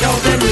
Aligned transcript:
Este 0.00 0.47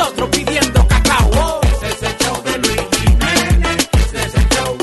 tiene 0.00 0.02
a 0.02 0.04
los 0.04 0.08
otros 0.08 0.28
pidiendo 0.30 0.88
cacao. 0.88 1.30
Oh, 1.36 1.60
Este 1.62 1.88
es 1.88 2.02
el 2.02 2.16
show 2.18 2.42
de 2.42 2.58
Luis 2.58 2.80
Jiménez. 2.92 3.88
Este 3.92 4.22
es 4.22 4.34
el 4.34 4.48
show. 4.48 4.78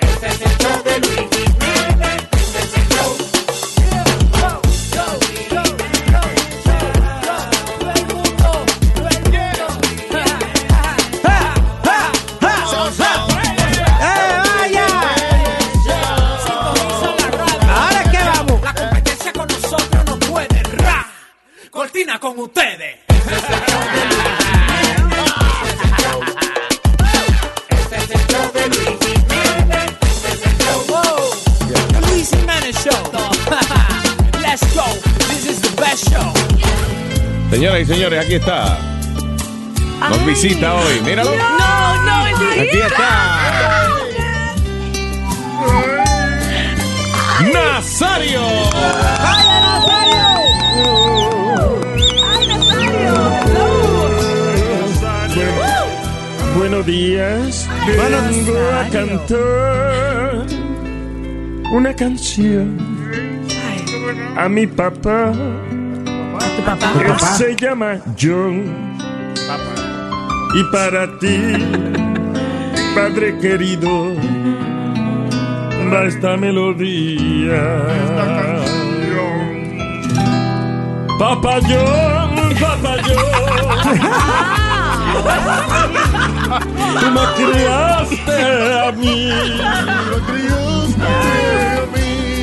Este 0.00 0.26
es 0.26 0.40
el 0.42 0.58
show 0.58 0.82
de 0.84 0.98
Luis 1.00 1.28
Jiménez. 1.30 2.22
Es 2.56 2.74
el 2.74 2.88
show. 2.88 3.16
¿Ahora 17.70 18.10
qué 18.10 18.18
vamos? 18.18 18.62
La 18.62 18.74
competencia 18.74 19.32
con 19.32 19.46
nosotros 19.48 20.04
no 20.06 20.18
puede. 20.18 20.62
Ra. 20.76 21.06
Cortina 21.70 22.18
con 22.18 22.38
ustedes. 22.38 23.07
Señoras 37.50 37.80
y 37.80 37.84
señores, 37.86 38.24
aquí 38.24 38.34
está. 38.34 38.78
Nos 40.10 40.26
visita 40.26 40.74
hoy. 40.74 41.00
Míralo. 41.04 41.30
No, 41.34 42.04
no, 42.04 42.26
es 42.26 42.34
Aquí 42.60 42.78
está. 42.78 43.88
Nazario. 47.52 48.42
Buenos 56.56 56.84
días. 56.86 57.68
Vengo 57.86 58.58
a 58.72 58.88
cantar 58.90 60.46
una 61.72 61.94
canción 61.94 62.78
a 64.36 64.48
mi 64.48 64.66
papá. 64.66 65.32
Él 66.58 67.20
se 67.20 67.56
llama 67.56 67.98
John. 68.20 68.96
Y 70.54 70.64
para 70.72 71.06
ti, 71.18 71.38
padre 72.94 73.38
querido, 73.38 74.14
va 75.92 76.04
esta 76.04 76.36
melodía. 76.36 77.62
Papá 81.18 81.58
John, 81.62 82.54
Papá 82.60 82.96
John. 83.06 83.48
Tú 87.00 87.06
me 87.10 87.24
criaste 87.36 88.38
a 88.80 88.92
mí 88.92 89.30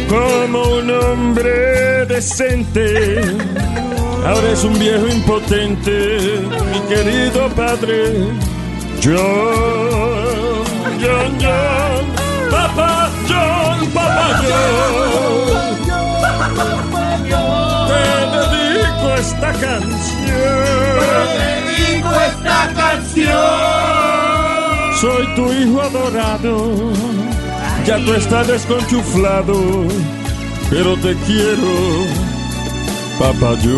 como 0.09 0.59
un 0.77 0.91
hombre 0.91 2.05
decente. 2.05 3.21
Ahora 4.25 4.51
es 4.51 4.63
un 4.63 4.77
viejo 4.79 5.07
impotente, 5.07 6.39
mi 6.71 6.79
querido 6.87 7.47
padre. 7.49 8.27
John, 9.03 10.63
John, 10.99 11.37
John, 11.39 12.05
papá 12.49 13.11
John, 13.29 13.87
papá 13.93 14.41
John. 14.41 15.75
Te 17.87 18.01
dedico 18.35 19.07
esta 19.15 19.51
canción. 19.51 20.95
Dedico 21.37 22.09
esta 22.29 22.59
canción. 22.73 23.75
Soy 25.01 25.25
tu 25.35 25.53
hijo 25.53 25.81
adorado, 25.81 26.53
ya 27.85 27.97
tú 28.03 28.13
estás 28.13 28.47
desconchuflado, 28.47 29.85
pero 30.71 30.95
te 30.95 31.13
quiero, 31.27 32.07
papá 33.19 33.57
yo. 33.59 33.77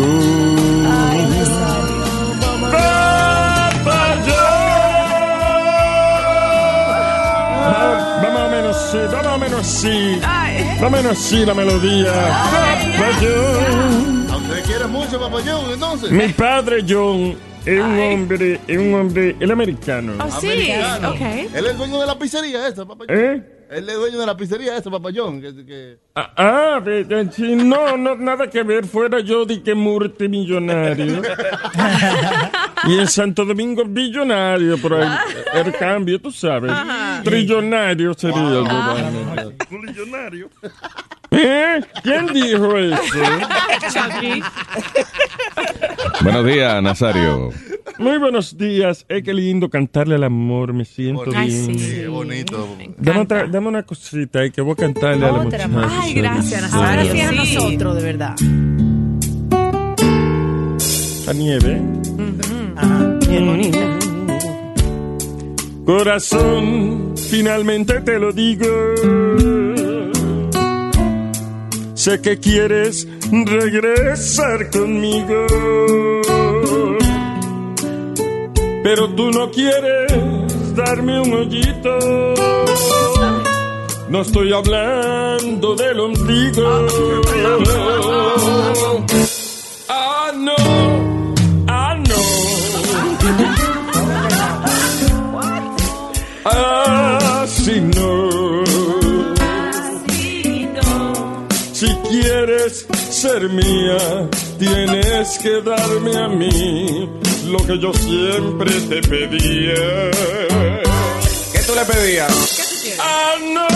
Papá 2.70 4.14
yo. 4.26 4.44
Va 8.22 8.30
más 8.30 8.42
o 8.42 8.50
menos 8.50 8.76
va 8.94 9.22
más 9.22 9.26
o 9.26 9.38
menos 9.38 9.84
va 9.84 10.80
más 10.80 10.82
o 10.82 10.90
menos 10.90 11.12
así 11.12 11.44
la 11.44 11.54
melodía. 11.54 12.12
Papá 12.12 13.20
yo. 13.22 14.32
¿A 14.32 14.36
usted 14.36 14.64
quiere 14.64 14.86
mucho, 14.86 15.20
papá 15.20 15.38
John, 15.44 15.72
entonces? 15.72 16.10
Mi 16.10 16.28
padre 16.28 16.84
John 16.88 17.36
es 17.64 17.80
un 17.80 18.00
hombre, 18.00 18.60
es 18.66 18.78
un 18.78 18.94
hombre, 18.94 19.36
el 19.38 19.50
americano. 19.50 20.12
Oh, 20.20 20.40
sí, 20.40 20.46
Americano. 20.48 21.10
ok. 21.10 21.20
Él 21.20 21.50
es 21.66 21.70
el 21.72 21.76
dueño 21.76 22.00
de 22.00 22.06
la 22.06 22.18
pizzería 22.18 22.68
esta. 22.68 22.86
¿Eh? 23.08 23.57
Él 23.70 23.88
es 23.88 23.94
dueño 23.96 24.18
de 24.18 24.26
la 24.26 24.36
pizzería 24.36 24.76
esta, 24.76 24.90
papá 24.90 25.10
John. 25.14 25.40
Que, 25.42 25.54
que- 25.66 25.98
Ah, 26.14 26.32
ah, 26.36 26.80
sí, 27.30 27.54
no, 27.54 27.96
no, 27.96 28.16
nada 28.16 28.48
que 28.48 28.62
ver. 28.62 28.86
Fuera 28.86 29.20
yo 29.20 29.44
de 29.44 29.62
que 29.62 29.74
multimillonario. 29.74 31.20
y 32.84 32.98
en 32.98 33.06
Santo 33.06 33.44
Domingo 33.44 33.84
billonario, 33.84 34.78
por 34.78 34.94
ahí. 34.94 35.08
El 35.54 35.72
cambio, 35.74 36.18
tú 36.20 36.30
sabes. 36.32 36.72
Trillonario 37.24 38.14
sería 38.14 38.38
el 38.40 38.64
gobierno. 38.64 39.52
¿Eh? 41.30 41.80
¿Quién 42.02 42.26
dijo 42.32 42.76
eso? 42.78 42.96
Chucky. 43.92 44.42
Buenos 46.22 46.46
días, 46.46 46.82
Nazario. 46.82 47.50
Muy 47.98 48.18
buenos 48.18 48.56
días. 48.56 49.04
Eh, 49.08 49.22
qué 49.22 49.34
lindo 49.34 49.68
cantarle 49.68 50.14
al 50.14 50.24
amor. 50.24 50.72
Me 50.72 50.84
siento 50.84 51.24
Ay, 51.34 51.48
bien. 51.48 51.78
sí. 51.78 51.90
Qué 51.96 52.08
bonito. 52.08 52.76
Dame, 52.98 53.20
otra- 53.20 53.46
dame 53.46 53.68
una 53.68 53.82
cosita 53.82 54.44
y 54.44 54.50
que 54.50 54.60
voy 54.62 54.72
a 54.72 54.76
cantarle 54.76 55.26
a 55.26 55.32
la 55.32 55.38
Otra 55.40 55.44
muchacha. 55.44 55.68
más. 55.68 55.92
Ay, 56.00 56.14
gracias, 56.14 56.72
Ahora 56.72 56.88
Ahora 56.90 57.04
Nazario. 57.04 57.12
sí 57.12 57.20
es 57.20 57.26
a 57.26 57.44
Sí. 57.44 57.54
nosotros, 57.56 57.96
de 57.96 58.02
verdad. 58.02 58.34
La 61.26 61.32
nieve. 61.34 61.82
Corazón, 65.84 67.14
finalmente 67.30 68.00
te 68.00 68.18
lo 68.18 68.32
digo. 68.32 68.66
Sé 71.98 72.20
que 72.20 72.38
quieres 72.38 73.08
regresar 73.32 74.70
conmigo. 74.70 75.46
Pero 78.84 79.08
tú 79.16 79.32
no 79.32 79.50
quieres 79.50 80.76
darme 80.76 81.20
un 81.20 81.32
hoyito. 81.32 81.98
No 84.08 84.20
estoy 84.20 84.52
hablando 84.52 85.74
del 85.74 85.98
ombligo. 85.98 86.86
Ah, 89.88 90.30
no. 90.36 90.54
Ah, 91.66 91.96
no. 91.96 92.14
Ah, 96.44 97.07
ser 103.10 103.48
mía, 103.48 104.28
tienes 104.58 105.38
que 105.38 105.60
darme 105.60 106.16
a 106.16 106.28
mí 106.28 107.10
lo 107.46 107.58
que 107.66 107.78
yo 107.78 107.92
siempre 107.92 108.70
te 108.88 109.00
pedía. 109.02 110.10
¿Qué 111.52 111.58
tú 111.66 111.74
le 111.74 111.84
pedías? 111.84 112.94
Ah, 113.00 113.34
no, 113.54 113.66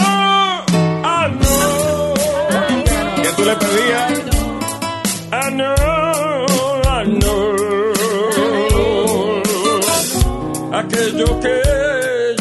ah, 1.05 1.29
no. 1.29 2.15
¿Qué 3.23 3.29
tú 3.37 3.45
le 3.45 3.57
pedías? 3.57 4.21
Ah, 5.33 5.51
no, 5.51 5.75
ah, 6.87 7.05
no. 7.05 7.37
Aquello 10.73 11.41
que 11.41 11.61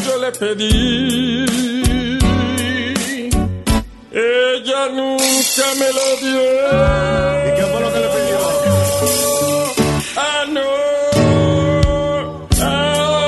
yo 0.04 0.18
le 0.18 0.32
pedí, 0.32 1.46
ella 4.12 4.88
nunca 4.94 5.31
me 5.78 5.88
lo 5.92 6.16
dio. 6.20 6.42
¿Y 7.46 7.56
qué 7.56 7.64
fue 7.70 7.80
lo 7.80 7.92
que 7.92 7.98
le 8.00 8.08
pidió? 8.08 8.38
Ah, 10.16 10.44
no. 10.48 10.60
Ah, 12.60 13.26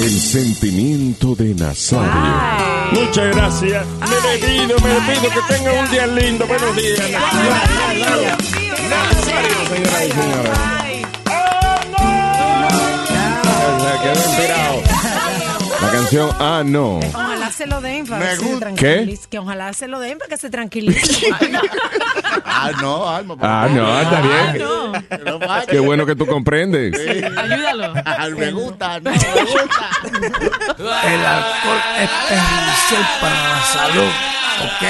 El 0.00 0.20
sentimiento 0.20 1.34
de 1.36 1.54
Nazario. 1.54 2.10
Muchas 2.92 3.36
gracias. 3.36 3.86
Me 3.86 4.30
despido, 4.30 4.76
me 4.80 4.88
despido. 4.88 5.30
Que 5.30 5.54
tengan 5.54 5.84
un 5.84 5.90
día 5.90 6.06
lindo. 6.08 6.46
Buenos 6.46 6.76
días. 6.76 6.98
Nazario, 6.98 8.36
señoras 9.68 10.02
y 10.06 10.10
señores. 10.12 10.52
Se 13.80 13.92
quedó 14.02 14.20
inspirado. 14.28 14.82
La 15.82 15.88
canción 15.90 16.30
Ah, 16.38 16.62
no. 16.64 16.98
Ojalá 16.98 17.50
se 17.50 17.66
lo 17.66 17.80
den 17.80 18.06
para 18.06 18.30
que 18.30 18.36
se 18.36 18.56
tranquilice. 18.56 19.28
Que 19.28 19.38
ojalá 19.38 19.72
se 19.72 19.88
lo 19.88 19.98
den 20.00 20.18
para 20.18 20.28
que 20.28 20.36
se 20.36 20.50
tranquilice. 20.50 21.26
Ah, 22.44 22.70
no, 22.80 23.08
Alma. 23.08 23.34
Ah, 23.40 23.68
no, 23.70 24.00
está 24.00 24.20
bien. 24.20 24.58
No, 24.58 24.92
No. 24.92 25.38
Qué 25.68 25.80
bueno 25.80 26.06
que 26.06 26.14
tú 26.14 26.26
comprendes. 26.26 26.94
ayúdalo. 27.36 27.92
Ah, 28.04 28.28
Me 28.36 28.52
gusta, 28.52 29.00
no, 29.00 29.10
me 29.10 29.16
gusta. 29.18 29.90
El 30.08 31.26
alcohol 31.26 31.80
es 31.98 32.10
perjudicial 32.28 33.06
para 33.20 33.48
la 33.48 33.62
salud, 33.72 34.10
¿ok? 34.64 34.82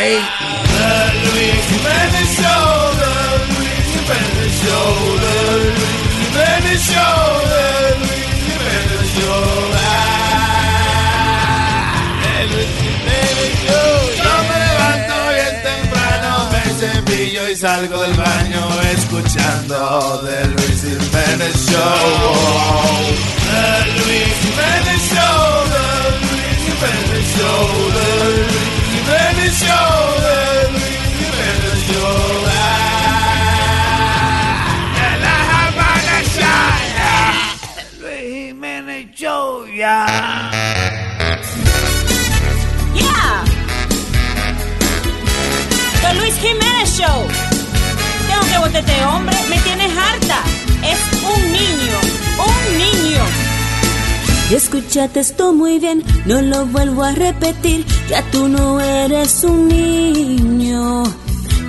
Yo 13.63 14.33
me 14.49 14.57
levanto 14.67 15.15
bien 15.31 15.55
temprano, 15.63 16.31
me 16.51 16.63
cepillo 16.81 17.43
y 17.49 17.57
salgo 17.57 18.03
del 18.03 18.15
baño 18.15 18.63
escuchando 18.97 20.21
The 20.25 20.49
Luis 20.49 20.81
Jiménez 20.83 21.55
Show. 21.67 22.93
The 23.49 23.67
Luis 23.99 24.35
Jiménez 24.43 25.03
Show, 25.11 25.43
The 25.73 25.87
Luis 26.27 26.59
Jiménez 26.67 27.27
Show, 27.37 27.63
The 27.93 28.09
Luis 28.51 28.77
Jiménez 28.93 29.53
Show, 29.59 30.52
Show, 39.15 39.67
ya. 39.67 40.07
Yeah. 42.95 43.45
The 46.01 46.15
Luis 46.19 46.35
Jiménez 46.39 46.97
Show. 46.97 47.29
Tengo 48.27 48.43
que 48.51 48.59
votar 48.59 48.77
este 48.77 49.05
hombre. 49.05 49.37
Me 49.51 49.59
tienes 49.59 49.93
harta. 49.97 50.43
Es 50.83 50.99
un 51.25 51.53
niño. 51.53 51.99
Un 52.39 52.79
niño. 52.79 53.23
Escúchate 54.51 55.21
esto 55.21 55.53
muy 55.53 55.79
bien, 55.79 56.03
no 56.27 56.41
lo 56.43 56.67
vuelvo 56.67 57.05
a 57.05 57.13
repetir, 57.13 57.87
ya 58.09 58.23
tú 58.31 58.49
no 58.49 58.81
eres 58.81 59.45
un 59.45 59.69
niño. 59.69 61.05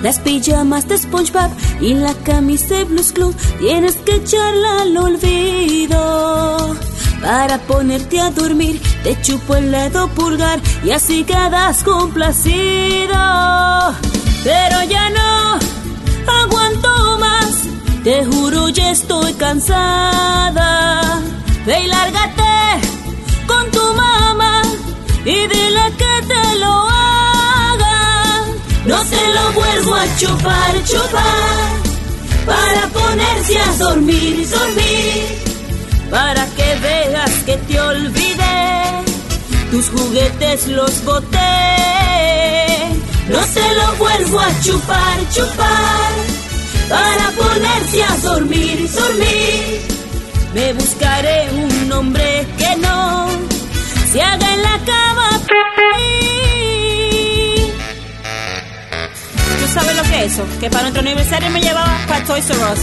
Las 0.02 0.18
pijamas 0.18 0.86
de 0.86 0.98
SpongeBob 0.98 1.50
y 1.80 1.94
la 1.94 2.12
camisa 2.24 2.74
de 2.74 2.84
Blues 2.84 3.12
Club 3.12 3.34
tienes 3.58 3.96
que 3.96 4.16
echarla 4.16 4.82
al 4.82 4.96
olvido. 4.98 6.76
Para 7.24 7.56
ponerte 7.56 8.20
a 8.20 8.30
dormir, 8.30 8.82
te 9.02 9.18
chupo 9.22 9.56
el 9.56 9.70
dedo 9.70 10.08
pulgar 10.08 10.60
y 10.84 10.90
así 10.90 11.24
quedas 11.24 11.82
complacido. 11.82 13.16
Pero 14.44 14.82
ya 14.84 15.08
no 15.08 15.58
aguanto 16.42 17.18
más, 17.18 17.62
te 18.04 18.26
juro 18.26 18.68
ya 18.68 18.90
estoy 18.90 19.32
cansada. 19.34 21.22
Ve 21.64 21.84
y 21.84 21.86
lárgate 21.86 22.88
con 23.46 23.70
tu 23.70 23.94
mamá 23.94 24.60
y 25.24 25.46
dile 25.46 25.84
que 25.96 26.26
te 26.28 26.58
lo 26.58 26.72
haga. 26.90 28.42
No 28.84 29.02
te 29.02 29.34
lo 29.34 29.52
vuelvo 29.52 29.94
a 29.94 30.16
chupar, 30.18 30.84
chupar, 30.84 31.70
para 32.44 32.86
ponerse 32.88 33.58
a 33.58 33.72
dormir, 33.78 34.46
dormir, 34.50 35.43
para 36.14 36.46
que 36.56 36.68
veas 36.76 37.30
que 37.44 37.56
te 37.56 37.80
olvidé. 37.80 39.02
Tus 39.72 39.86
juguetes 39.88 40.68
los 40.68 41.04
boté. 41.04 41.38
No 43.28 43.40
te 43.56 43.66
lo 43.78 43.86
vuelvo 43.96 44.38
a 44.38 44.60
chupar, 44.62 45.18
chupar, 45.34 46.12
para 46.88 47.26
ponerse 47.42 48.04
a 48.04 48.16
dormir, 48.18 48.88
dormir. 48.92 49.80
Me 50.54 50.72
buscaré 50.74 51.48
un 51.50 51.92
hombre 51.92 52.46
que 52.58 52.76
no 52.76 53.28
se 54.12 54.22
haga 54.22 54.54
en 54.54 54.62
la 54.62 54.78
cama. 54.92 55.30
¿Tú 59.60 59.66
sabes 59.74 59.96
lo 59.96 60.02
que 60.04 60.24
es 60.24 60.32
eso? 60.32 60.46
Que 60.60 60.70
para 60.70 60.82
nuestro 60.82 61.00
aniversario 61.00 61.50
me 61.50 61.60
llevaba 61.60 61.98
para 62.06 62.24
Toys 62.24 62.48
R 62.50 62.58
Us. 62.72 62.80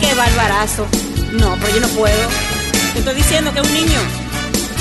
¡Qué 0.00 0.12
barbarazo! 0.14 0.88
No, 1.38 1.56
pero 1.60 1.74
yo 1.74 1.80
no 1.80 1.88
puedo. 1.88 2.53
Te 2.94 3.00
estoy 3.00 3.14
diciendo 3.16 3.52
que 3.52 3.60
es 3.60 3.66
un 3.66 3.74
niño. 3.74 4.00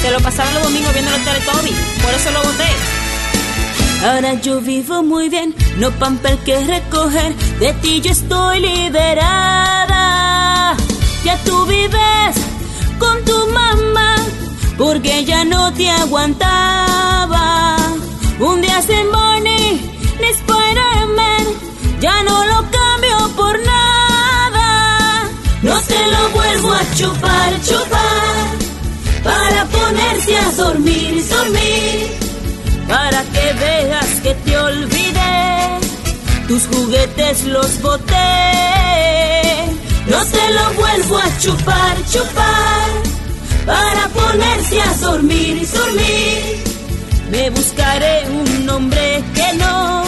Se 0.02 0.12
lo 0.12 0.20
pasaba 0.20 0.50
los 0.52 0.64
domingos 0.64 0.94
viendo 0.94 1.12
los 1.12 1.26
Teletubbies. 1.26 1.78
Por 2.02 2.14
eso 2.14 2.32
lo 2.32 2.44
boté. 2.44 2.70
Ahora 4.06 4.34
yo 4.36 4.62
vivo 4.62 5.02
muy 5.02 5.30
bien, 5.30 5.56
no 5.78 5.90
pamper 5.92 6.38
que 6.40 6.60
recoger, 6.60 7.34
de 7.60 7.74
ti 7.82 8.02
yo 8.02 8.12
estoy 8.12 8.60
liberada. 8.60 9.98
Ya 11.24 11.38
tú 11.46 11.66
vives 11.66 12.36
con 13.00 13.24
tu 13.24 13.48
mamá, 13.48 14.18
porque 14.78 15.24
ya 15.24 15.46
no 15.46 15.72
te 15.74 15.90
aguantaba. 15.90 17.78
Un 18.40 18.62
día 18.62 18.82
sin 18.82 19.10
Bonnie 19.10 19.82
ni 20.20 20.28
Spider-Man, 20.28 21.46
ya 22.02 22.24
no 22.24 22.46
lo 22.46 22.58
cambio 22.70 23.30
por 23.38 23.58
nada. 23.60 23.83
No 26.04 26.10
te 26.10 26.16
lo 26.18 26.30
vuelvo 26.30 26.74
a 26.74 26.96
chupar, 26.96 27.62
chupar, 27.64 29.24
para 29.24 29.66
ponerse 29.66 30.38
a 30.38 30.52
dormir, 30.52 31.24
dormir 31.30 32.24
para 32.88 33.24
que 33.24 33.54
veas 33.54 34.08
que 34.22 34.34
te 34.34 34.58
olvidé. 34.58 35.80
Tus 36.48 36.68
juguetes 36.68 37.46
los 37.46 37.82
boté. 37.82 38.14
No 40.08 40.26
te 40.26 40.54
lo 40.54 40.74
vuelvo 40.74 41.18
a 41.18 41.40
chupar, 41.40 41.96
chupar, 42.12 42.90
para 43.66 44.08
ponerse 44.10 44.82
a 44.82 44.94
dormir, 44.96 45.68
dormir. 45.72 46.64
Me 47.32 47.50
buscaré 47.50 48.28
un 48.30 48.70
hombre 48.70 49.24
que 49.34 49.54
no 49.54 50.04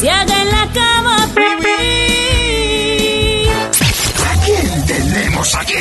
se 0.00 0.10
haga 0.10 0.42
en 0.42 0.50
la 0.50 0.72
cama. 0.72 1.28
por. 1.34 2.33
Tenemos 5.44 5.54
aquí? 5.54 5.74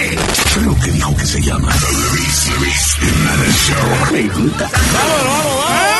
Creo 0.54 0.76
que 0.80 0.92
dijo 0.92 1.16
que 1.16 1.26
se 1.26 1.42
llama 1.42 1.72
The 1.72 1.92
Luis 1.92 2.50
Luis 2.60 2.98
Show. 3.68 4.12
Me 4.12 4.24
gusta. 4.30 4.70
Ay, 5.70 5.93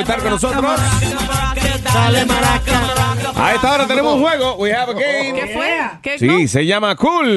estar 0.00 0.20
con 0.20 0.30
nosotros. 0.30 0.80
Dale 1.92 2.26
maraca. 2.26 2.80
A 3.36 3.54
esta 3.54 3.72
hora 3.72 3.86
tenemos 3.86 4.14
un 4.14 4.20
juego. 4.22 4.56
We 4.56 4.74
have 4.74 4.92
a 4.92 4.94
game. 4.94 5.40
¿Qué 5.40 5.46
fue? 5.54 5.80
¿Qué 6.02 6.18
Sí, 6.18 6.48
se 6.48 6.66
llama 6.66 6.94
Cool. 6.96 7.36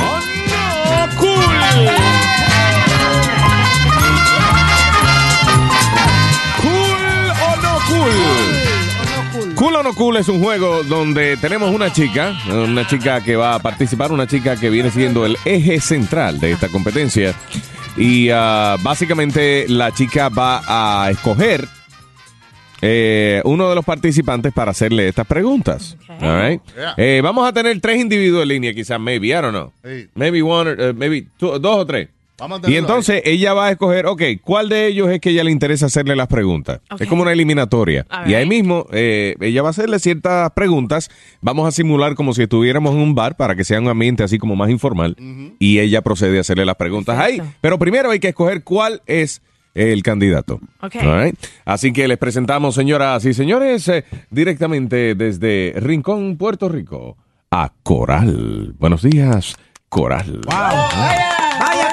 ¡Oh, 0.00 0.20
no! 0.48 1.18
¡Cool! 1.18 1.58
¿Cool 6.60 6.96
o 7.40 7.56
no 7.62 7.78
cool? 7.86 9.54
Cool 9.54 9.76
o 9.76 9.82
no 9.82 9.92
cool 9.94 10.16
es 10.16 10.28
un 10.28 10.42
juego 10.42 10.82
donde 10.84 11.36
tenemos 11.36 11.70
una 11.74 11.92
chica, 11.92 12.34
una 12.48 12.86
chica 12.86 13.20
que 13.22 13.36
va 13.36 13.54
a 13.54 13.58
participar, 13.60 14.12
una 14.12 14.26
chica 14.26 14.56
que 14.56 14.70
viene 14.70 14.90
siendo 14.90 15.26
el 15.26 15.36
eje 15.44 15.80
central 15.80 16.40
de 16.40 16.52
esta 16.52 16.68
competencia. 16.68 17.34
Y 17.98 18.30
ah, 18.32 18.76
básicamente 18.82 19.66
la 19.68 19.92
chica 19.92 20.28
va 20.28 20.62
a 20.66 21.10
escoger 21.10 21.66
eh, 22.80 23.40
uno 23.44 23.68
de 23.68 23.74
los 23.74 23.84
participantes 23.84 24.52
para 24.52 24.70
hacerle 24.70 25.08
estas 25.08 25.26
preguntas. 25.26 25.96
All 26.20 26.40
right? 26.40 26.62
Yeah. 26.76 26.94
Eh, 26.96 27.20
vamos 27.22 27.48
a 27.48 27.52
tener 27.52 27.80
tres 27.80 28.00
individuos 28.00 28.42
en 28.42 28.48
línea, 28.48 28.72
quizás, 28.74 29.00
maybe, 29.00 29.28
I 29.28 29.32
don't 29.32 29.50
know. 29.50 29.72
Maybe 30.14 30.42
one, 30.42 30.70
or, 30.70 30.80
uh, 30.80 30.94
maybe 30.94 31.26
two- 31.38 31.58
dos 31.58 31.76
o 31.78 31.86
tres. 31.86 32.08
Y 32.66 32.76
entonces 32.76 33.22
ella 33.24 33.52
va 33.52 33.66
a 33.66 33.70
escoger, 33.72 34.06
ok, 34.06 34.22
¿cuál 34.42 34.68
de 34.68 34.86
ellos 34.86 35.08
es 35.10 35.20
que 35.20 35.30
ella 35.30 35.42
le 35.44 35.50
interesa 35.50 35.86
hacerle 35.86 36.14
las 36.14 36.28
preguntas? 36.28 36.80
Es 36.98 37.08
como 37.08 37.22
una 37.22 37.32
eliminatoria. 37.32 38.06
Y 38.26 38.34
ahí 38.34 38.46
mismo, 38.46 38.86
eh, 38.92 39.34
ella 39.40 39.62
va 39.62 39.68
a 39.68 39.70
hacerle 39.70 39.98
ciertas 39.98 40.50
preguntas. 40.52 41.10
Vamos 41.40 41.66
a 41.66 41.72
simular 41.72 42.14
como 42.14 42.34
si 42.34 42.42
estuviéramos 42.42 42.94
en 42.94 43.00
un 43.00 43.14
bar 43.14 43.36
para 43.36 43.56
que 43.56 43.64
sea 43.64 43.80
un 43.80 43.88
ambiente 43.88 44.22
así 44.22 44.38
como 44.38 44.54
más 44.56 44.70
informal. 44.70 45.16
Y 45.58 45.80
ella 45.80 46.02
procede 46.02 46.38
a 46.38 46.42
hacerle 46.42 46.64
las 46.64 46.76
preguntas 46.76 47.18
ahí. 47.18 47.42
Pero 47.60 47.78
primero 47.78 48.10
hay 48.10 48.20
que 48.20 48.28
escoger 48.28 48.62
cuál 48.62 49.02
es 49.06 49.42
el 49.74 50.02
candidato. 50.02 50.60
Ok. 50.80 50.96
All 51.02 51.24
right. 51.24 51.36
Así 51.64 51.92
que 51.92 52.08
les 52.08 52.18
presentamos, 52.18 52.74
señoras 52.74 53.24
y 53.24 53.34
señores, 53.34 53.86
eh, 53.88 54.04
directamente 54.30 55.14
desde 55.14 55.74
Rincón, 55.76 56.36
Puerto 56.36 56.68
Rico, 56.68 57.16
a 57.50 57.72
Coral. 57.82 58.74
Buenos 58.78 59.02
días, 59.02 59.56
Coral. 59.88 60.40
¡Vaya, 60.46 60.88
Coralito! 60.88 61.87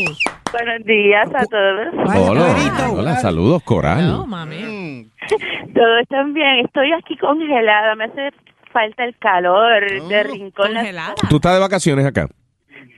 Buenos 0.00 0.84
días 0.84 1.28
a 1.34 1.44
todos. 1.46 2.28
Hola, 2.28 2.90
hola, 2.92 3.16
saludos, 3.16 3.62
Coral. 3.62 4.06
No, 4.06 4.26
mami. 4.26 5.08
Todos 5.74 6.02
están 6.02 6.34
bien. 6.34 6.64
Estoy 6.66 6.92
aquí 6.92 7.16
congelada. 7.16 7.94
Me 7.94 8.04
hace 8.04 8.30
falta 8.72 9.04
el 9.04 9.16
calor 9.18 9.82
de 10.08 10.22
rincón. 10.24 10.74
Congelada. 10.74 11.14
¿Tú 11.30 11.36
estás 11.36 11.54
de 11.54 11.60
vacaciones 11.60 12.04
acá? 12.04 12.28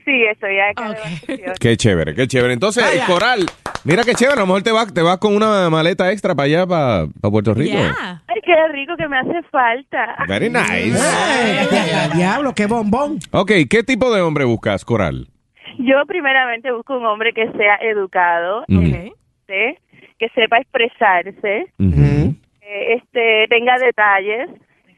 Sí, 0.05 0.23
estoy 0.31 0.59
acá 0.59 0.83
de 0.83 0.89
Ok. 0.91 0.97
vacaciones. 0.97 1.59
Qué 1.59 1.77
chévere, 1.77 2.15
qué 2.15 2.27
chévere. 2.27 2.53
Entonces, 2.53 2.83
Coral, 3.07 3.45
mira 3.85 4.03
qué 4.03 4.13
chévere. 4.13 4.37
A 4.37 4.41
lo 4.41 4.47
mejor 4.47 4.63
te 4.63 4.71
vas 4.73 4.93
te 4.93 5.01
vas 5.01 5.17
con 5.19 5.33
una 5.35 5.69
maleta 5.69 6.11
extra 6.11 6.35
para 6.35 6.45
allá, 6.47 6.67
para, 6.67 7.07
para 7.21 7.31
Puerto 7.31 7.53
Rico. 7.53 7.77
Yeah. 7.77 8.21
Ay, 8.27 8.41
qué 8.45 8.55
rico 8.73 8.95
que 8.97 9.07
me 9.07 9.17
hace 9.19 9.41
falta. 9.51 10.15
Very 10.27 10.49
nice. 10.49 10.97
Dia- 11.69 12.09
diablo, 12.13 12.53
qué 12.53 12.65
bombón. 12.65 13.19
Ok, 13.31 13.51
¿qué 13.69 13.83
tipo 13.83 14.13
de 14.13 14.21
hombre 14.21 14.43
buscas, 14.45 14.83
Coral? 14.83 15.27
Yo 15.79 16.05
primeramente 16.05 16.71
busco 16.71 16.97
un 16.97 17.05
hombre 17.05 17.31
que 17.33 17.49
sea 17.53 17.77
educado, 17.81 18.65
que 19.47 20.29
sepa 20.35 20.57
expresarse, 20.59 21.71
eh, 21.79 22.93
este, 22.95 23.47
tenga 23.49 23.77
detalles, 23.79 24.49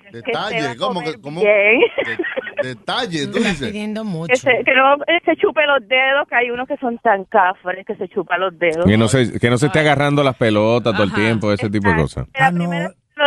que 0.01 0.17
Detalle, 0.17 0.61
sepa 0.61 0.75
¿cómo 0.77 1.01
que? 1.03 1.21
¿Cómo? 1.21 1.39
bien, 1.39 1.79
De- 2.61 2.69
detalle, 2.69 3.27
tú 3.27 3.38
dices. 3.38 3.69
pidiendo 3.69 4.03
mucho. 4.03 4.27
que, 4.31 4.35
se, 4.35 4.63
que 4.65 4.73
no 4.73 4.95
eh, 5.07 5.21
se 5.23 5.35
chupe 5.38 5.65
los 5.65 5.88
dedos, 5.88 6.27
que 6.27 6.35
hay 6.35 6.50
unos 6.50 6.67
que 6.67 6.75
son 6.77 6.97
tan 6.97 7.23
cafres 7.25 7.85
que 7.85 7.95
se 7.95 8.09
chupa 8.09 8.38
los 8.38 8.57
dedos. 8.59 8.85
Que 8.85 8.97
no 8.97 9.07
se, 9.07 9.39
que 9.39 9.50
no 9.50 9.57
se 9.57 9.67
esté 9.67 9.79
agarrando 9.79 10.23
las 10.23 10.35
pelotas 10.35 10.93
todo 10.93 11.03
el 11.03 11.13
tiempo, 11.13 11.53
ese 11.53 11.69
tipo 11.69 11.89
de 11.89 11.95
cosas. 11.95 12.27
Ah, 12.33 12.51
no. 12.51 12.69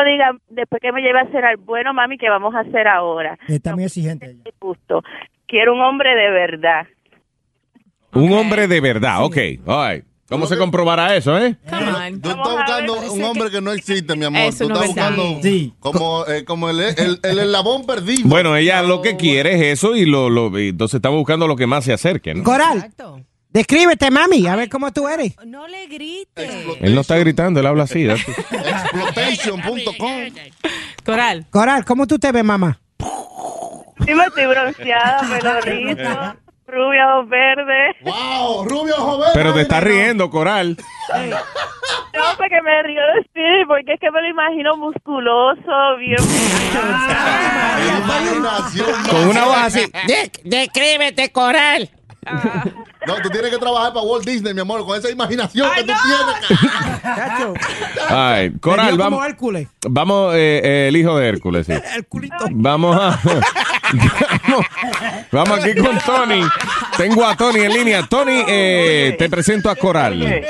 diga, 0.04 0.32
después 0.48 0.82
que 0.82 0.92
me 0.92 1.00
lleve 1.00 1.20
a 1.20 1.26
cenar, 1.30 1.56
bueno, 1.58 1.94
mami, 1.94 2.18
¿qué 2.18 2.28
vamos 2.28 2.54
a 2.54 2.60
hacer 2.60 2.86
ahora? 2.88 3.38
Está 3.48 3.74
muy 3.74 3.84
exigente 3.84 4.26
ella. 4.30 4.42
Justo. 4.60 5.02
Quiero 5.46 5.72
un 5.74 5.80
hombre 5.80 6.14
de 6.14 6.30
verdad. 6.30 6.86
Un 8.14 8.32
hombre 8.32 8.68
de 8.68 8.80
verdad, 8.80 9.24
ok. 9.24 9.36
All 9.66 9.94
right. 9.94 10.04
¿Cómo 10.28 10.46
se 10.46 10.56
comprobará 10.56 11.14
eso, 11.14 11.36
eh? 11.38 11.56
Come 11.68 11.82
on. 11.92 12.20
Tú 12.20 12.30
estás 12.30 12.50
buscando 12.50 12.94
un 13.12 13.22
hombre 13.24 13.50
que 13.50 13.60
no 13.60 13.72
existe, 13.72 14.16
mi 14.16 14.24
amor. 14.24 14.40
Eso 14.42 14.66
Tú 14.66 14.72
estás 14.72 14.86
buscando 14.88 15.38
Sí. 15.42 15.74
como, 15.80 16.26
eh, 16.26 16.44
como 16.44 16.70
el, 16.70 16.80
el, 16.80 17.20
el 17.22 17.38
eslabón 17.40 17.84
perdido. 17.86 18.22
Bueno, 18.24 18.56
ella 18.56 18.82
lo 18.82 19.02
que 19.02 19.16
quiere 19.16 19.54
es 19.54 19.78
eso 19.78 19.94
y 19.94 20.06
lo, 20.06 20.30
lo 20.30 20.58
y 20.58 20.68
entonces 20.70 20.96
estamos 20.96 21.18
buscando 21.18 21.46
lo 21.46 21.56
que 21.56 21.66
más 21.66 21.84
se 21.84 21.92
acerque, 21.92 22.34
¿no? 22.34 22.42
Coral, 22.42 22.78
Exacto. 22.78 23.20
Descríbete, 23.50 24.10
mami, 24.10 24.46
a 24.48 24.56
ver 24.56 24.68
cómo 24.68 24.90
tú 24.92 25.06
eres. 25.08 25.36
No 25.46 25.68
le 25.68 25.86
grites. 25.86 26.50
Él 26.80 26.94
no 26.94 27.02
está 27.02 27.16
gritando, 27.18 27.60
él 27.60 27.66
habla 27.66 27.84
así. 27.84 28.04
that's- 28.04 28.26
Exploitation.com. 28.50 30.10
Coral. 31.04 31.46
Coral, 31.50 31.84
¿cómo 31.84 32.06
tú 32.06 32.18
te 32.18 32.32
ves, 32.32 32.42
mamá? 32.44 32.80
Sí, 34.04 34.12
me 34.14 34.24
estoy 34.24 34.46
bronceada, 34.46 35.20
pelo 35.38 35.60
rizo, 35.60 36.34
rubia, 36.74 37.16
ojos 37.16 37.28
verdes. 37.28 37.96
¡Wow! 38.02 38.64
Rubio 38.64 38.94
joven. 38.96 39.30
Pero 39.34 39.54
te 39.54 39.60
está 39.62 39.80
riendo, 39.80 40.30
Coral. 40.30 40.76
No, 42.14 42.22
porque 42.36 42.60
me 42.62 42.82
río 42.82 43.00
de 43.14 43.22
sí, 43.34 43.64
porque 43.66 43.94
es 43.94 44.00
que 44.00 44.10
me 44.10 44.20
lo 44.22 44.28
imagino 44.28 44.76
musculoso, 44.76 45.96
bien. 45.98 46.16
Con 49.10 49.28
una 49.28 49.44
voz 49.44 49.56
así. 49.56 49.80
descríbete, 50.44 51.30
Coral. 51.32 51.90
No, 53.06 53.16
tú 53.22 53.28
tienes 53.28 53.50
que 53.50 53.58
trabajar 53.58 53.92
para 53.92 54.06
Walt 54.06 54.24
Disney, 54.24 54.54
mi 54.54 54.60
amor, 54.60 54.84
con 54.84 54.96
esa 54.98 55.10
imaginación 55.10 55.68
que 55.74 55.82
tú 55.82 55.92
tienes. 55.92 57.02
Chacho. 57.02 57.54
Ay, 58.08 58.50
Coral, 58.60 58.96
vamos. 58.96 59.24
Hércules. 59.26 59.68
Vamos, 59.88 60.34
eh, 60.34 60.60
eh, 60.64 60.88
el 60.88 60.96
hijo 60.96 61.18
de 61.18 61.28
Hércules, 61.28 61.66
sí. 61.66 61.74
Vamos 62.52 62.96
a. 62.98 63.18
vamos, 63.98 64.66
vamos 65.32 65.64
aquí 65.64 65.74
con 65.80 65.98
Tony. 65.98 66.42
Tengo 66.96 67.24
a 67.24 67.36
Tony 67.36 67.60
en 67.60 67.72
línea. 67.72 68.02
Tony, 68.08 68.42
eh, 68.48 69.14
te 69.18 69.28
presento 69.28 69.70
a 69.70 69.76
Coral. 69.76 70.44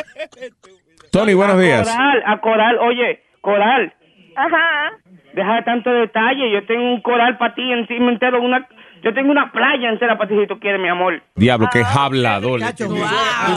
Tony, 1.10 1.34
buenos 1.34 1.60
días. 1.60 1.88
Coral, 1.88 2.22
a 2.26 2.40
Coral, 2.40 2.78
oye, 2.78 3.22
Coral, 3.40 3.92
Ajá. 4.36 4.90
deja 5.34 5.54
de 5.56 5.62
tanto 5.62 5.90
detalle. 5.90 6.50
Yo 6.52 6.66
tengo 6.66 6.82
un 6.94 7.00
coral 7.02 7.38
para 7.38 7.54
ti 7.54 7.62
encima 7.72 8.10
entero, 8.10 8.40
una, 8.42 8.66
yo 9.02 9.14
tengo 9.14 9.30
una 9.30 9.52
playa 9.52 9.90
entera 9.90 10.18
para 10.18 10.28
ti 10.28 10.34
si 10.40 10.46
tú 10.46 10.58
quieres, 10.58 10.80
mi 10.80 10.88
amor. 10.88 11.22
Diablo, 11.36 11.68
qué 11.72 11.82
hablador. 11.84 12.60
Chacho. 12.60 12.88
Tú 12.88 12.96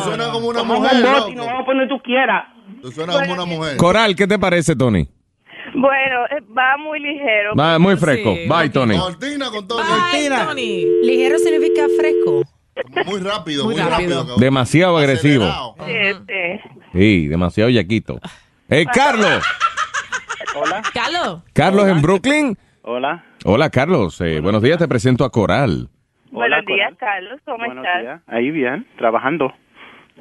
suenas 0.04 0.28
como 0.30 0.48
una 0.50 0.60
Como 0.60 0.74
un 0.76 0.82
mujer, 0.84 1.02
bote 1.02 1.32
loco. 1.36 1.46
vamos 1.46 1.62
a 1.62 1.66
poner 1.66 1.88
tú 1.88 2.00
quieras. 2.02 2.46
Tú 2.82 2.92
suenas 2.92 3.18
como 3.18 3.34
una 3.34 3.46
mujer. 3.46 3.78
Coral, 3.78 4.16
¿qué 4.16 4.28
te 4.28 4.38
parece, 4.38 4.76
Tony? 4.76 5.08
Bueno, 5.80 6.26
eh, 6.32 6.42
va 6.58 6.76
muy 6.78 7.00
ligero. 7.00 7.56
Va 7.56 7.78
muy 7.80 7.96
fresco. 7.98 8.34
Sí, 8.36 8.48
Bye. 8.50 8.70
Tony. 8.70 8.98
Cortina 8.98 9.50
con 9.52 9.68
todo. 9.68 9.78
Bye, 10.12 10.30
Tony. 10.30 10.86
Ligero 11.04 11.38
significa 11.40 11.84
fresco. 11.98 12.44
Muy 13.06 13.20
rápido, 13.22 13.64
Muy 13.66 13.76
muy, 13.76 13.84
rápido. 13.84 14.20
rápido. 14.22 14.38
Demasiado 14.38 14.98
agresivo. 14.98 15.76
Este, 15.88 16.62
Sí, 16.94 17.28
demasiado 17.28 17.70
yaquito. 17.70 18.20
Eh, 18.70 18.86
Carlos. 18.92 19.44
Hola, 20.56 20.82
Carlos. 20.94 21.44
Carlos 21.54 21.88
en 21.88 22.02
Brooklyn. 22.02 22.58
hola. 22.82 23.24
Hola, 23.46 23.70
Carlos. 23.70 24.20
Eh, 24.22 24.40
buenos 24.42 24.62
días, 24.64 24.78
te 24.80 24.88
presento 24.88 25.24
a 25.26 25.32
Coral. 25.32 25.90
buenos 26.32 26.66
días, 26.66 26.90
Coral. 26.90 26.98
Carlos. 26.98 27.40
¿Cómo 27.46 27.58
Buenos 27.66 27.86
estás? 27.86 28.02
días. 28.02 28.22
Ahí 28.28 28.50
bien, 28.52 28.88
trabajando. 28.98 29.54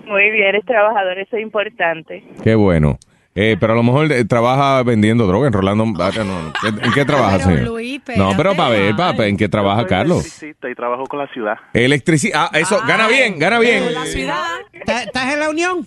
Muy 0.04 0.30
bien, 0.30 0.48
eres 0.48 0.64
trabajador, 0.66 1.18
eso 1.18 1.36
es 1.36 1.42
importante. 1.42 2.22
Qué 2.44 2.54
bueno. 2.54 2.98
Eh, 3.38 3.56
pero 3.60 3.74
a 3.74 3.76
lo 3.76 3.82
mejor 3.82 4.10
eh, 4.10 4.24
trabaja 4.24 4.82
vendiendo 4.82 5.26
droga, 5.26 5.46
enrolando. 5.48 5.84
ah, 6.02 6.10
no, 6.16 6.24
no. 6.24 6.52
¿En 6.82 6.92
qué 6.92 7.04
trabaja, 7.04 7.36
Pero, 7.36 7.50
señor? 7.50 7.68
Luis, 7.68 8.00
no, 8.16 8.32
pero 8.36 8.56
para 8.56 8.70
ver, 8.70 8.96
para, 8.96 9.26
¿en 9.26 9.36
qué 9.36 9.48
trabaja 9.48 9.82
Soy 9.82 9.88
Carlos? 9.90 10.20
electricista 10.24 10.70
y 10.70 10.74
trabajo 10.74 11.04
con 11.04 11.18
la 11.18 11.26
ciudad. 11.28 11.54
Electricidad. 11.74 12.48
Ah, 12.50 12.58
eso, 12.58 12.80
gana 12.88 13.06
bien, 13.08 13.38
gana 13.38 13.58
bien. 13.58 13.92
La 13.92 14.06
ciudad. 14.06 14.42
¿Estás 14.72 15.34
en 15.34 15.40
la 15.40 15.50
unión? 15.50 15.86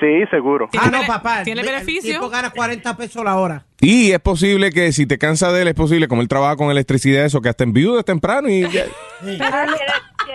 Sí, 0.00 0.24
seguro. 0.30 0.68
Ah, 0.78 0.88
no, 0.90 1.02
papá. 1.06 1.42
¿Tiene 1.42 1.62
El- 1.62 1.66
beneficio? 1.66 2.10
El 2.10 2.16
tipo 2.18 2.28
gana 2.30 2.50
40 2.50 2.96
pesos 2.96 3.24
la 3.24 3.36
hora. 3.38 3.64
Y 3.80 4.12
es 4.12 4.20
posible 4.20 4.70
que 4.70 4.92
si 4.92 5.04
te 5.06 5.18
cansa 5.18 5.50
de 5.52 5.62
él, 5.62 5.68
es 5.68 5.74
posible, 5.74 6.06
como 6.08 6.22
él 6.22 6.28
trabaja 6.28 6.56
con 6.56 6.70
electricidad, 6.70 7.24
eso, 7.24 7.40
que 7.42 7.48
hasta 7.48 7.64
en 7.64 7.72
viudas 7.72 8.04
temprano 8.04 8.48
y 8.48 8.62
ya. 8.70 8.84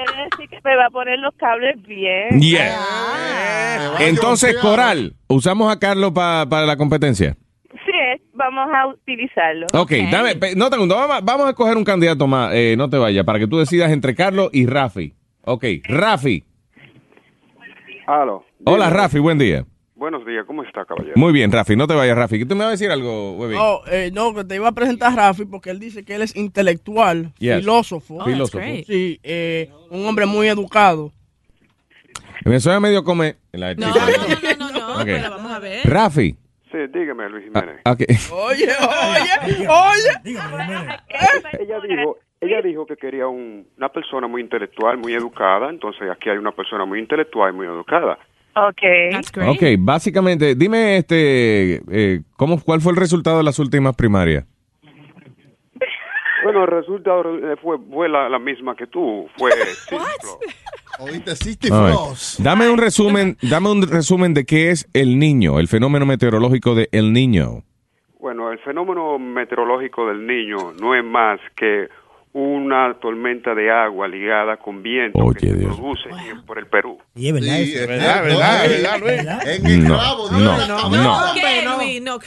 Quiere 0.06 0.24
decir 0.32 0.50
que 0.50 0.60
me 0.64 0.76
va 0.76 0.86
a 0.86 0.90
poner 0.90 1.20
los 1.20 1.34
cables 1.36 1.82
bien. 1.84 2.40
Yeah. 2.42 3.96
Entonces, 4.00 4.56
Coral, 4.58 5.16
usamos 5.28 5.72
a 5.72 5.80
Carlos 5.80 6.12
pa- 6.12 6.46
para 6.50 6.66
la 6.66 6.78
competencia. 6.78 7.36
Sí, 7.72 8.22
vamos 8.34 8.68
a 8.74 8.88
utilizarlo. 8.88 9.68
Ok, 9.74 9.92
dame, 10.12 10.36
pe- 10.36 10.56
no 10.56 10.70
te 10.70 10.78
vamos, 10.78 10.96
a- 11.12 11.22
vamos 11.22 11.48
a 11.48 11.50
escoger 11.50 11.78
un 11.78 11.84
candidato 11.84 12.28
más, 12.28 12.52
eh, 12.54 12.76
no 12.78 12.90
te 12.90 12.98
vayas, 12.98 13.26
para 13.26 13.40
que 13.40 13.48
tú 13.48 13.58
decidas 13.58 13.92
entre 13.92 14.16
Carlos 14.16 14.50
y 14.54 14.66
Rafi. 14.66 15.14
Ok, 15.46 15.66
Rafi. 15.84 16.44
Aló. 18.08 18.44
Hola. 18.66 18.90
Rafi, 18.90 19.20
buen 19.20 19.38
día. 19.38 19.66
Buenos 20.00 20.26
días, 20.26 20.46
¿cómo 20.48 20.64
está, 20.64 20.86
caballero? 20.86 21.14
Muy 21.18 21.34
bien, 21.34 21.52
Rafi, 21.52 21.76
no 21.76 21.86
te 21.86 21.94
vayas, 21.94 22.18
Rafi. 22.18 22.46
¿Tú 22.46 22.56
me 22.56 22.60
vas 22.62 22.70
a 22.70 22.72
decir 22.72 22.90
algo, 22.90 23.34
Webby? 23.34 23.56
No, 23.56 23.82
eh, 23.92 24.12
no, 24.14 24.34
que 24.34 24.46
te 24.46 24.56
iba 24.56 24.70
a 24.70 24.72
presentar 24.72 25.12
a 25.12 25.16
Rafi 25.28 25.44
porque 25.44 25.72
él 25.72 25.80
dice 25.80 26.06
que 26.06 26.16
él 26.16 26.22
es 26.22 26.34
intelectual, 26.38 27.34
Yes. 27.38 27.60
filósofo. 27.60 28.16
Oh, 28.22 28.24
Filósofo. 28.26 28.64
Sí, 28.88 29.20
eh, 29.24 29.70
un 29.90 30.06
hombre 30.06 30.26
muy 30.26 30.48
educado. 30.48 31.12
Me 32.46 32.62
suena 32.62 32.80
medio 32.80 33.04
come. 33.04 33.36
La 33.52 33.74
No, 33.76 33.88
no, 33.90 33.94
no, 33.94 34.72
no, 34.72 34.80
no. 34.80 34.96
Ok. 35.02 35.06
pero 35.06 35.30
vamos 35.32 35.52
a 35.52 35.60
ver. 35.60 35.82
Rafi. 35.86 36.36
Sí, 36.72 36.78
dígame, 36.94 37.28
Luis 37.30 37.44
Jiménez. 37.44 37.82
Ok. 37.86 38.02
Oye, 38.32 38.68
oye, 38.70 39.68
oye. 39.68 40.38
Ella 41.60 41.80
dijo, 41.82 42.18
ella 42.40 42.62
dijo 42.62 42.86
que 42.86 42.96
quería 42.96 43.28
un- 43.28 43.68
una 43.78 43.90
persona 43.90 44.28
muy 44.28 44.42
intelectual, 44.42 44.98
muy 44.98 45.14
educada. 45.14 45.70
Entonces 45.70 46.10
aquí 46.10 46.30
hay 46.30 46.38
una 46.38 46.52
persona 46.54 46.86
muy 46.86 47.00
intelectual 47.00 47.54
y 47.54 47.58
muy 47.58 47.68
educada. 47.68 48.18
Ok. 48.56 49.48
Ok, 49.48 49.64
básicamente, 49.80 50.56
dime 50.56 50.98
este, 50.98 51.82
eh, 51.92 52.22
¿cómo, 52.36 52.62
¿cuál 52.62 52.82
fue 52.82 52.92
el 52.92 52.98
resultado 52.98 53.38
de 53.38 53.44
las 53.44 53.60
últimas 53.60 53.96
primarias? 53.96 54.46
Bueno, 56.44 56.64
el 56.64 56.68
resultado 56.68 57.38
eh, 57.38 57.56
fue, 57.62 57.78
fue 57.92 58.10
la, 58.10 58.30
la 58.30 58.40
misma 58.40 58.76
que 58.76 58.88
tú. 58.88 59.28
Fue 59.38 59.52
Oíste. 61.00 61.70
Dame 62.44 62.70
un 62.70 62.78
resumen, 62.78 63.38
dame 63.42 63.72
un 63.72 63.88
resumen 63.88 64.34
de 64.34 64.46
qué 64.46 64.72
es 64.72 64.90
el 64.94 65.18
niño, 65.18 65.60
el 65.60 65.68
fenómeno 65.68 66.06
meteorológico 66.06 66.76
de 66.76 66.90
El 66.92 67.14
Niño. 67.14 67.64
Bueno, 68.20 68.52
el 68.52 68.60
fenómeno 68.60 69.18
meteorológico 69.18 70.08
del 70.08 70.28
niño 70.28 70.74
no 70.82 70.94
es 70.94 71.06
más 71.06 71.40
que 71.56 71.88
una 72.32 72.96
tormenta 73.02 73.56
de 73.56 73.72
agua 73.72 74.08
ligada 74.08 74.58
con 74.58 74.84
viento 74.84 75.20
que 75.34 75.48
se 75.48 75.56
produce 75.56 76.10
por 76.46 76.60
el 76.60 76.68
Perú. 76.68 77.00
Y 77.16 77.28
es 77.28 77.34
verdad 77.34 77.56
Sí, 77.58 77.74
es 77.74 77.88
verdad, 77.88 78.24
verdad, 78.24 78.66
es 78.66 78.72
verdad, 78.84 79.00
Luis. 79.00 79.58
En 79.58 79.66
el 79.66 79.88
No, 79.88 81.34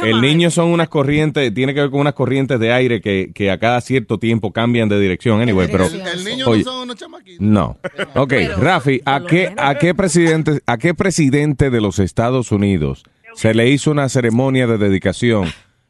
El 0.00 0.21
niño 0.21 0.50
son 0.50 0.68
unas 0.71 0.88
corrientes, 0.88 1.54
tiene 1.54 1.73
que 1.73 1.80
ver 1.82 1.90
con 1.90 2.00
unas 2.00 2.14
corrientes 2.14 2.59
de 2.59 2.73
aire 2.73 3.00
que, 3.00 3.30
que 3.32 3.50
a 3.50 3.59
cada 3.59 3.80
cierto 3.80 4.18
tiempo 4.18 4.52
cambian 4.52 4.88
de 4.88 4.99
dirección, 4.99 5.40
anyway, 5.40 5.68
pero 5.71 5.87
El, 5.87 6.00
el 6.00 6.25
niño 6.25 6.47
oye, 6.49 6.64
no 6.64 6.71
son 6.71 6.82
unos 6.82 6.97
chamaquitos. 6.97 7.40
no. 7.40 7.78
Ok, 8.14 8.32
Rafi, 8.59 9.00
¿a 9.04 9.25
qué, 9.25 9.52
a 9.56 9.76
qué 9.78 9.94
presidente, 9.94 10.61
a 10.66 10.78
qué 10.78 10.94
presidente 10.94 11.71
de 11.71 11.80
los 11.80 11.99
Estados 12.00 12.50
Unidos 12.50 13.04
se 13.35 13.54
le 13.54 13.68
hizo 13.68 13.90
una 13.92 14.09
ceremonia 14.09 14.66
de 14.66 14.78
dedicación 14.78 15.49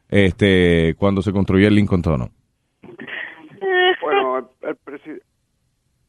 este 0.09 0.95
cuando 0.97 1.21
se 1.21 1.31
construyó 1.31 1.67
el 1.67 1.75
Lincoln 1.75 2.01
Tunnel? 2.03 2.29
Bueno, 4.33 4.49
el, 4.61 4.69
el 4.69 4.75
presidente... 4.77 5.23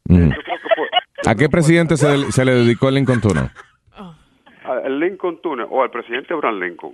Fue 0.07 0.89
¿A 1.27 1.35
qué 1.35 1.49
presidente 1.49 1.97
se, 1.97 2.17
le- 2.19 2.33
se 2.33 2.45
le 2.45 2.53
dedicó 2.55 2.89
el 2.89 2.95
Lincoln 2.97 3.21
Tunnel? 3.21 3.51
el 4.85 4.99
Lincoln 4.99 5.41
Tunnel 5.43 5.67
o 5.71 5.83
al 5.83 5.91
presidente 5.91 6.33
Abraham 6.33 6.61
Lincoln. 6.61 6.93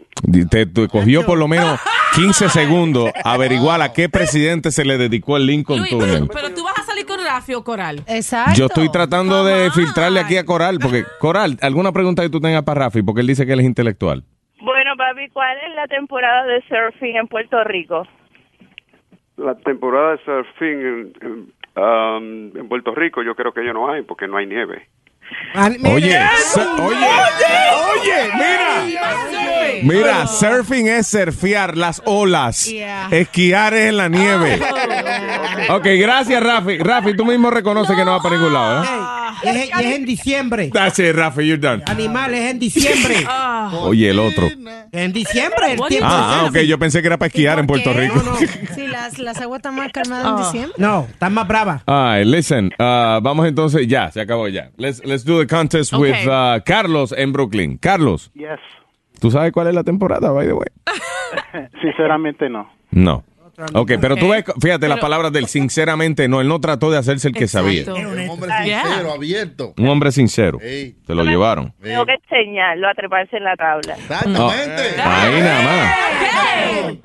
Te, 0.51 0.67
te 0.67 0.89
cogió 0.89 1.25
por 1.25 1.39
lo 1.39 1.47
menos 1.47 1.79
15 2.17 2.49
segundos 2.49 3.11
averiguar 3.25 3.81
a 3.81 3.93
qué 3.93 4.09
presidente 4.09 4.73
se 4.73 4.85
le 4.85 4.99
dedicó 4.99 5.37
el 5.37 5.47
Lincoln 5.47 5.79
Luis, 5.79 5.91
Tunnel. 5.91 6.27
pero, 6.29 6.43
pero 6.49 6.55
tú 6.55 6.65
vas 6.65 6.77
a 6.79 6.83
salir 6.83 7.07
con 7.07 7.19
Rafi 7.25 7.55
o 7.55 7.63
Coral. 7.63 8.03
Exacto. 8.09 8.55
Yo 8.57 8.67
estoy 8.67 8.91
tratando 8.91 9.45
de 9.45 9.71
filtrarle 9.71 10.19
aquí 10.19 10.37
a 10.37 10.45
Coral, 10.45 10.79
porque 10.81 11.05
Coral, 11.21 11.59
¿alguna 11.63 11.93
pregunta 11.93 12.23
que 12.23 12.31
tú 12.31 12.41
tengas 12.41 12.65
para 12.65 12.87
Rafi? 12.87 13.03
Porque 13.03 13.21
él 13.21 13.29
dice 13.29 13.47
que 13.47 13.53
él 13.53 13.61
es 13.61 13.67
intelectual. 13.67 14.25
Bueno, 14.61 14.91
papi, 14.97 15.29
¿cuál 15.33 15.57
es 15.59 15.75
la 15.77 15.87
temporada 15.87 16.45
de 16.47 16.61
surfing 16.69 17.17
en 17.17 17.29
Puerto 17.29 17.63
Rico? 17.65 18.03
La 19.45 19.55
temporada 19.57 20.13
de 20.13 20.19
surfing 20.25 20.81
en, 20.81 21.13
en, 21.23 21.83
um, 21.83 22.57
en 22.57 22.69
Puerto 22.69 22.95
Rico 22.95 23.23
yo 23.23 23.35
creo 23.35 23.53
que 23.53 23.65
ya 23.65 23.73
no 23.73 23.91
hay 23.91 24.03
porque 24.03 24.27
no 24.29 24.37
hay 24.37 24.47
nieve. 24.47 24.89
Oye, 25.95 26.19
su- 26.53 26.61
oye, 26.83 27.07
oye, 27.95 28.31
mira. 28.35 29.83
Mira, 29.83 30.27
surfing 30.27 30.89
es 30.89 31.07
surfear 31.09 31.77
las 31.77 32.03
olas. 32.05 32.69
Esquiar 33.11 33.73
es 33.75 33.89
en 33.91 33.97
la 33.97 34.09
nieve. 34.09 34.61
Ok, 35.71 35.87
gracias, 35.99 36.43
Rafi. 36.43 36.79
Rafi, 36.79 37.15
tú 37.17 37.25
mismo 37.25 37.49
reconoces 37.51 37.97
que 37.97 38.05
no 38.05 38.11
va 38.13 38.21
para 38.23 38.37
ningún 38.37 38.53
lado, 38.53 38.83
¿eh? 38.85 38.87
Es, 39.43 39.69
y 39.69 39.71
es 39.85 39.97
en 39.97 40.05
diciembre. 40.05 40.71
That's 40.73 40.99
it, 40.99 41.15
Rafi, 41.15 41.47
you're 41.47 41.59
done. 41.59 41.83
Animal, 41.87 42.35
es 42.35 42.51
en 42.51 42.59
diciembre. 42.59 43.17
Oye, 43.83 44.11
el 44.11 44.19
otro. 44.19 44.49
En 44.93 45.13
diciembre, 45.13 45.73
el 45.73 45.81
tiempo. 45.89 46.07
Ah, 46.11 46.43
ah, 46.43 46.47
ok, 46.49 46.59
yo 46.61 46.79
pensé 46.79 47.01
que 47.01 47.07
era 47.09 47.19
para 47.19 47.29
esquiar 47.29 47.59
en 47.59 47.67
Puerto 47.67 47.93
Rico. 47.93 48.21
Sí, 48.75 48.87
las, 48.87 49.19
las 49.19 49.41
aguas 49.41 49.59
están 49.59 49.75
más 49.75 49.91
calmadas 49.93 50.27
en 50.27 50.37
diciembre. 50.37 50.75
No, 50.79 51.07
están 51.11 51.33
más 51.35 51.47
bravas. 51.49 51.83
All 51.87 52.19
right, 52.19 52.27
listen, 52.27 52.67
uh, 52.79 53.21
vamos 53.21 53.47
entonces, 53.47 53.87
ya, 53.87 54.11
se 54.11 54.21
acabó 54.21 54.49
ya. 54.49 54.71
Let's, 54.77 55.05
let's 55.05 55.25
do 55.25 55.39
the 55.39 55.47
contest 55.47 55.93
Okay. 55.93 56.13
with 56.13 56.27
uh, 56.29 56.61
Carlos 56.65 57.13
en 57.17 57.33
Brooklyn. 57.33 57.77
Carlos, 57.79 58.31
Yes. 58.35 58.59
¿tú 59.21 59.31
sabes 59.31 59.53
cuál 59.53 59.69
es 59.69 59.75
la 59.75 59.85
temporada, 59.85 60.31
by 60.31 60.47
the 60.47 60.53
way? 60.55 60.67
Sinceramente 61.83 62.49
no. 62.49 62.71
No. 62.91 63.25
Ok, 63.75 63.93
pero 64.01 64.17
tú 64.17 64.29
ves, 64.29 64.45
fíjate 64.61 64.89
las 64.89 64.99
palabras 65.01 65.33
del 65.33 65.47
sinceramente 65.49 66.29
no, 66.29 66.41
él 66.41 66.49
no 66.49 66.61
trató 66.61 66.91
de 66.91 66.99
hacerse 66.99 67.29
el 67.29 67.35
que 67.35 67.49
sabía. 67.49 67.85
Un 67.93 68.29
hombre 68.31 68.51
Yeah. 68.65 68.83
sincero, 68.83 69.13
abierto. 69.13 69.75
Un 69.79 69.89
hombre 69.89 70.13
sincero. 70.13 70.59
Ey. 70.61 70.97
Se 71.07 71.15
lo 71.15 71.25
llevaron. 71.25 71.73
Tengo 71.83 72.05
que 72.07 72.15
enseñarlo 72.15 72.89
a 72.89 72.95
treparse 72.95 73.37
en 73.37 73.45
la 73.45 73.57
tabla. 73.57 73.95
Exactamente. 73.97 75.01
Ahí 75.03 75.41
nada 75.41 75.63
más. 75.63 76.97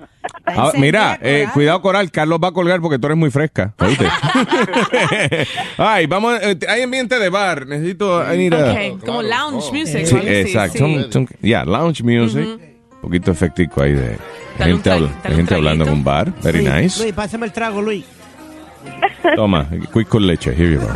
Ah, 0.47 0.71
mira, 0.77 1.19
eh, 1.21 1.47
cuidado 1.53 1.81
Coral, 1.81 2.11
Carlos 2.11 2.39
va 2.43 2.49
a 2.49 2.51
colgar 2.51 2.79
porque 2.81 2.97
tú 2.99 3.07
eres 3.07 3.17
muy 3.17 3.29
fresca. 3.31 3.73
¿oíste? 3.79 4.05
Ay, 5.77 6.05
vamos, 6.07 6.37
eh, 6.41 6.57
hay 6.67 6.81
ambiente 6.81 7.19
de 7.19 7.29
bar, 7.29 7.65
necesito... 7.67 8.21
I 8.33 8.37
need 8.37 8.53
a- 8.53 8.71
Ok, 8.93 9.05
como 9.05 9.21
lounge 9.21 9.71
music. 9.71 10.05
Sí, 10.05 10.17
exacto. 10.23 10.85
sí. 11.11 11.25
Yeah, 11.41 11.65
lounge 11.65 12.03
music. 12.03 12.43
Un 12.45 13.01
poquito 13.01 13.31
efectico 13.31 13.81
ahí 13.83 13.93
de 13.93 14.17
gente, 14.57 14.91
habla- 14.91 15.09
gente 15.23 15.55
hablando 15.55 15.85
en 15.85 15.91
un 15.93 16.03
bar. 16.03 16.31
Very 16.41 16.59
Luis, 16.65 16.73
nice. 16.73 17.03
Luis, 17.03 17.13
pásame 17.13 17.45
el 17.45 17.51
trago, 17.51 17.81
Luis. 17.81 18.05
Toma, 19.35 19.67
quick 19.93 20.07
con 20.07 20.25
leche. 20.25 20.51
Here 20.51 20.73
you 20.73 20.79
go. 20.79 20.87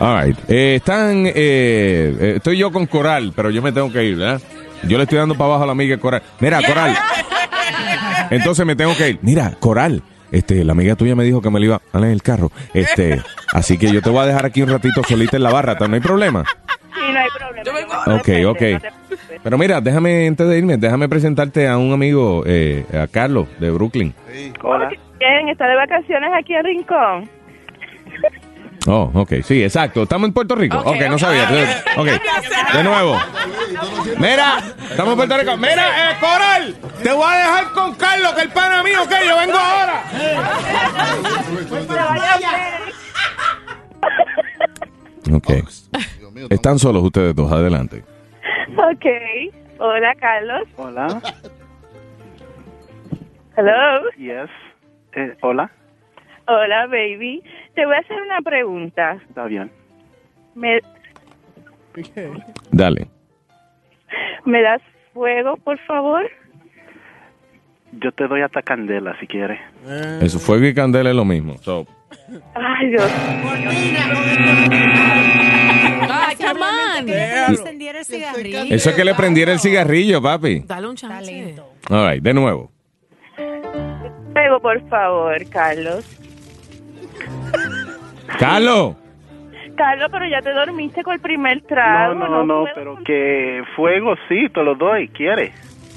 All 0.00 0.22
right. 0.24 0.36
Eh, 0.48 0.76
están, 0.76 1.26
eh, 1.26 1.32
eh, 1.36 2.32
estoy 2.36 2.56
yo 2.58 2.70
con 2.72 2.86
Coral, 2.86 3.32
pero 3.34 3.50
yo 3.50 3.60
me 3.62 3.72
tengo 3.72 3.92
que 3.92 4.02
ir, 4.04 4.16
¿verdad? 4.16 4.40
Yo 4.84 4.96
le 4.96 5.04
estoy 5.04 5.18
dando 5.18 5.34
para 5.34 5.46
abajo 5.46 5.62
a 5.64 5.66
la 5.66 5.72
amiga 5.72 5.98
Coral. 5.98 6.22
Mira, 6.40 6.60
Coral. 6.66 6.96
Entonces 8.30 8.64
me 8.64 8.76
tengo 8.76 8.96
que 8.96 9.10
ir. 9.10 9.18
Mira, 9.22 9.52
Coral. 9.58 10.02
Este, 10.32 10.64
la 10.64 10.72
amiga 10.72 10.94
tuya 10.94 11.16
me 11.16 11.24
dijo 11.24 11.42
que 11.42 11.50
me 11.50 11.58
la 11.58 11.66
iba 11.66 11.82
a 11.92 11.98
en 11.98 12.04
el 12.04 12.22
carro. 12.22 12.52
Este, 12.72 13.20
así 13.52 13.76
que 13.76 13.90
yo 13.92 14.00
te 14.00 14.10
voy 14.10 14.20
a 14.20 14.26
dejar 14.26 14.46
aquí 14.46 14.62
un 14.62 14.68
ratito 14.68 15.02
solita 15.02 15.36
en 15.36 15.42
la 15.42 15.50
barra, 15.50 15.74
¿no 15.86 15.92
hay 15.94 16.00
problema? 16.00 16.44
Sí, 16.94 17.00
no 17.12 17.18
hay 17.18 17.28
problema. 17.36 18.16
Ok, 18.16 18.28
ok. 18.56 18.62
Pero 19.42 19.56
mira, 19.56 19.80
déjame, 19.80 20.26
antes 20.26 20.46
de 20.46 20.58
irme, 20.58 20.76
déjame 20.76 21.08
presentarte 21.08 21.66
a 21.66 21.78
un 21.78 21.92
amigo, 21.92 22.42
eh, 22.46 22.84
a 22.92 23.06
Carlos, 23.06 23.48
de 23.58 23.70
Brooklyn. 23.70 24.14
Hola. 24.62 24.90
Bien, 25.18 25.48
está 25.48 25.66
de 25.66 25.76
vacaciones 25.76 26.30
aquí 26.38 26.54
en 26.54 26.64
Rincón. 26.64 27.30
Oh, 28.86 29.10
ok, 29.14 29.34
sí, 29.42 29.62
exacto. 29.62 30.02
Estamos 30.02 30.28
en 30.28 30.34
Puerto 30.34 30.54
Rico. 30.54 30.78
Ok, 30.78 30.96
no 31.08 31.18
sabía. 31.18 31.44
Ok, 31.96 32.08
de 32.74 32.84
nuevo. 32.84 33.18
Mira, 34.18 34.58
estamos 34.90 35.12
en 35.12 35.16
Puerto 35.16 35.38
Rico. 35.38 35.56
Mira, 35.56 36.10
eh, 36.10 36.16
Coral, 36.18 36.74
te 37.02 37.12
voy 37.12 37.26
a 37.26 37.36
dejar 37.36 37.72
con 37.72 37.94
Carlos, 37.94 38.32
que 38.32 38.42
el 38.42 38.48
pana 38.48 38.82
mío, 38.82 39.00
que 39.08 39.26
yo 39.26 39.36
vengo 39.36 39.58
ahora. 39.58 40.02
Ok. 45.32 45.50
Están 46.48 46.78
solos 46.78 47.02
ustedes 47.04 47.34
dos, 47.34 47.52
adelante. 47.52 48.02
Ok. 48.76 49.06
Hola, 49.78 50.14
Carlos. 50.16 50.68
Hola. 50.76 51.22
Hello. 53.56 54.10
Yes. 54.16 54.50
Eh, 55.14 55.36
hola. 55.42 55.70
Hola, 56.46 56.86
baby. 56.86 57.42
Te 57.74 57.86
voy 57.86 57.94
a 57.94 57.98
hacer 57.98 58.20
una 58.20 58.40
pregunta. 58.42 59.18
Está 59.28 59.44
bien. 59.46 59.70
¿Me, 60.54 60.80
Dale. 62.70 63.06
¿Me 64.44 64.62
das 64.62 64.82
fuego, 65.12 65.56
por 65.56 65.78
favor? 65.80 66.28
Yo 67.92 68.12
te 68.12 68.28
doy 68.28 68.42
hasta 68.42 68.62
candela 68.62 69.18
si 69.18 69.26
quieres. 69.26 69.60
Eso, 70.20 70.38
fuego 70.38 70.66
y 70.66 70.74
candela 70.74 71.10
es 71.10 71.16
lo 71.16 71.24
mismo. 71.24 71.56
So, 71.58 71.86
Ay, 72.54 72.90
Dios. 72.90 73.12
Ay, 76.08 76.36
come 76.36 76.60
on. 76.60 77.08
eso 78.72 78.90
es 78.90 78.96
que 78.96 79.04
le 79.04 79.14
prendiera 79.14 79.52
el 79.52 79.60
cigarrillo, 79.60 80.22
papi. 80.22 80.60
Dale 80.66 80.88
un 80.88 80.96
chance. 80.96 81.56
All 81.88 82.10
right, 82.10 82.22
de 82.22 82.34
nuevo. 82.34 82.70
Fuego, 84.32 84.60
por 84.60 84.88
favor, 84.88 85.48
Carlos. 85.50 86.04
Carlos. 88.38 88.96
Carlos, 89.76 90.08
pero 90.12 90.26
ya 90.28 90.42
te 90.42 90.52
dormiste 90.52 91.02
con 91.02 91.14
el 91.14 91.20
primer 91.20 91.62
trago. 91.62 92.14
No, 92.14 92.28
no, 92.28 92.44
no, 92.44 92.64
pero 92.74 92.98
que 93.04 93.62
fuego 93.74 94.14
sí, 94.28 94.48
te 94.52 94.62
lo 94.62 94.74
doy, 94.74 95.08
¿quieres? 95.08 95.52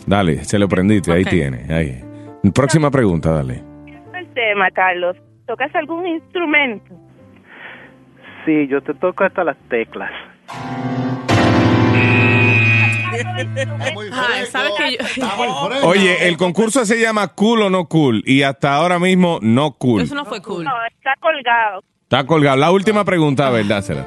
Dale, 0.08 0.44
se 0.46 0.58
lo 0.58 0.68
prendiste, 0.68 1.12
ahí 1.12 1.26
tiene. 1.26 1.74
Ahí. 1.74 2.04
Próxima 2.54 2.90
pregunta, 2.92 3.32
dale. 3.32 3.62
el 4.14 4.28
tema, 4.34 4.70
Carlos. 4.72 5.18
¿Tocas 5.46 5.76
algún 5.76 6.08
instrumento? 6.08 6.96
Sí, 8.46 8.68
yo 8.68 8.82
te 8.82 8.94
toco 8.94 9.24
hasta 9.24 9.44
las 9.44 9.58
teclas. 9.70 10.12
Ay, 13.14 14.46
¿sabes 14.48 14.72
que 14.78 14.98
yo... 15.22 15.28
Oye, 15.88 16.28
el 16.28 16.38
concurso 16.38 16.86
se 16.86 17.00
llama 17.00 17.28
Cool 17.30 17.64
o 17.64 17.70
No 17.70 17.86
Cool 17.86 18.24
y 18.26 18.44
hasta 18.44 18.74
ahora 18.74 19.00
mismo 19.00 19.40
no 19.42 19.74
cool. 19.74 20.02
Eso 20.02 20.16
no 20.16 20.26
fue 20.26 20.42
cool. 20.42 20.64
No, 20.64 20.72
está 20.86 21.14
colgado. 21.20 21.84
Está 22.04 22.26
colgado. 22.26 22.58
La 22.58 22.72
última 22.72 23.04
pregunta, 23.06 23.48
a 23.48 23.52
ver, 23.52 23.68
dásela. 23.68 24.06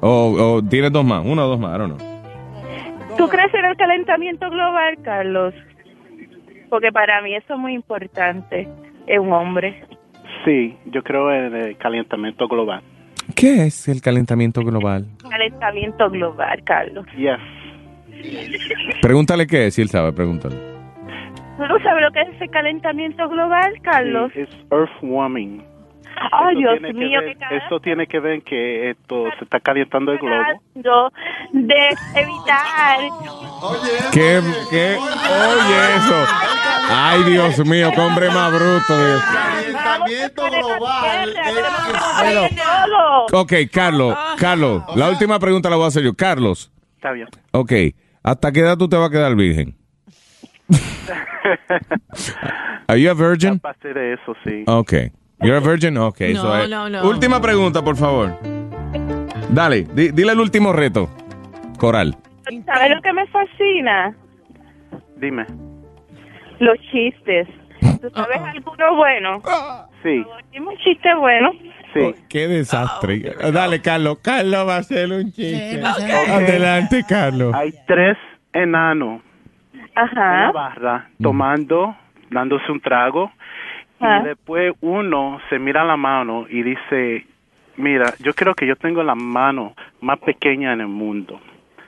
O, 0.00 0.56
o 0.56 0.62
tienes 0.62 0.92
dos 0.92 1.04
más, 1.04 1.22
uno 1.24 1.44
o 1.44 1.48
dos 1.48 1.60
más, 1.60 1.76
I 1.76 1.78
don't 1.78 1.96
know. 1.96 3.16
¿Tú 3.16 3.28
crees 3.28 3.52
en 3.54 3.64
el 3.64 3.76
calentamiento 3.76 4.50
global, 4.50 4.98
Carlos? 5.02 5.54
Porque 6.70 6.90
para 6.90 7.20
mí 7.22 7.34
eso 7.34 7.54
es 7.54 7.60
muy 7.60 7.74
importante 7.74 8.68
en 9.06 9.20
un 9.20 9.32
hombre. 9.32 9.86
Sí, 10.44 10.76
yo 10.86 11.02
creo 11.02 11.32
en 11.32 11.54
el 11.54 11.76
calentamiento 11.76 12.48
global. 12.48 12.82
¿Qué 13.36 13.66
es 13.66 13.88
el 13.88 14.00
calentamiento 14.00 14.62
global? 14.62 15.06
Calentamiento 15.28 16.10
global, 16.10 16.62
Carlos. 16.64 17.06
Yes. 17.16 17.38
Pregúntale 19.00 19.46
qué 19.46 19.66
es, 19.66 19.74
si 19.74 19.82
él 19.82 19.88
sabe, 19.88 20.12
pregúntale. 20.12 20.56
¿Tú 21.56 21.66
no 21.66 21.78
sabes 21.82 22.02
lo 22.02 22.10
que 22.12 22.22
es 22.22 22.28
ese 22.36 22.48
calentamiento 22.48 23.28
global, 23.28 23.72
Carlos? 23.82 24.32
Es 24.34 24.48
earth 24.70 24.90
warming. 25.02 25.62
Ay, 26.32 26.56
Dios 26.56 26.72
tiene 26.78 26.88
que 26.88 26.94
mío, 26.98 27.20
ver- 27.20 27.36
qué 27.36 27.56
Esto 27.56 27.80
tiene 27.80 28.06
que 28.06 28.20
ver 28.20 28.42
que 28.42 28.90
esto 28.90 29.24
se 29.38 29.44
está 29.44 29.60
calentando 29.60 30.12
el 30.12 30.18
globo. 30.18 31.12
de 31.52 31.88
evitar. 32.14 32.98
¿Qué? 34.12 34.40
¿Qué? 34.70 34.96
Oye, 34.96 35.96
eso. 35.96 36.24
Ay, 36.90 37.22
Dios 37.24 37.58
mío, 37.66 37.90
qué 37.94 38.00
hombre 38.00 38.28
más 38.30 38.52
bruto. 38.52 39.06
Dios. 39.06 39.22
Calentamiento 39.22 40.42
global. 40.50 41.34
Ok, 43.32 43.52
Carlos, 43.72 44.16
Carlos, 44.38 44.82
la 44.96 45.08
última 45.10 45.38
pregunta 45.38 45.70
la 45.70 45.76
voy 45.76 45.84
a 45.86 45.88
hacer 45.88 46.02
yo. 46.02 46.14
Carlos, 46.14 46.72
Está 46.96 47.12
bien. 47.12 47.28
ok, 47.52 47.72
¿hasta 48.22 48.52
qué 48.52 48.60
edad 48.60 48.76
tú 48.76 48.88
te 48.88 48.96
vas 48.96 49.08
a 49.08 49.12
quedar 49.12 49.34
virgen? 49.34 49.74
Are 52.88 53.00
you 53.00 53.10
a 53.10 53.14
virgin? 53.14 53.58
Pasé 53.58 53.92
de 53.92 54.14
eso, 54.14 54.34
sí. 54.44 54.64
Ok. 54.66 54.92
You're 55.42 55.56
a 55.56 55.60
virgin? 55.60 55.96
Ok, 55.98 56.20
No, 56.20 56.26
eso 56.26 56.56
es. 56.62 56.70
no, 56.70 56.88
no. 56.88 57.02
Última 57.08 57.40
pregunta, 57.40 57.82
por 57.82 57.96
favor. 57.96 58.36
Dale, 59.50 59.82
di- 59.92 60.10
dile 60.12 60.32
el 60.32 60.40
último 60.40 60.72
reto. 60.72 61.08
Coral. 61.78 62.16
¿Sabes 62.66 62.90
lo 62.94 63.02
que 63.02 63.12
me 63.12 63.26
fascina? 63.26 64.14
Dime. 65.16 65.46
Los 66.60 66.78
chistes. 66.90 67.48
¿Tú 68.00 68.08
sabes 68.14 68.38
alguno 68.40 68.96
bueno? 68.96 69.42
Sí. 70.02 70.24
Dime 70.52 70.68
un 70.68 70.76
chiste 70.78 71.12
bueno. 71.14 71.50
Sí. 71.94 72.14
Qué 72.28 72.46
desastre. 72.48 73.20
Dale, 73.52 73.80
Carlos. 73.82 74.18
Carlos 74.22 74.66
va 74.68 74.76
a 74.76 74.78
hacer 74.78 75.10
un 75.10 75.32
chiste. 75.32 75.80
Ok. 75.82 76.30
Adelante, 76.30 77.04
Carlos. 77.08 77.52
Hay 77.54 77.72
tres 77.86 78.16
enanos 78.52 79.20
en 79.74 79.82
Ajá. 79.94 80.46
la 80.46 80.52
barra 80.52 81.10
tomando, 81.20 81.94
dándose 82.30 82.70
un 82.70 82.80
trago. 82.80 83.30
Y 84.02 84.24
después 84.24 84.74
uno 84.80 85.40
se 85.48 85.58
mira 85.58 85.84
la 85.84 85.96
mano 85.96 86.46
y 86.48 86.62
dice, 86.62 87.26
mira, 87.76 88.12
yo 88.20 88.34
creo 88.34 88.54
que 88.54 88.66
yo 88.66 88.76
tengo 88.76 89.02
la 89.02 89.14
mano 89.14 89.74
más 90.00 90.18
pequeña 90.18 90.72
en 90.72 90.80
el 90.80 90.88
mundo. 90.88 91.40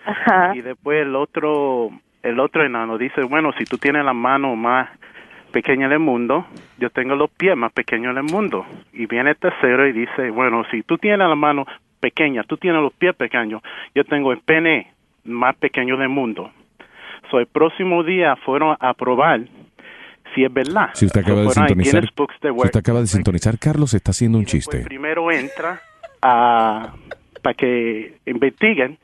Ajá. 0.04 0.52
Y 0.54 0.60
después 0.60 1.02
el 1.02 1.16
otro, 1.16 1.90
el 2.22 2.38
otro 2.38 2.64
enano 2.64 2.98
dice, 2.98 3.22
bueno, 3.22 3.52
si 3.58 3.64
tú 3.64 3.78
tienes 3.78 4.04
la 4.04 4.12
mano 4.12 4.54
más 4.54 4.88
pequeña 5.50 5.86
en 5.86 5.92
el 5.92 5.98
mundo, 5.98 6.46
yo 6.78 6.90
tengo 6.90 7.14
los 7.14 7.30
pies 7.30 7.56
más 7.56 7.72
pequeños 7.72 8.12
en 8.12 8.18
el 8.18 8.32
mundo. 8.32 8.66
Y 8.92 9.06
viene 9.06 9.30
el 9.30 9.36
tercero 9.36 9.86
y 9.86 9.92
dice, 9.92 10.30
bueno, 10.30 10.64
si 10.70 10.82
tú 10.82 10.98
tienes 10.98 11.28
la 11.28 11.34
mano 11.34 11.66
pequeña, 12.00 12.42
tú 12.44 12.56
tienes 12.56 12.82
los 12.82 12.92
pies 12.92 13.14
pequeños, 13.14 13.62
yo 13.94 14.04
tengo 14.04 14.32
el 14.32 14.38
pene 14.38 14.92
más 15.24 15.56
pequeño 15.56 15.96
del 15.96 16.10
mundo. 16.10 16.50
So, 17.30 17.38
el 17.38 17.46
próximo 17.46 18.02
día 18.02 18.36
fueron 18.36 18.76
a 18.78 18.94
probar 18.94 19.40
si 20.34 20.44
es 20.44 20.52
verdad. 20.52 20.90
Si 20.94 21.06
usted 21.06 21.20
acaba 21.20 21.42
So, 21.42 21.48
de 21.48 21.54
sintonizar, 21.54 22.04
si 22.04 22.22
usted 22.50 22.78
acaba 22.78 23.00
de 23.00 23.06
sintonizar, 23.06 23.58
Carlos 23.58 23.94
está 23.94 24.10
haciendo 24.10 24.38
un 24.38 24.44
chiste. 24.46 24.80
primero 24.80 25.30
entra 25.30 25.80
a 26.22 26.94
para 27.42 27.54
que 27.54 28.16
investiguen 28.26 28.98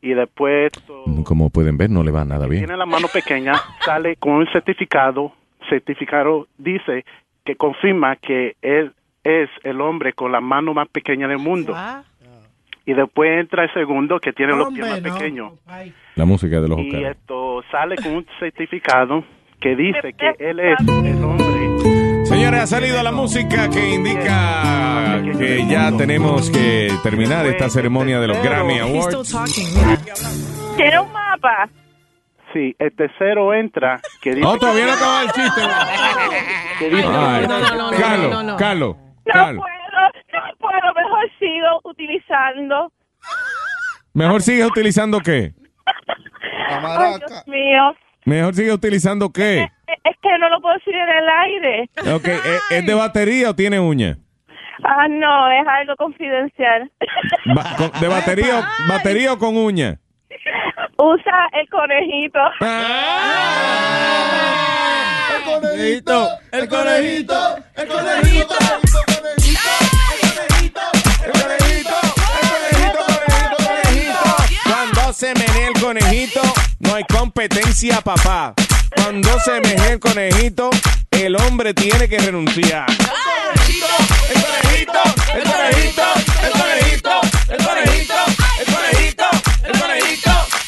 y 0.00 0.14
después 0.14 0.72
Como 1.24 1.50
pueden 1.50 1.76
ver, 1.76 1.90
no 1.90 2.02
le 2.02 2.10
va 2.10 2.24
nada 2.24 2.46
bien. 2.46 2.62
tiene 2.64 2.76
la 2.76 2.86
mano 2.86 3.08
pequeña, 3.12 3.52
sale 3.84 4.16
con 4.16 4.32
un 4.32 4.46
certificado, 4.52 5.32
certificado 5.68 6.48
dice 6.58 7.04
que 7.44 7.56
confirma 7.56 8.16
que 8.16 8.56
él 8.62 8.92
es 9.22 9.48
el 9.62 9.80
hombre 9.80 10.12
con 10.14 10.32
la 10.32 10.40
mano 10.40 10.74
más 10.74 10.88
pequeña 10.88 11.28
del 11.28 11.38
mundo. 11.38 11.74
Y 12.84 12.94
después 12.94 13.30
entra 13.38 13.62
el 13.64 13.72
segundo 13.74 14.18
que 14.18 14.32
tiene 14.32 14.56
los 14.56 14.72
pies 14.72 14.80
más 14.88 14.96
Hombre, 14.96 15.10
no. 15.10 15.16
pequeños. 15.18 15.52
La 16.16 16.24
música 16.24 16.60
de 16.60 16.68
los 16.68 16.80
Y 16.80 17.04
esto 17.04 17.62
sale 17.70 17.94
con 17.96 18.12
un 18.16 18.26
certificado 18.40 19.22
que 19.62 19.76
dice 19.76 20.12
que 20.14 20.34
él 20.38 20.58
es 20.60 20.78
el 20.80 21.24
hombre. 21.24 22.26
Señores, 22.26 22.60
ha 22.62 22.66
salido 22.66 23.02
la 23.02 23.12
música 23.12 23.68
que 23.70 23.90
indica 23.94 25.22
que 25.38 25.66
ya 25.66 25.96
tenemos 25.96 26.50
que 26.50 26.88
terminar 27.02 27.46
esta 27.46 27.68
ceremonia 27.68 28.20
de 28.20 28.28
los 28.28 28.42
Grammy 28.42 28.78
Awards. 28.78 29.34
¿Tiene 30.76 31.00
un 31.00 31.12
mapa? 31.12 31.68
Sí, 32.52 32.74
el 32.78 32.94
tercero 32.94 33.54
entra 33.54 34.00
que 34.20 34.30
dice 34.34 34.46
Oh, 34.46 34.58
todavía 34.58 34.86
no 34.86 34.92
acaba 34.92 35.22
el 35.22 35.30
chiste. 35.32 35.60
que 36.78 36.90
dice 36.90 37.06
Ay, 37.08 37.46
No, 37.46 37.58
no, 37.60 37.74
no, 37.76 37.90
no, 37.92 37.98
Carlos, 37.98 38.30
no, 38.30 38.42
no. 38.42 38.56
Carlos, 38.56 38.96
No 39.26 39.32
puedo, 39.32 39.54
no 39.54 40.58
puedo. 40.58 40.94
Mejor 40.94 41.30
sigo 41.38 41.80
utilizando. 41.84 42.92
Mejor 44.14 44.42
sigue 44.42 44.66
utilizando 44.66 45.20
qué? 45.20 45.52
Ay, 46.68 47.14
Dios 47.26 47.46
mío. 47.46 47.94
Mejor 48.24 48.54
sigue 48.54 48.72
utilizando 48.72 49.32
qué? 49.32 49.62
Es 50.04 50.16
que 50.22 50.38
no 50.38 50.48
lo 50.48 50.60
puedo 50.60 50.74
decir 50.76 50.94
en 50.94 51.08
el 51.08 51.28
aire. 51.28 51.90
Ok, 52.14 52.26
¿es, 52.28 52.62
es 52.70 52.86
de 52.86 52.94
batería 52.94 53.50
o 53.50 53.54
tiene 53.54 53.80
uña? 53.80 54.16
Ah, 54.84 55.06
no, 55.08 55.50
es 55.50 55.66
algo 55.66 55.94
confidencial. 55.96 56.90
Ba- 57.54 57.74
con- 57.76 58.00
¿De 58.00 58.08
batería, 58.08 58.58
o- 58.60 58.88
batería 58.88 59.32
o 59.32 59.38
con 59.38 59.56
uña? 59.56 59.98
Usa 60.98 61.48
el 61.52 61.68
conejito. 61.68 62.38
El 65.34 65.44
conejito, 65.44 66.28
el 66.52 66.68
conejito, 66.68 67.34
el 67.76 67.88
conejito. 67.88 68.54
Cuando 74.64 75.12
se 75.12 75.34
menea 75.34 75.68
el 75.68 75.80
conejito, 75.80 76.40
no 76.92 76.96
hay 76.96 77.04
competencia, 77.04 78.02
papá. 78.02 78.52
Cuando 78.94 79.40
se 79.40 79.62
menea 79.62 79.92
el 79.92 79.98
conejito, 79.98 80.68
el 81.10 81.34
hombre 81.36 81.72
tiene 81.72 82.06
que 82.06 82.18
renunciar. 82.18 82.84
El 82.90 82.98
conejito, 83.56 83.86
el 84.28 84.42
conejito, 84.42 85.00
el 85.32 85.42
conejito, 85.42 86.02
el 86.42 86.52
conejito, 86.52 87.10
el 87.48 87.64
conejito, 87.64 88.14
el 88.58 88.66
conejito, 88.74 89.24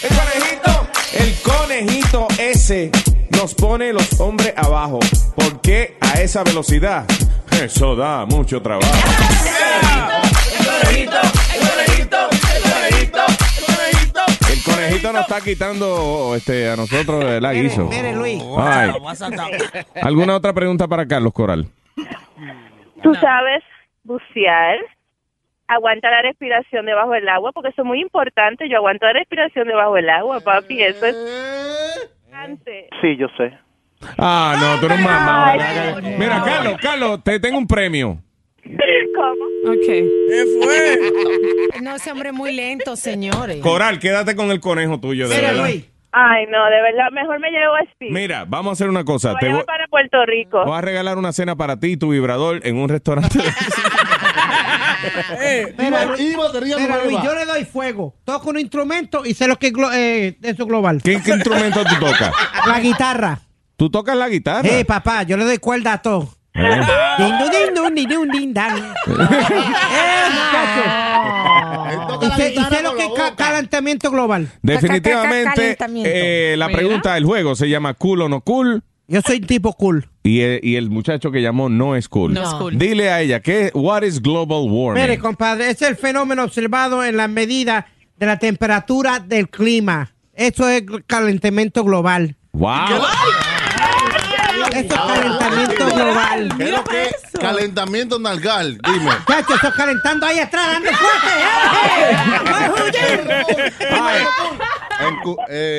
El 0.01 0.15
conejito, 0.17 0.89
el 1.13 1.35
conejito 1.43 2.29
ese 2.39 2.91
nos 3.31 3.55
pone 3.55 3.93
los 3.93 4.19
hombres 4.19 4.55
abajo. 4.57 5.01
¿Por 5.37 5.61
qué 5.61 5.99
a 6.01 6.23
esa 6.23 6.43
velocidad? 6.43 7.05
Eso 7.51 7.97
da 7.97 8.25
mucho 8.25 8.63
trabajo. 8.63 8.91
el 10.59 10.67
conejito, 10.67 11.21
el 11.21 11.21
conejito, 11.21 11.21
el 11.53 11.69
conejito, 11.69 12.34
conejito 14.85 15.13
nos 15.13 15.23
está 15.23 15.41
quitando 15.41 16.35
este, 16.37 16.71
a 16.71 16.77
nosotros 16.77 17.25
el 17.25 17.63
guiso. 17.63 17.87
Mire, 17.87 18.15
Luis. 18.15 18.43
Ay. 18.59 18.91
¿Alguna 20.03 20.37
otra 20.37 20.53
pregunta 20.53 20.87
para 20.89 21.07
Carlos 21.07 21.33
Coral? 21.33 21.67
Tú 23.03 23.15
sabes 23.15 23.63
bucear, 24.03 24.79
aguanta 25.67 26.11
la 26.11 26.23
respiración 26.23 26.87
debajo 26.87 27.11
del 27.13 27.29
agua, 27.29 27.53
porque 27.53 27.71
eso 27.71 27.83
es 27.83 27.87
muy 27.87 28.01
importante. 28.01 28.69
Yo 28.69 28.77
aguanto 28.79 29.07
la 29.07 29.15
respiración 29.15 29.69
debajo 29.69 29.95
del 29.95 30.11
agua, 30.11 30.41
papi. 30.41 30.83
Eso 30.83 31.07
es. 31.07 31.17
importante. 32.25 32.89
Sí, 33.01 33.17
yo 33.17 33.27
sé. 33.37 33.53
Ah, 34.19 34.57
no, 34.59 34.81
tú 34.81 34.87
eres 34.87 35.01
mamá. 35.01 35.55
Mira, 36.19 36.43
Carlos, 36.45 36.77
Carlos, 36.81 37.25
te 37.25 37.41
tengo 37.41 37.59
un 37.59 37.67
premio. 37.67 38.19
¿Cómo? 39.15 39.73
Ok. 39.75 39.87
¿Qué 39.87 40.45
fue? 40.63 40.99
No, 41.83 41.97
ese 41.97 42.13
hombre 42.13 42.29
es 42.31 42.35
muy 42.35 42.53
lento, 42.53 42.97
señores. 42.97 43.59
Coral, 43.61 43.99
quédate 43.99 44.35
con 44.37 44.51
el 44.51 44.61
conejo 44.61 44.99
tuyo, 45.01 45.29
de 45.29 45.39
verdad. 45.41 45.65
Ay, 46.13 46.47
no, 46.47 46.65
de 46.67 46.81
verdad, 46.81 47.11
mejor 47.13 47.41
me 47.41 47.51
llevo 47.51 47.75
a 47.75 47.81
Speed. 47.93 48.11
Mira, 48.13 48.45
vamos 48.47 48.71
a 48.71 48.73
hacer 48.75 48.89
una 48.89 49.05
cosa. 49.05 49.33
Voy 49.33 49.41
Te 49.41 49.65
para 49.65 49.87
Puerto 49.89 50.25
Rico. 50.25 50.65
voy 50.65 50.79
a 50.79 50.81
regalar 50.81 51.19
una 51.19 51.33
cena 51.33 51.57
para 51.57 51.79
ti 51.81 51.89
y 51.89 51.97
tu 51.97 52.11
vibrador 52.11 52.61
en 52.65 52.77
un 52.77 52.89
restaurante. 52.89 53.39
Mira, 55.79 56.15
Y 56.19 56.35
batería 56.37 56.77
mira, 56.79 56.89
nueva. 56.97 57.05
Luis, 57.05 57.19
yo 57.23 57.35
le 57.35 57.45
doy 57.45 57.65
fuego. 57.65 58.15
Toco 58.25 58.51
un 58.51 58.59
instrumento 58.59 59.25
y 59.27 59.35
sé 59.35 59.49
lo 59.49 59.57
que 59.57 59.67
es 59.69 59.73
glo- 59.73 59.91
eh, 59.95 60.39
eso 60.43 60.67
global. 60.67 61.03
¿Qué, 61.03 61.21
qué 61.23 61.33
instrumento 61.33 61.83
tú 61.85 61.97
tocas? 62.01 62.33
La 62.67 62.81
guitarra. 62.81 63.41
¿Tú 63.77 63.91
tocas 63.91 64.17
la 64.17 64.29
guitarra? 64.29 64.67
Eh, 64.69 64.85
papá, 64.85 65.25
yo 65.25 65.37
le 65.37 65.45
doy 65.45 65.59
cuerda 65.59 65.95
a 65.95 66.03
todo. 66.03 66.29
Eh. 66.55 66.81
Eh, 72.39 72.55
sé 72.71 72.83
lo 72.83 72.95
que 72.95 73.05
es 73.05 73.11
ca- 73.17 73.35
calentamiento 73.37 74.11
global. 74.11 74.49
Definitivamente, 74.63 75.77
eh, 76.05 76.55
la 76.57 76.69
pregunta 76.69 77.15
del 77.15 77.25
juego 77.25 77.55
se 77.55 77.69
llama 77.69 77.95
cool 77.95 78.23
o 78.23 78.29
no 78.29 78.41
cool. 78.41 78.83
Yo 79.07 79.21
soy 79.21 79.41
tipo 79.41 79.73
cool. 79.75 80.09
Y 80.23 80.41
el, 80.41 80.89
muchacho 80.89 81.31
que 81.31 81.43
llamó 81.43 81.69
no 81.69 81.97
es 81.97 82.09
cool. 82.09 82.33
No 82.33 82.43
es 82.43 82.55
cool. 82.55 82.79
Dile 82.79 83.11
a 83.11 83.21
ella, 83.21 83.41
¿qué, 83.41 83.71
what 83.75 84.03
is 84.03 84.23
global 84.23 84.67
warming? 84.71 85.03
Mire, 85.03 85.19
compadre, 85.19 85.71
es 85.71 85.83
el 85.83 85.97
fenómeno 85.97 86.45
observado 86.45 87.05
en 87.05 87.17
la 87.19 87.29
medida 87.29 87.87
de 88.17 88.27
la 88.27 88.39
temperatura 88.39 89.19
del 89.19 89.51
clima. 89.51 90.13
Eso 90.33 90.69
es 90.69 90.85
calentamiento 91.07 91.85
global. 91.85 92.37
Wow. 92.53 92.71
Eso 94.73 94.79
es 94.81 94.87
calentamiento 94.95 95.87
global. 95.95 96.49
¿Qué 96.57 96.65
es 96.65 96.71
lo 96.71 96.85
que 96.85 97.03
es? 97.05 97.15
Calentamiento 97.41 98.19
nalgal, 98.19 98.79
dime. 98.79 99.11
Chacho, 99.27 99.55
estoy 99.55 99.71
calentando 99.73 100.27
ahí 100.27 100.39
atrás, 100.41 100.73
dando 100.73 100.91
fuerte. 100.93 101.29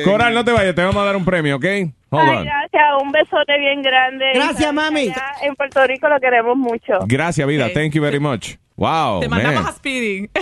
Coral, 0.04 0.34
no 0.34 0.44
te 0.44 0.52
vayas, 0.52 0.74
te 0.74 0.82
vamos 0.82 1.02
a 1.02 1.04
dar 1.06 1.16
un 1.16 1.24
premio, 1.24 1.56
¿ok? 1.56 1.64
Hold 2.10 2.28
Ay, 2.28 2.36
on. 2.36 2.44
gracias, 2.44 2.82
un 3.02 3.12
besote 3.12 3.58
bien 3.58 3.82
grande. 3.82 4.24
Gracias, 4.34 4.72
mami. 4.72 5.12
En 5.42 5.54
Puerto 5.56 5.86
Rico 5.86 6.08
lo 6.08 6.20
queremos 6.20 6.56
mucho. 6.56 6.98
Gracias, 7.06 7.46
vida. 7.46 7.68
Thank 7.72 7.92
you 7.94 8.02
very 8.02 8.20
much. 8.20 8.56
Wow, 8.76 9.20
Te 9.20 9.28
mandamos 9.28 9.62
man. 9.62 9.72
a 9.72 9.76
Speedy. 9.76 10.30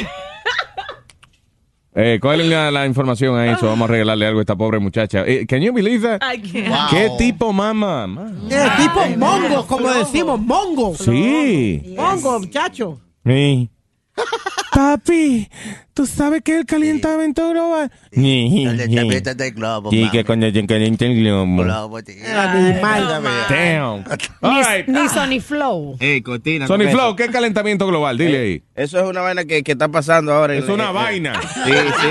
Eh, 1.97 2.19
¿Cuál 2.21 2.41
es 2.41 2.49
la, 2.49 2.73
la 2.73 2.87
información 2.87 3.39
a 3.39 3.53
eso? 3.53 3.67
Vamos 3.67 3.89
a 3.89 3.93
regalarle 3.93 4.27
algo 4.27 4.41
a 4.41 4.43
esta 4.43 4.57
pobre 4.57 4.81
muchacha. 4.81 5.23
Eh, 5.27 5.47
can 5.47 5.61
you 5.61 5.73
believe 5.73 6.01
that? 6.01 6.21
I 6.23 6.41
can't. 6.41 6.91
¿Qué 6.91 7.09
tipo, 7.17 7.53
mamá? 7.53 8.33
Eh, 8.51 8.67
tipo 8.77 9.01
mongo, 9.17 9.65
como 9.67 9.91
decimos, 9.91 10.41
mongo. 10.41 10.95
Sí. 10.97 11.95
Mongo, 11.97 12.41
muchacho. 12.41 13.01
Sí. 13.25 13.71
Papi, 14.73 15.49
¿tú 15.95 16.07
sabes 16.07 16.43
que 16.43 16.57
el 16.59 16.67
calentamiento 16.67 17.49
global? 17.51 17.91
Calentamiento 18.11 19.35
del 19.35 19.53
globo, 19.55 19.91
Sí, 19.91 20.09
que 20.11 20.25
cuando 20.25 20.51
se 20.51 20.67
calienta 20.67 21.05
el 21.07 21.21
globo. 21.21 21.63
Animal. 21.63 23.23
Damn. 23.49 24.05
All 24.41 24.65
right. 24.65 24.87
Ni 24.89 25.09
Sony 25.09 25.41
Flow. 25.41 25.97
Ey, 26.01 26.21
Cortina. 26.21 26.67
Sony 26.67 26.89
Flow. 26.91 27.15
¿qué 27.17 27.29
calentamiento 27.29 27.87
global? 27.87 28.19
Dile 28.19 28.39
ahí. 28.39 28.63
Eso 28.75 28.99
es 28.99 29.05
una 29.07 29.21
vaina 29.21 29.45
que, 29.45 29.63
que 29.63 29.73
está 29.73 29.89
pasando 29.89 30.33
ahora. 30.33 30.55
en- 30.57 30.63
Es 30.65 30.69
una 30.69 30.89
en- 30.89 30.95
vaina. 30.95 31.41
Sí, 31.65 31.73
sí. 31.73 32.09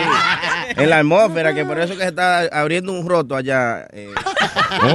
En 0.77 0.89
la 0.89 0.99
atmósfera, 0.99 1.53
que 1.53 1.65
por 1.65 1.77
eso 1.79 1.93
que 1.93 2.01
se 2.03 2.07
está 2.09 2.39
abriendo 2.51 2.91
un 2.93 3.07
roto 3.07 3.35
allá. 3.35 3.85
eh, 3.91 4.09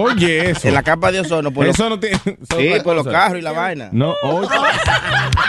Oye, 0.00 0.50
eso. 0.50 0.66
en 0.68 0.74
la 0.74 0.82
capa 0.82 1.12
de 1.12 1.20
ozono. 1.20 1.50
Por 1.52 1.66
Eso 1.66 1.88
no 1.88 2.00
tiene. 2.00 2.18
sí, 2.24 2.70
por 2.82 2.96
los 2.96 3.06
carros 3.06 3.38
y 3.38 3.42
la 3.42 3.52
vaina. 3.52 3.88
No, 3.92 4.14
oye. 4.22 4.48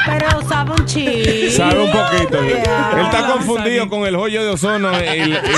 Pero 0.05 0.41
sabe 0.47 0.71
un 0.71 0.85
chiste. 0.85 1.51
Sabe 1.51 1.83
un 1.83 1.91
poquito. 1.91 2.39
Él 2.43 2.57
está. 2.57 3.28
Confundido 3.33 3.89
con 3.89 4.05
el 4.05 4.15
hoyo 4.15 4.43
de 4.43 4.49
ozono. 4.49 4.91
el- 4.97 5.33
el- 5.33 5.39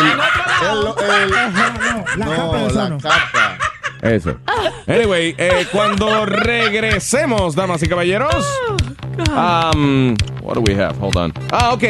No, 2.18 2.68
la 2.74 2.98
capa. 2.98 3.58
eso. 4.02 4.36
Anyway, 4.88 5.36
eh, 5.38 5.66
cuando 5.72 6.26
regresemos, 6.26 7.56
damas 7.56 7.82
y 7.84 7.88
caballeros. 7.88 8.46
Um, 9.30 10.16
what 10.42 10.56
do 10.56 10.62
we 10.62 10.74
have? 10.74 10.96
Hold 11.00 11.16
on. 11.18 11.34
Ah, 11.52 11.72
ok. 11.74 11.84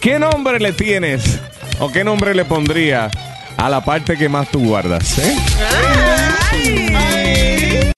¿Qué 0.00 0.18
nombre 0.18 0.58
le 0.60 0.72
tienes 0.72 1.40
o 1.80 1.90
qué 1.90 2.04
nombre 2.04 2.34
le 2.34 2.44
pondría 2.44 3.10
a 3.56 3.68
la 3.68 3.84
parte 3.84 4.16
que 4.16 4.28
más 4.28 4.48
tú 4.50 4.60
guardas? 4.64 5.18
eh? 5.18 5.36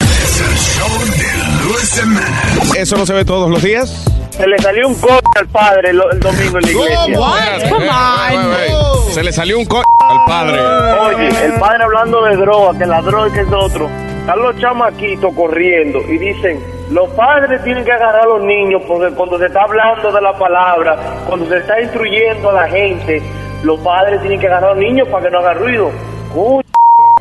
Es 0.01 0.41
el 0.41 0.57
show 0.57 1.01
de 1.01 1.65
Luis 1.65 2.01
Jiménez. 2.01 2.75
¿Eso 2.77 2.97
no 2.97 3.07
se 3.07 3.13
ve 3.13 3.25
todos 3.25 3.51
los 3.51 3.63
días? 3.63 4.05
Se 4.37 4.49
le 4.49 4.59
salió 4.59 4.89
un 4.89 4.95
coche 4.97 5.21
al 5.37 5.47
padre 5.49 5.91
el, 5.91 6.03
el 6.13 6.19
domingo 6.19 6.59
en 6.59 6.65
la 6.65 6.71
iglesia. 6.71 7.05
Espérate, 7.05 8.37
wait, 8.37 8.47
wait. 8.49 9.13
Se 9.13 9.23
le 9.23 9.33
salió 9.33 9.59
un 9.61 9.65
co 9.65 9.79
al 9.79 10.25
padre. 10.27 10.61
Oye, 10.61 11.45
el 11.45 11.53
padre 11.55 11.85
hablando 11.85 12.23
de 12.25 12.37
droga, 12.37 12.77
que 12.77 12.85
la 12.85 13.01
droga 13.01 13.33
que 13.33 13.41
es 13.43 13.53
otro. 13.53 13.89
Están 14.21 14.39
los 14.41 14.59
chamaquitos 14.59 15.33
corriendo 15.37 16.01
y 16.09 16.19
dicen, 16.19 16.61
los 16.91 17.09
padres 17.11 17.63
tienen 17.63 17.85
que 17.85 17.93
agarrar 17.93 18.23
a 18.23 18.27
los 18.27 18.43
niños 18.43 18.83
porque 18.89 19.15
cuando 19.15 19.39
se 19.39 19.47
está 19.47 19.63
hablando 19.63 20.11
de 20.11 20.21
la 20.21 20.37
palabra, 20.37 20.97
cuando 21.29 21.47
se 21.49 21.59
está 21.59 21.81
instruyendo 21.81 22.51
a 22.51 22.55
la 22.55 22.69
gente, 22.69 23.23
los 23.63 23.79
padres 23.81 24.21
tienen 24.23 24.41
que 24.41 24.47
agarrar 24.49 24.71
a 24.71 24.75
los 24.75 24.83
niños 24.83 25.07
para 25.09 25.25
que 25.27 25.31
no 25.31 25.39
haga 25.39 25.55
ruido. 25.55 25.93
Uy, 26.35 26.65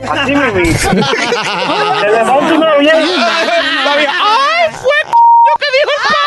así 0.09 0.35
mismo. 0.35 0.79
Se 0.89 2.07
levanta 2.09 2.53
una 2.55 2.75
vieja. 2.77 2.97
¡Ay, 2.97 4.71
fue 4.71 4.97
lo 5.05 5.53
que 5.59 5.67
dijo 5.77 5.91
el 5.91 6.03
padre! 6.07 6.22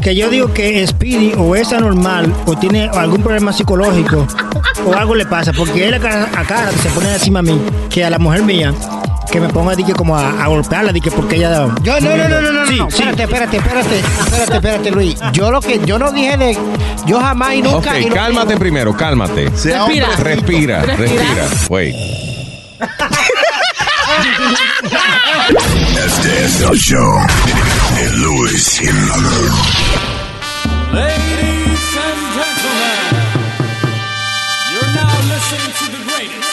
Que 0.00 0.14
yo 0.14 0.28
digo 0.30 0.52
que 0.52 0.86
Speedy 0.86 1.34
o 1.36 1.56
es 1.56 1.72
anormal 1.72 2.32
o 2.46 2.56
tiene 2.56 2.88
algún 2.88 3.22
problema 3.22 3.52
psicológico 3.52 4.26
o 4.86 4.94
algo 4.94 5.14
le 5.14 5.24
pasa, 5.26 5.52
porque 5.52 5.88
él 5.88 5.94
acá, 5.94 6.28
acá 6.36 6.70
se 6.82 6.88
pone 6.90 7.12
encima 7.12 7.38
a 7.38 7.42
mí, 7.42 7.58
que 7.90 8.04
a 8.04 8.10
la 8.10 8.18
mujer 8.18 8.42
mía, 8.42 8.74
que 9.32 9.40
me 9.40 9.48
ponga 9.48 9.74
dije, 9.74 9.92
como 9.94 10.16
a, 10.16 10.42
a 10.44 10.46
golpearla, 10.48 10.92
dije, 10.92 11.10
porque 11.10 11.36
ella... 11.36 11.68
Yo, 11.82 12.00
no, 12.00 12.16
no, 12.16 12.28
no, 12.28 12.40
no, 12.40 12.52
no, 12.52 12.66
Sí, 12.66 12.76
no. 12.78 12.90
sí. 12.90 13.02
Espérate, 13.02 13.22
espérate, 13.24 13.56
espérate, 13.56 13.98
espérate, 13.98 14.54
espérate, 14.56 14.90
Luis. 14.90 15.16
Yo 15.32 15.50
lo 15.50 15.60
que, 15.60 15.80
yo 15.86 15.98
no 15.98 16.12
dije 16.12 16.36
de, 16.36 16.58
yo 17.06 17.20
jamás 17.20 17.54
y 17.54 17.62
nunca. 17.62 17.92
Ok, 17.92 18.00
y 18.02 18.06
no- 18.06 18.14
cálmate 18.14 18.56
primero, 18.58 18.94
cálmate. 18.96 19.50
Sea 19.56 19.86
Respira. 19.86 20.08
Respira, 20.18 20.82
Respira. 20.82 21.22
respira. 21.22 21.48
Wait. 21.70 21.94
Este 25.96 26.44
es 26.44 26.60
el 26.60 26.76
show 26.78 27.18
Luis 28.16 28.78
Jiménez. 28.78 29.50
Ladies 30.92 31.84
and 32.06 32.20
gentlemen, 32.36 33.00
you're 34.72 34.92
now 34.94 35.14
listening 35.32 35.72
to 35.80 35.86
the 35.94 36.00
greatest. 36.08 36.52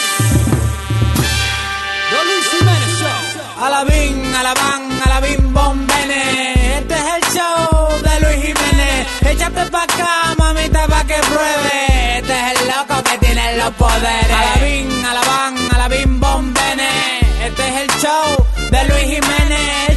The 2.10 2.20
Luis 2.28 2.46
Jimenez 2.52 2.94
Show. 2.98 3.20
Alabín, 3.62 4.34
alabán, 4.34 4.82
alabín, 5.06 5.52
bombene. 5.54 6.78
Este 6.78 6.94
es 6.94 7.06
el 7.16 7.22
show 7.36 7.88
de 8.06 8.14
Luis 8.22 8.38
Jiménez. 8.46 9.06
Échate 9.30 9.70
pa' 9.70 9.84
acá, 9.84 10.34
mamita, 10.36 10.86
pa' 10.88 11.04
que 11.04 11.18
pruebe. 11.30 12.18
Este 12.18 12.34
es 12.40 12.60
el 12.60 12.68
loco 12.68 13.02
que 13.04 13.18
tiene 13.18 13.56
los 13.58 13.70
poderes. 13.74 14.36
Alabín, 14.42 15.04
alabán, 15.04 15.54
alabín, 15.74 16.18
bombene. 16.18 17.20
Este 17.46 17.62
es 17.68 17.74
el 17.82 17.88
show 18.00 18.46
de 18.70 18.84
Luis 18.88 19.04
Jiménez. 19.04 19.91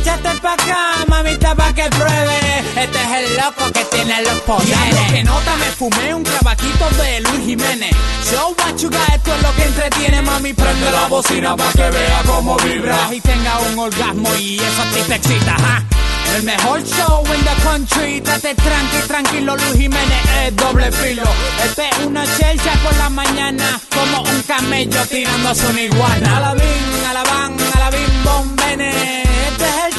Acá, 0.55 1.05
mamita, 1.07 1.53
pa' 1.53 1.73
que 1.73 1.89
pruebe. 1.89 2.39
Este 2.83 2.99
es 3.05 3.11
el 3.19 3.37
loco 3.37 3.71
que 3.73 3.83
tiene 3.85 4.21
los 4.21 4.39
poderes. 4.41 5.11
Que 5.11 5.23
nota, 5.23 5.55
me 5.57 5.65
fumé 5.65 6.13
un 6.13 6.23
tabaquito 6.23 6.89
de 7.01 7.19
Luis 7.21 7.45
Jiménez. 7.45 7.91
Show 8.29 8.55
got, 8.57 8.75
esto 8.75 9.35
es 9.35 9.41
lo 9.41 9.55
que 9.55 9.63
entretiene, 9.63 10.21
mami. 10.21 10.53
Prende 10.53 10.91
la 10.91 11.07
bocina 11.07 11.55
pa' 11.55 11.71
que 11.73 11.89
vea 11.89 12.21
cómo 12.25 12.57
vibra. 12.57 12.97
Y 13.11 13.19
tenga 13.19 13.59
un 13.59 13.79
orgasmo 13.79 14.29
y 14.35 14.57
eso 14.59 14.81
a 14.81 14.85
ti 14.93 15.01
te 15.07 15.15
excita, 15.15 15.55
¿ja? 15.57 15.83
El 16.35 16.43
mejor 16.43 16.83
show 16.83 17.23
in 17.33 17.43
the 17.45 17.63
country, 17.63 18.19
date 18.19 18.55
tranqui, 18.55 19.07
tranquilo, 19.07 19.55
Luis 19.55 19.73
Jiménez 19.73 20.21
es 20.45 20.55
doble 20.55 20.91
filo. 20.91 21.23
Este 21.63 21.87
es 21.89 21.97
una 22.05 22.25
chelcha 22.25 22.73
por 22.83 22.95
la 22.97 23.09
mañana, 23.09 23.79
como 23.93 24.21
un 24.21 24.41
camello 24.43 25.05
tirando 25.05 25.49
a 25.49 25.55
su 25.55 25.71
iguana. 25.77 26.37
Alabín, 26.37 27.05
alabán, 27.09 27.55
alabín, 27.75 28.23
bombene. 28.23 28.89
Este 28.89 29.03
es 29.03 29.09
el 29.09 29.14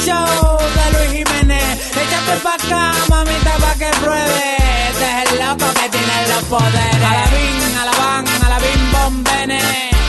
show 0.07 0.59
de 0.79 0.85
Luis 0.95 1.11
Jiménez. 1.19 1.67
Échate 1.91 2.35
pa' 2.45 2.55
acá, 2.55 2.93
mamita, 3.11 3.55
pa' 3.63 3.75
que 3.75 3.91
pruebe. 4.03 4.45
Este 4.91 5.07
es 5.11 5.17
el 5.25 5.39
loco 5.43 5.67
que 5.79 5.87
tiene 5.95 6.17
los 6.33 6.45
poderes. 6.45 7.03
Alabín, 7.13 7.59
alabán, 7.83 8.25
alabín, 8.47 8.81
bombene. 8.93 9.61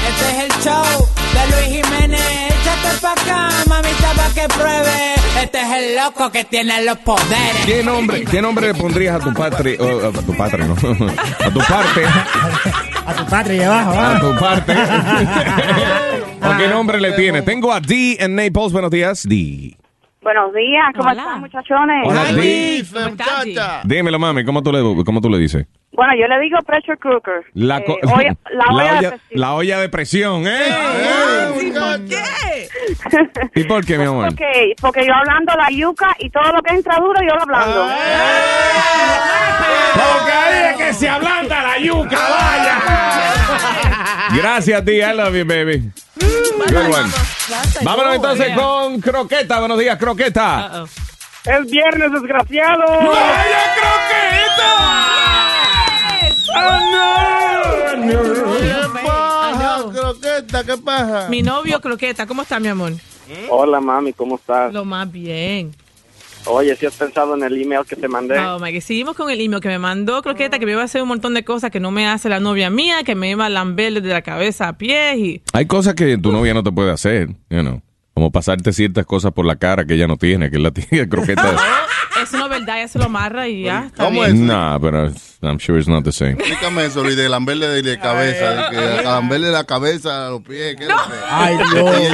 Este 0.09 0.25
es 0.31 0.37
el 0.45 0.51
show 0.61 0.85
de 1.33 1.41
Luis 1.51 1.67
Jiménez. 1.75 2.21
Échate 2.53 2.91
pa' 3.01 3.13
acá, 3.13 3.49
mamita, 3.67 4.09
pa' 4.19 4.33
que 4.35 4.47
pruebe. 4.53 5.15
Este 5.41 5.61
es 5.61 5.71
el 5.77 5.95
loco 5.95 6.31
que 6.31 6.43
tiene 6.43 6.83
los 6.83 6.97
poderes. 6.99 7.65
¿Qué 7.65 7.83
nombre, 7.83 8.23
¿Qué 8.25 8.41
nombre 8.41 8.67
le 8.67 8.73
pondrías 8.75 9.19
a 9.19 9.23
tu 9.23 9.33
padre? 9.33 9.77
o, 9.79 10.09
a 10.09 10.11
tu 10.11 10.35
padre, 10.35 10.65
no. 10.65 10.73
A 11.45 11.49
tu 11.51 11.59
parte. 11.59 12.05
A 13.05 13.13
tu 13.13 13.25
padre 13.25 13.55
y 13.55 13.61
abajo, 13.61 13.91
A 13.91 14.15
ah. 14.15 14.19
tu 14.19 14.35
parte. 14.39 14.73
¿O 16.47 16.57
qué 16.57 16.67
nombre 16.67 16.99
le 16.99 17.13
tienes? 17.13 17.45
Tengo 17.45 17.71
a 17.71 17.79
D 17.79 18.17
en 18.19 18.35
Naples. 18.35 18.71
Buenos 18.71 18.91
días, 18.91 19.23
D. 19.27 19.76
Buenos 20.27 20.53
días, 20.53 20.83
¿cómo 20.97 21.09
están, 21.09 21.39
muchachones? 21.39 22.05
Hola, 22.05 22.25
Di. 22.33 22.83
Dímelo, 23.85 24.19
mami, 24.19 24.43
¿cómo 24.43 24.61
tú 24.61 24.73
le, 24.73 25.05
cómo 25.05 25.21
tú 25.21 25.29
le 25.29 25.37
dices? 25.37 25.65
Bueno, 25.97 26.13
yo 26.15 26.27
le 26.27 26.39
digo 26.41 26.59
pressure 26.61 26.97
cooker. 26.97 27.43
La, 27.55 27.79
Eh, 27.79 27.97
olla- 28.03 28.35
la 28.51 28.65
olla 28.69 28.93
de 28.93 29.09
presión. 29.09 29.41
la 29.41 29.53
olla 29.55 29.79
de 29.79 29.89
presión, 29.89 30.47
¿eh? 30.47 30.75
¿Por 31.73 32.05
qué? 32.05 32.69
¿Y 33.55 33.63
por 33.63 33.83
qué, 33.85 33.97
mi 33.97 34.05
amor? 34.05 34.27
Porque, 34.27 34.75
porque 34.79 35.05
yo 35.07 35.13
hablando 35.13 35.53
la 35.55 35.69
yuca 35.71 36.15
y 36.19 36.29
todo 36.29 36.51
lo 36.53 36.61
que 36.61 36.75
entra 36.75 36.97
duro, 36.97 37.19
yo 37.21 37.35
lo 37.35 37.41
hablando. 37.41 37.89
Porque 39.95 40.31
ahí 40.31 40.69
es 40.71 40.77
que 40.77 40.93
se 40.93 41.09
ablanda 41.09 41.63
la 41.63 41.79
yuca, 41.79 42.17
vaya. 42.29 42.79
Gracias, 44.35 44.85
D. 44.85 44.97
I 44.99 45.13
love 45.15 45.33
you, 45.35 45.45
baby. 45.45 45.91
Good 46.19 46.93
one. 46.93 47.11
Vámonos 47.81 48.15
entonces 48.15 48.55
con 48.55 49.01
Croqueta. 49.01 49.59
Buenos 49.59 49.79
días, 49.79 49.97
Croqueta. 49.97 50.83
Es 51.45 51.71
viernes, 51.71 52.11
desgraciado. 52.11 52.83
¡Vaya 52.85 53.73
croqueta, 53.79 55.06
¿qué 60.63 60.77
pasa? 60.77 61.29
Mi 61.29 61.41
novio 61.41 61.79
croqueta, 61.81 62.25
¿cómo 62.25 62.41
está 62.41 62.59
mi 62.59 62.67
amor? 62.67 62.93
Hola, 63.49 63.79
mami, 63.79 64.13
¿cómo 64.13 64.35
estás? 64.35 64.73
Lo 64.73 64.85
más 64.85 65.11
bien. 65.11 65.71
Oye, 66.45 66.75
si 66.77 66.85
has 66.85 66.95
pensado 66.95 67.35
en 67.35 67.43
el 67.43 67.61
email 67.61 67.81
que 67.85 67.97
te 67.97 68.07
mandé. 68.07 68.39
Oh 68.39 68.57
my 68.57 68.71
God. 68.71 68.79
Seguimos 68.79 69.17
con 69.17 69.29
el 69.29 69.41
email 69.41 69.61
que 69.61 69.67
me 69.67 69.79
mandó 69.79 70.21
Croqueta, 70.21 70.59
que 70.59 70.65
me 70.65 70.71
iba 70.71 70.81
a 70.81 70.85
hacer 70.85 71.01
un 71.01 71.09
montón 71.09 71.33
de 71.33 71.43
cosas 71.43 71.71
que 71.71 71.81
no 71.81 71.91
me 71.91 72.07
hace 72.07 72.29
la 72.29 72.39
novia 72.39 72.69
mía, 72.69 73.03
que 73.03 73.15
me 73.15 73.31
iba 73.31 73.45
a 73.45 73.49
lamber 73.49 73.95
desde 73.95 74.07
la 74.09 74.21
cabeza 74.21 74.69
a 74.69 74.77
pies 74.77 75.17
y... 75.17 75.41
Hay 75.51 75.65
cosas 75.65 75.95
que 75.95 76.17
tu 76.17 76.31
novia 76.31 76.53
no 76.53 76.63
te 76.63 76.71
puede 76.71 76.91
hacer, 76.91 77.29
you 77.49 77.61
know. 77.61 77.81
Como 78.13 78.31
pasarte 78.31 78.71
ciertas 78.71 79.05
cosas 79.05 79.33
por 79.33 79.45
la 79.45 79.57
cara 79.57 79.85
que 79.85 79.95
ella 79.95 80.07
no 80.07 80.15
tiene, 80.17 80.49
que 80.49 80.55
es 80.55 80.63
la 80.63 80.71
tiene 80.71 81.09
croqueta. 81.09 81.55
Eso 82.23 82.37
no 82.37 82.45
es 82.45 82.49
verdad, 82.51 82.77
ya 82.77 82.87
se 82.87 82.99
lo 82.99 83.05
amarra 83.05 83.47
y 83.47 83.63
ya. 83.63 83.85
Está 83.87 84.09
bien. 84.09 84.45
Nah, 84.47 84.77
pero 84.79 85.11
I'm 85.41 85.59
sure 85.59 85.77
it's 85.77 85.87
not 85.87 86.03
the 86.03 86.11
same. 86.11 86.31
Explícame 86.33 86.85
eso, 86.85 87.03
Luis, 87.03 87.15
de 87.15 87.29
lamberle 87.29 87.67
de, 87.67 87.81
de 87.83 87.99
cabeza, 87.99 88.69
de 88.69 88.75
que 88.97 89.03
lamberle 89.03 89.51
la 89.51 89.63
cabeza 89.65 90.27
a 90.27 90.29
los 90.31 90.41
pies. 90.41 90.75
¿qué 90.75 90.83
es 90.85 90.89
lo 90.89 90.95
que- 90.95 91.13
Ay, 91.29 91.57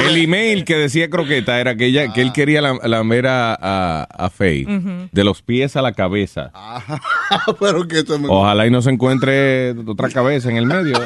El 0.08 0.16
email 0.18 0.64
que 0.64 0.76
decía 0.76 1.08
Croqueta 1.08 1.58
era 1.60 1.74
que 1.76 1.86
ella 1.86 2.12
que 2.12 2.20
él 2.20 2.32
quería 2.32 2.60
la- 2.60 2.78
lamber 2.84 3.26
a, 3.26 3.54
a, 3.60 4.02
a 4.04 4.30
Faye 4.30 4.66
de 5.10 5.24
los 5.24 5.40
pies 5.42 5.74
a 5.76 5.82
la 5.82 5.92
cabeza. 5.92 6.52
pero 7.60 7.88
que 7.88 8.00
eso 8.00 8.18
me... 8.18 8.28
Ojalá 8.28 8.66
y 8.66 8.70
no 8.70 8.82
se 8.82 8.90
encuentre 8.90 9.70
otra 9.86 10.08
cabeza 10.10 10.50
en 10.50 10.56
el 10.58 10.66
medio. 10.66 10.98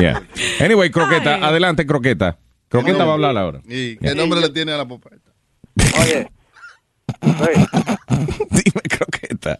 Yeah. 0.00 0.22
Anyway, 0.60 0.90
Croqueta, 0.90 1.34
adelante, 1.46 1.86
Croqueta. 1.86 2.38
Croqueta 2.68 3.04
va 3.04 3.10
a 3.10 3.14
hablar 3.14 3.36
ahora. 3.36 3.60
¿Y 3.68 3.96
qué 3.96 4.14
nombre 4.14 4.40
le 4.40 4.48
tiene 4.48 4.72
a 4.72 4.76
la 4.78 4.86
popeta? 4.86 5.31
Oye. 6.00 6.28
Dime, 8.50 8.82
Croqueta. 8.88 9.58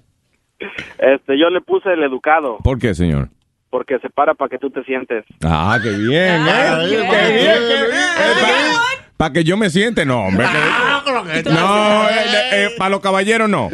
Este, 0.99 1.39
yo 1.39 1.51
le 1.51 1.61
puse 1.61 1.93
el 1.93 2.03
educado 2.05 2.59
¿Por 2.63 2.79
qué, 2.79 2.95
señor? 2.95 3.29
porque 3.71 3.99
se 4.01 4.11
para 4.11 4.35
para 4.35 4.49
que 4.51 4.59
tú 4.59 4.71
te 4.71 4.85
sientes. 4.85 5.25
Ah, 5.43 5.79
qué 5.83 5.91
bien, 5.91 6.47
¿eh? 6.47 6.87
Qué 6.91 6.97
bien, 6.97 7.09
qué 7.09 7.87
bien. 7.91 8.77
Para 9.17 9.33
que 9.33 9.45
yo 9.45 9.57
me 9.57 9.71
siente, 9.71 10.05
no, 10.05 10.27
hombre. 10.27 10.47
que- 10.47 11.43
No, 11.51 12.05
para 12.77 12.91
los 12.91 13.01
caballeros 13.01 13.49
no. 13.49 13.71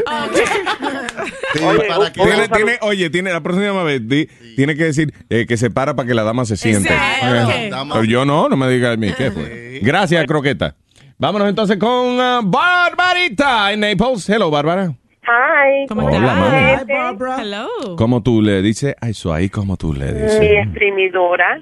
Oye, 1.61 2.49
Tiene- 2.49 2.79
oye, 2.83 3.11
la 3.33 3.41
próxima 3.41 3.83
vez 3.83 4.07
di- 4.09 4.27
tiene 4.57 4.77
que 4.77 4.85
decir 4.85 5.13
eh, 5.31 5.47
que 5.49 5.57
se 5.57 5.71
para 5.71 5.95
para 5.97 6.07
que 6.07 6.15
la 6.15 6.23
dama 6.23 6.45
se 6.45 6.57
siente. 6.57 6.95
Eh, 6.95 7.71
Pero 7.71 8.05
yo 8.05 8.25
no, 8.25 8.49
no 8.49 8.57
me 8.57 8.69
diga 8.69 8.93
a 8.93 8.97
mí 8.97 9.13
qué 9.17 9.31
fue. 9.31 9.81
Gracias, 9.83 10.25
Croqueta. 10.27 10.77
Vámonos 11.19 11.49
entonces 11.49 11.77
con 11.79 12.21
ah, 12.21 12.41
Barbarita 12.45 13.73
en 13.73 13.81
Naples. 13.81 14.29
Hello, 14.29 14.51
Bárbara. 14.51 14.93
Hi. 15.25 15.87
¿Cómo 15.89 16.07
Hola, 16.07 16.35
mami. 16.35 16.59
Hello. 17.43 17.67
¿Cómo 17.97 18.23
tú 18.23 18.41
le 18.41 18.63
dices 18.63 18.95
a 19.01 19.09
eso 19.09 19.33
ahí? 19.33 19.49
¿Cómo 19.49 19.77
tú 19.77 19.93
le 19.93 20.13
Mi 20.13 20.21
dices? 20.23 20.41
exprimidora. 20.65 21.61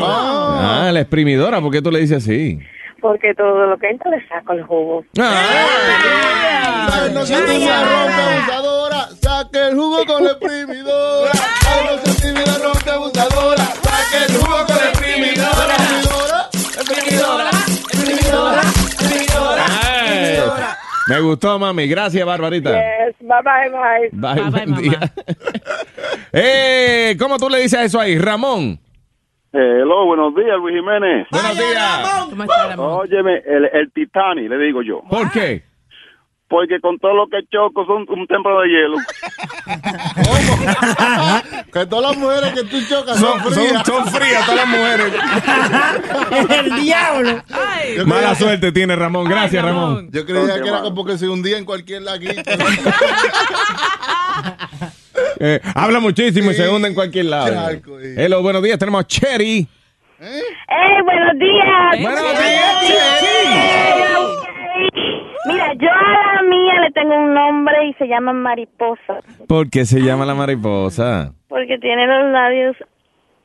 Ah, 0.00 0.90
la 0.92 1.00
exprimidora, 1.00 1.60
¿por 1.60 1.70
qué 1.70 1.82
tú 1.82 1.90
le 1.90 2.00
dices 2.00 2.24
así? 2.24 2.58
Porque 3.00 3.34
todo 3.34 3.66
lo 3.66 3.76
que 3.76 3.88
entra 3.90 4.10
le 4.10 4.26
saco 4.28 4.54
el 4.54 4.62
jugo. 4.62 5.04
Ay, 5.18 7.10
no 7.12 7.26
se 7.26 7.32
la 7.34 7.84
rompe 7.84 8.22
abusadora, 8.22 9.08
saque 9.20 9.68
el 9.68 9.74
jugo 9.76 10.04
con 10.06 10.24
la 10.24 10.30
exprimidora. 10.30 11.32
Ay, 11.68 11.84
no 11.90 11.98
se 12.12 12.22
tiene 12.22 12.46
la 12.46 12.58
rompe 12.58 12.90
abusadora, 12.90 13.64
saque 13.82 14.24
el 14.28 14.36
jugo 14.38 14.56
con 14.66 14.76
la 14.76 14.88
exprimidora. 14.88 15.74
Exprimidora, 15.76 16.48
exprimidora, 16.52 17.50
Me 21.08 21.20
gustó, 21.20 21.58
mami. 21.58 21.86
Gracias, 21.88 22.24
Barbarita. 22.24 22.70
Yes, 22.70 23.16
bye 23.20 23.42
bye 23.42 23.70
bye. 23.70 24.10
Bye, 24.12 24.50
buen 24.50 24.74
día. 24.76 25.00
eh, 26.32 27.16
¿Cómo 27.18 27.38
tú 27.38 27.48
le 27.48 27.58
dices 27.58 27.78
a 27.78 27.84
eso 27.84 28.00
ahí, 28.00 28.18
Ramón? 28.18 28.78
Hello, 29.52 30.06
buenos 30.06 30.34
días, 30.34 30.56
Luis 30.58 30.76
Jiménez. 30.76 31.26
Buenos 31.30 31.58
días. 31.58 32.26
¿Cómo 32.30 32.42
está, 32.44 32.68
Ramón? 32.68 33.00
Óyeme, 33.00 33.42
el, 33.46 33.64
el 33.72 33.92
Titanic, 33.92 34.48
le 34.48 34.58
digo 34.58 34.82
yo. 34.82 35.02
¿Por 35.10 35.30
qué? 35.30 35.62
Porque 36.52 36.78
con 36.80 36.98
todo 36.98 37.14
lo 37.14 37.26
que 37.28 37.38
choco 37.50 37.86
son 37.86 38.04
un 38.06 38.26
templo 38.26 38.60
de 38.60 38.68
hielo. 38.68 38.98
Que 41.72 41.86
todas 41.86 42.10
las 42.10 42.18
mujeres 42.18 42.52
que 42.52 42.64
tú 42.64 42.76
chocas 42.86 43.18
Son, 43.18 43.40
frías. 43.40 43.82
son 43.86 44.04
frías 44.08 44.44
todas 44.44 44.60
las 44.60 44.68
mujeres. 44.68 45.14
el 46.60 46.74
diablo. 46.82 47.42
Ay. 47.50 47.96
Mala 48.04 48.34
suerte 48.34 48.70
tiene 48.70 48.94
Ramón. 48.94 49.24
Gracias, 49.24 49.64
Ramón. 49.64 50.10
Yo 50.12 50.26
creía 50.26 50.60
que 50.60 50.68
era 50.68 50.82
como 50.82 51.06
que 51.06 51.16
se 51.16 51.26
hundía 51.26 51.56
en 51.56 51.64
cualquier 51.64 52.02
laguito. 52.02 52.42
Eh, 55.44 55.60
habla 55.74 55.98
muchísimo 56.00 56.52
y 56.52 56.54
se 56.54 56.68
hunde 56.68 56.86
en 56.88 56.94
cualquier 56.94 57.24
lado. 57.26 57.52
Charco, 57.52 57.98
Hello, 57.98 58.42
buenos 58.42 58.62
días. 58.62 58.78
Tenemos 58.78 59.02
a 59.02 59.06
Cherry. 59.06 59.66
¡Eh, 60.20 60.42
buenos 61.04 61.36
días! 61.38 62.00
Buenos 62.00 62.38
días, 62.38 62.80
Mira, 65.44 65.72
yo 65.74 65.88
a 65.90 66.34
la 66.36 66.42
mía 66.48 66.80
le 66.82 66.90
tengo 66.92 67.14
un 67.16 67.34
nombre 67.34 67.88
y 67.88 67.94
se 67.94 68.06
llama 68.06 68.32
Mariposa, 68.32 69.20
¿Por 69.48 69.68
qué 69.70 69.84
se 69.84 70.00
llama 70.00 70.24
la 70.24 70.34
mariposa? 70.34 71.32
porque 71.48 71.78
tiene 71.78 72.06
los 72.06 72.30
labios 72.32 72.76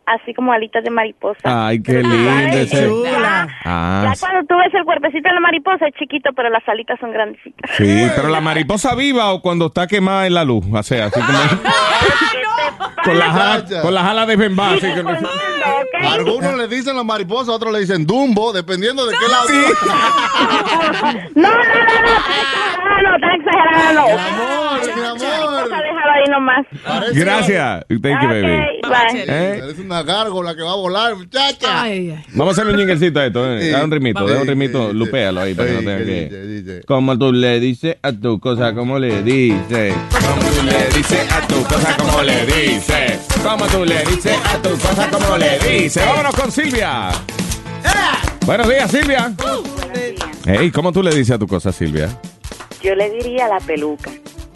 así 0.06 0.34
como 0.34 0.54
alitas 0.54 0.82
de 0.84 0.90
mariposa. 0.90 1.40
Ay, 1.68 1.82
qué 1.84 2.02
lindo 2.02 2.58
ese. 2.58 2.88
Ya, 3.04 3.48
Ah, 3.66 4.06
ya 4.14 4.20
cuando 4.20 4.48
tú 4.48 4.56
ves 4.58 4.74
el 4.74 4.86
cuerpecito 4.86 5.28
de 5.28 5.34
la 5.36 5.42
mariposa 5.42 5.88
es 5.88 5.94
chiquito, 5.96 6.30
pero 6.34 6.50
las 6.50 6.66
alitas 6.70 6.98
son 7.02 7.12
grandecitas. 7.12 7.70
sí, 7.76 8.08
pero 8.16 8.30
la 8.30 8.40
mariposa 8.40 8.96
viva 8.96 9.34
o 9.34 9.42
cuando 9.42 9.66
está 9.66 9.86
quemada 9.88 10.26
en 10.26 10.34
la 10.36 10.46
luz. 10.46 10.64
O 10.72 10.84
sea, 10.84 11.08
así 11.08 11.20
como. 11.20 11.38
Con 13.04 13.18
las 13.20 13.36
alas, 13.36 13.64
con 13.82 13.94
las 13.94 14.04
alas 14.04 14.28
de 14.28 14.36
bembá. 14.36 14.72
así 14.72 14.82
que- 14.82 15.04
A 16.06 16.14
algunos 16.14 16.56
le 16.56 16.68
dicen 16.68 16.96
la 16.96 17.04
mariposa, 17.04 17.52
a 17.52 17.56
otros 17.56 17.72
le 17.74 17.80
dicen 17.80 18.06
Dumbo, 18.06 18.54
dependiendo 18.54 19.06
de 19.06 19.16
qué 19.18 19.28
lado. 19.28 19.48
No, 21.36 21.50
no, 21.50 21.56
no, 21.56 21.64
no, 22.90 23.02
no, 23.12 23.20
tan 23.20 23.32
exagerado, 23.32 23.94
no. 23.94 24.06
Mi 24.08 24.12
amor, 24.14 24.96
mi 24.96 25.02
amor. 25.02 25.70
Déjalo 26.18 26.26
ahí 26.26 26.32
nomás. 26.32 26.66
Gracias. 27.14 27.86
Thank 27.90 28.22
you, 28.22 28.28
baby. 28.28 28.58
Bye. 28.84 29.24
¿Eh? 29.28 29.62
Eres 29.64 29.80
una 29.80 30.04
gárgola 30.04 30.56
que 30.56 30.62
va 30.64 30.72
a 30.72 30.76
volar, 30.76 31.16
muchacha. 31.16 31.86
Vamos 32.34 32.58
a 32.58 32.62
hacer 32.62 32.74
un 32.74 32.78
jinglecito 32.80 33.20
a 33.20 33.26
esto. 33.28 33.54
Eh. 33.54 33.62
Sí. 33.64 33.70
Da 33.70 33.84
un 33.84 33.92
ritmito, 33.92 34.20
Vamos. 34.20 34.34
da 34.34 34.42
un 34.42 34.48
ritmito. 34.48 34.94
Lupéalo 34.94 35.42
ahí 35.42 35.54
para 35.54 35.68
que 35.70 35.74
no 35.74 35.80
Sí, 35.80 35.86
tenga 35.86 35.98
¿qué 36.00 36.06
que. 36.06 36.30
dice? 36.30 36.48
Dice. 36.72 36.82
Como 36.86 37.18
tú 37.18 37.32
le 37.34 37.60
dices 37.60 37.98
a 38.02 38.12
tu 38.12 38.40
cosa, 38.40 38.74
como 38.74 39.00
le 39.00 39.22
dices. 39.24 39.94
Como 40.12 40.42
tú 40.52 40.64
le 40.64 40.88
dices 40.98 41.32
a 41.32 41.48
tu 41.48 41.64
cosa, 41.64 41.98
como 41.98 42.22
le 42.24 42.46
dices. 42.46 43.28
Como 43.44 43.66
tú 43.68 43.86
le 43.86 44.06
dices 44.06 44.38
a 44.46 44.62
tu 44.62 44.70
cosa, 44.78 45.10
como 45.10 45.38
le 45.38 45.60
dices. 45.60 46.06
Vámonos 46.06 46.36
con 46.36 46.52
Silvia. 46.52 47.10
Buenos 48.46 48.70
días, 48.70 48.90
Silvia. 48.92 49.34
Hey, 50.46 50.72
¿cómo 50.72 50.92
tú 50.92 51.04
le 51.04 51.10
dices 51.14 51.32
a 51.32 51.38
tu 51.40 51.48
cosa, 51.48 51.72
Silvia? 51.72 52.10
Yo 52.82 52.96
le 52.96 53.10
diría 53.10 53.48
la 53.48 53.60
peluca. 53.60 54.10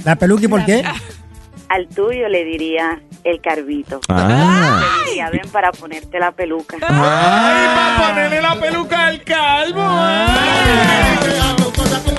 ¿La 0.05 0.15
peluca 0.15 0.45
y 0.45 0.47
por 0.47 0.65
qué? 0.65 0.83
Al 1.71 1.87
tuyo 1.87 2.27
le 2.27 2.43
diría 2.43 2.99
el 3.23 3.39
carbito. 3.39 4.01
Ah. 4.09 4.81
Le 5.05 5.09
diría, 5.09 5.29
ven 5.29 5.49
para 5.53 5.71
ponerte 5.71 6.19
la 6.19 6.33
peluca. 6.33 6.75
Ay, 6.81 7.67
para 7.73 8.07
ponerle 8.09 8.41
la 8.41 8.55
peluca 8.55 9.07
al 9.07 9.23
calvo. 9.23 9.81
Como 9.81 9.95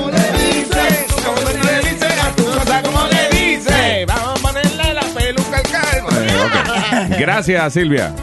le 0.08 1.80
dice 1.82 2.06
a 2.06 2.34
tu 2.34 2.44
cosa, 2.46 2.82
como 2.82 3.06
le 3.08 3.28
dice. 3.28 4.06
Vamos 4.06 4.40
a 4.40 4.42
ponerle 4.42 4.94
la 4.94 5.02
peluca 5.02 5.58
al 5.58 5.70
calvo. 5.70 6.08
Eh, 6.18 7.16
Gracias, 7.18 7.74
Silvia. 7.74 8.14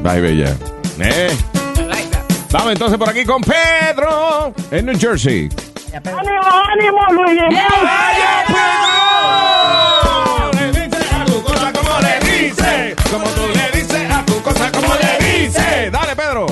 Bye, 0.00 0.22
bella. 0.22 0.56
Eh. 0.98 1.36
Vamos 2.50 2.72
entonces 2.72 2.96
por 2.96 3.10
aquí 3.10 3.26
con 3.26 3.42
Pedro 3.42 4.54
en 4.70 4.86
New 4.86 4.98
Jersey. 4.98 5.50
¡Ánimo, 5.92 6.40
ánimo, 6.72 7.06
Luis! 7.10 7.42
cosa 8.48 9.07
le 12.62 12.88
dice, 12.94 13.10
como 13.10 13.24
tú 13.30 13.42
le 13.48 13.78
dices 13.80 14.10
a 14.10 14.24
tu 14.24 14.40
cosa 14.42 14.70
como 14.72 14.94
le 14.94 15.26
dice. 15.42 15.90
Dale, 15.90 16.16
Pedro. 16.16 16.46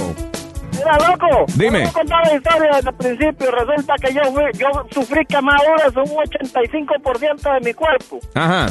Mira, 0.73 0.99
loco. 1.09 1.45
Dime. 1.57 1.81
Voy 1.81 1.89
a 1.89 1.93
contar 1.93 2.27
la 2.27 2.35
historia 2.35 2.71
desde 2.77 2.91
el 2.91 2.97
principio. 2.97 3.51
Resulta 3.51 3.95
que 4.01 4.15
yo, 4.15 4.23
fui- 4.33 4.53
yo 4.59 4.69
sufrí 4.91 5.25
quemaduras 5.27 5.97
un 5.97 6.17
85% 6.17 7.53
de 7.55 7.61
mi 7.61 7.75
cuerpo. 7.75 8.21
Ajá. 8.35 8.67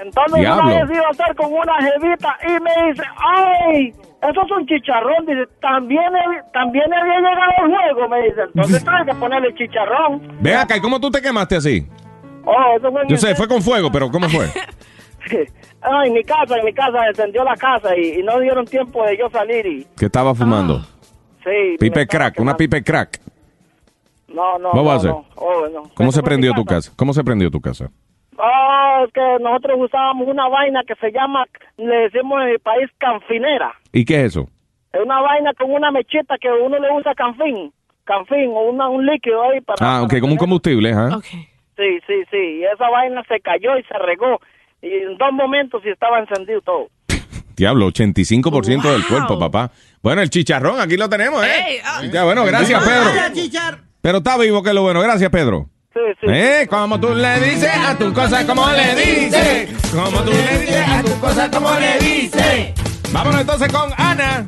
Entonces 0.00 0.40
Diablo. 0.40 0.64
una 0.72 0.84
vez 0.84 0.96
iba 0.96 1.06
a 1.06 1.10
estar 1.10 1.34
con 1.36 1.52
una 1.52 1.74
jevita 1.80 2.36
y 2.48 2.52
me 2.60 2.90
dice, 2.90 3.02
¡ay! 3.18 3.88
Eso 4.22 4.40
es 4.46 4.50
un 4.50 4.66
chicharrón. 4.66 5.26
Dice, 5.26 5.46
también, 5.60 6.02
he- 6.16 6.52
también 6.52 6.84
había 6.92 7.16
llegado 7.18 7.52
el 7.66 7.70
juego, 7.94 8.08
me 8.08 8.22
dice. 8.22 8.40
Entonces 8.54 8.84
tuve 8.84 9.04
que 9.06 9.14
ponerle 9.16 9.54
chicharrón. 9.54 10.36
Ven 10.40 10.56
acá, 10.56 10.76
¿y 10.76 10.80
cómo 10.80 10.98
tú 10.98 11.10
te 11.10 11.20
quemaste 11.20 11.56
así? 11.56 11.86
Oh, 12.44 12.76
eso 12.76 12.90
fue 12.90 13.02
en 13.02 13.08
Yo 13.08 13.16
sé, 13.18 13.34
fue 13.36 13.46
con 13.46 13.60
fuego, 13.62 13.92
pero 13.92 14.10
¿cómo 14.10 14.28
fue? 14.28 14.46
Ah, 15.84 16.06
en 16.06 16.12
mi 16.12 16.22
casa, 16.22 16.56
en 16.58 16.64
mi 16.64 16.72
casa, 16.72 17.08
encendió 17.08 17.42
la 17.42 17.56
casa 17.56 17.96
y, 17.96 18.20
y 18.20 18.22
no 18.22 18.38
dieron 18.38 18.64
tiempo 18.64 19.04
de 19.04 19.18
yo 19.18 19.28
salir 19.30 19.66
y... 19.66 19.84
¿Qué 19.98 20.04
estaba 20.06 20.32
fumando? 20.32 20.78
Sí. 21.42 21.76
Pipe 21.80 22.06
crack, 22.06 22.38
una 22.38 22.56
pipe 22.56 22.84
crack. 22.84 23.18
No, 24.28 24.58
no, 24.60 24.70
¿Cómo 24.70 24.82
no, 24.82 24.88
va 24.88 24.94
a 24.94 25.00
ser? 25.00 25.10
no. 25.10 25.26
Oh, 25.34 25.68
no. 25.68 25.82
¿Cómo 25.94 26.12
se 26.12 26.22
prendió 26.22 26.52
tu 26.54 26.64
casa. 26.64 26.90
casa? 26.90 26.96
¿Cómo 26.96 27.12
se 27.12 27.24
prendió 27.24 27.50
tu 27.50 27.60
casa? 27.60 27.90
Ah, 28.38 29.02
es 29.06 29.12
que 29.12 29.20
nosotros 29.40 29.76
usábamos 29.80 30.28
una 30.28 30.48
vaina 30.48 30.82
que 30.86 30.94
se 30.94 31.10
llama, 31.10 31.44
le 31.76 32.08
decimos 32.08 32.40
en 32.42 32.52
mi 32.52 32.58
país, 32.58 32.88
canfinera. 32.98 33.74
¿Y 33.92 34.04
qué 34.04 34.20
es 34.20 34.26
eso? 34.36 34.48
Es 34.92 35.00
una 35.04 35.20
vaina 35.20 35.52
con 35.54 35.70
una 35.72 35.90
mechita 35.90 36.38
que 36.38 36.48
uno 36.48 36.78
le 36.78 36.92
usa 36.92 37.12
canfín. 37.16 37.72
canfín 38.04 38.50
o 38.50 38.70
una, 38.70 38.88
un 38.88 39.04
líquido 39.04 39.42
ahí 39.42 39.60
para... 39.60 39.78
Ah, 39.80 40.02
ok, 40.02 40.20
como 40.20 40.34
un 40.34 40.38
combustible, 40.38 40.92
¿ah? 40.92 41.18
Sí, 41.76 41.98
sí, 42.06 42.22
sí. 42.30 42.60
Y 42.60 42.64
esa 42.64 42.88
vaina 42.88 43.22
se 43.28 43.40
cayó 43.40 43.76
y 43.76 43.82
se 43.82 43.98
regó. 43.98 44.38
Y 44.82 44.88
en 44.88 45.16
dos 45.16 45.32
momentos 45.32 45.80
sí 45.82 45.88
estaba 45.90 46.18
encendido 46.18 46.60
todo. 46.60 46.88
Diablo, 47.56 47.88
85% 47.88 48.82
del 48.92 49.06
cuerpo, 49.06 49.38
papá. 49.38 49.70
Bueno, 50.02 50.22
el 50.22 50.30
chicharrón, 50.30 50.80
aquí 50.80 50.96
lo 50.96 51.08
tenemos, 51.08 51.44
¿eh? 51.46 51.80
Ya, 52.10 52.24
bueno, 52.24 52.44
gracias, 52.44 52.82
Pedro. 52.82 53.10
Pero 54.00 54.18
está 54.18 54.36
vivo, 54.36 54.62
que 54.62 54.70
es 54.70 54.74
lo 54.74 54.82
bueno. 54.82 55.00
Gracias, 55.00 55.30
Pedro. 55.30 55.68
Sí, 55.94 56.00
sí. 56.20 56.26
¿Eh? 56.28 56.66
Como 56.68 56.98
tú 56.98 57.14
le 57.14 57.40
dices 57.40 57.70
a 57.76 57.96
tu 57.96 58.12
cosa, 58.12 58.44
como 58.46 58.66
le 58.70 58.94
dices. 58.96 59.90
Como 59.92 60.22
tú 60.22 60.32
le 60.32 60.58
dices 60.58 60.88
a 60.88 61.02
tu 61.02 61.20
cosa, 61.20 61.50
como 61.50 61.70
le 61.78 61.98
dices. 61.98 62.72
Vámonos 63.12 63.42
entonces 63.42 63.70
con 63.70 63.92
Ana. 63.96 64.44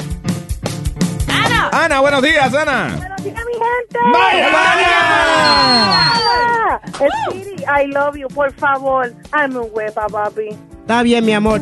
Ana. 1.29 1.69
Ana, 1.71 2.01
buenos 2.01 2.23
días, 2.23 2.53
Ana. 2.55 2.95
Buenos 2.97 3.23
días, 3.23 3.45
mi 3.47 3.53
gente. 3.53 3.99
¡Vaya, 4.11 4.49
Ana! 4.49 6.15
Speedy, 7.29 7.65
I 7.65 7.87
love 7.87 8.17
you. 8.17 8.29
Por 8.29 8.53
favor, 8.55 9.13
hazme 9.33 9.59
un 9.59 9.69
huepa, 9.73 10.07
papi. 10.09 10.49
Está 10.83 11.03
bien, 11.03 11.25
mi 11.25 11.33
amor. 11.33 11.61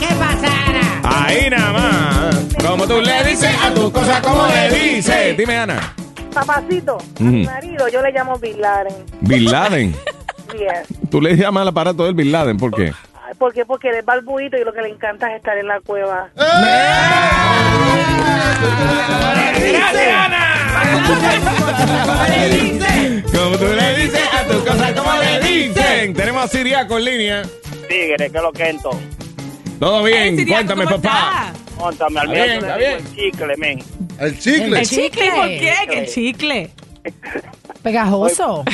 ¿Qué 0.00 0.06
pasa, 0.18 0.48
Ana? 0.66 1.00
Ahí 1.26 1.50
nada 1.50 1.72
más. 1.72 2.64
Como 2.66 2.86
tú 2.86 3.00
le 3.00 3.24
dices 3.24 3.54
a 3.64 3.72
tu 3.74 3.90
cosa, 3.92 4.20
como 4.22 4.46
le 4.46 4.70
dices. 4.70 5.36
Dime, 5.36 5.56
Ana. 5.58 5.94
Papacito, 6.32 6.98
a 6.98 7.22
Ujú. 7.22 7.24
mi 7.24 7.44
marido 7.46 7.88
yo 7.88 8.02
le 8.02 8.12
llamo 8.12 8.38
Bin 8.38 8.60
Laden. 8.60 8.94
Bin 9.22 9.44
Laden. 9.50 9.94
Bien. 10.52 10.82
Tú 11.10 11.20
le 11.20 11.34
llamas 11.36 11.62
al 11.62 11.68
aparato 11.68 12.04
del 12.04 12.14
Bin 12.14 12.30
Laden, 12.30 12.56
¿por 12.58 12.72
qué? 12.74 12.92
¿Por 13.38 13.52
qué? 13.52 13.64
Porque 13.66 13.88
él 13.88 13.96
es 13.96 14.04
barbuito 14.04 14.56
y 14.56 14.64
lo 14.64 14.72
que 14.72 14.82
le 14.82 14.88
encanta 14.88 15.30
es 15.30 15.36
estar 15.36 15.56
en 15.58 15.68
la 15.68 15.80
cueva. 15.80 16.30
Como 23.32 23.58
tú 23.58 23.66
le 23.66 23.96
dices 23.96 24.28
a 24.32 24.44
tu 24.44 24.64
cosa, 24.64 24.94
como 24.94 25.12
le 25.20 25.40
dicen. 25.40 26.14
Tenemos 26.14 26.44
a 26.44 26.48
Siriaco 26.48 26.98
en 26.98 27.04
línea. 27.04 27.42
Tigre, 27.88 28.30
que 28.30 28.38
lo 28.40 28.52
quento. 28.52 28.90
Todo 29.78 30.02
bien, 30.02 30.46
cuéntame, 30.46 30.86
papá. 30.86 31.52
Móntame 31.78 32.20
al 32.20 32.28
yo 32.28 32.34
le 32.34 32.52
digo 32.54 32.76
bien. 32.78 32.92
el 32.92 33.14
chicle, 33.14 33.56
men. 33.58 33.78
El 34.18 34.38
chicle. 34.38 34.78
¿El 34.80 34.88
chicle? 34.88 35.30
¿Por 35.30 35.46
qué? 35.46 35.74
¿Que 35.90 35.98
el 35.98 36.06
chicle? 36.06 36.70
Pegajoso. 37.82 38.64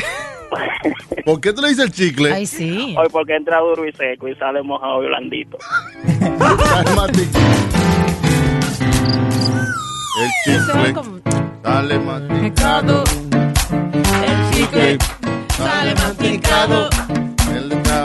¿Por 1.24 1.40
qué 1.40 1.52
tú 1.52 1.62
le 1.62 1.68
dices 1.68 1.84
el 1.84 1.92
chicle? 1.92 2.32
Ay, 2.32 2.46
sí. 2.46 2.94
Hoy 2.98 3.08
porque 3.10 3.36
entra 3.36 3.60
duro 3.60 3.86
y 3.86 3.92
seco 3.92 4.28
y 4.28 4.34
sale 4.36 4.62
mojado 4.62 5.02
y 5.02 5.06
blandito. 5.06 5.58
El 10.20 10.30
chicle. 10.44 10.94
Dale 11.62 11.98
masticado. 11.98 13.04
El 14.24 14.50
chicle 14.52 14.98
sale 15.56 15.94
masticado. 15.94 16.90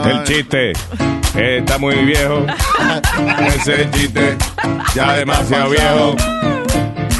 El 0.04 0.24
chiste 0.24 0.72
está 1.34 1.78
muy 1.78 1.96
viejo. 2.04 2.46
Ese 3.46 3.90
chiste 3.90 4.36
ya 4.94 5.14
demasiado 5.14 5.70
viejo. 5.70 6.16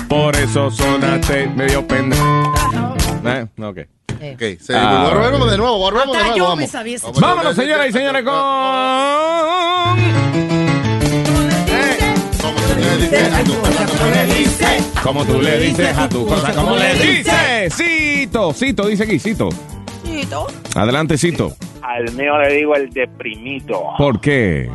Por 0.09 0.35
eso 0.37 0.71
sonaste 0.71 1.49
medio 1.49 1.87
pendejo. 1.87 2.55
Eh, 3.25 3.47
ok. 3.63 3.98
Ok, 4.35 4.43
se, 4.61 4.77
Ah, 4.77 5.11
volvemos 5.13 5.51
de 5.51 5.57
nuevo, 5.59 5.79
volvemos 5.79 6.17
de 6.17 6.23
nuevo. 6.23 6.37
yo 6.37 6.45
Vamos. 6.45 6.59
me 6.59 6.67
sabía 6.67 6.97
ese 6.97 7.07
Vamos, 7.07 7.21
Vámonos, 7.21 7.57
señoras 7.57 7.89
y 7.89 7.93
señores, 7.93 8.23
con. 8.25 8.35
Como 12.33 12.61
tú 12.61 12.81
le 12.81 12.97
dices 12.99 13.33
a 13.35 13.45
tu 13.45 13.55
cosa, 13.61 13.87
como 13.87 14.11
le 14.11 14.27
dices. 14.27 14.93
Como 15.03 15.25
tú 15.25 15.43
le 15.43 15.59
dices 15.59 15.99
a 15.99 16.09
tu 16.09 16.27
cosa, 16.27 16.53
como 16.55 16.77
le 16.77 16.95
dices. 16.95 17.75
Cito, 17.75 18.53
Cito, 18.53 18.87
dice 18.87 19.05
aquí, 19.05 19.19
Cito. 19.19 19.49
Adelante, 20.75 21.17
Cito. 21.19 21.55
Al 21.83 22.13
mío 22.15 22.37
le 22.39 22.55
digo 22.55 22.75
el 22.75 22.91
deprimido. 22.91 23.83
¿Por 23.97 24.21
qué? 24.21 24.71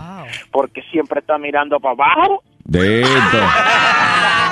Porque 0.52 0.82
siempre 0.92 1.20
está 1.20 1.38
mirando 1.38 1.80
para 1.80 1.94
abajo. 1.94 2.44
De 2.66 3.02
esto. 3.02 3.38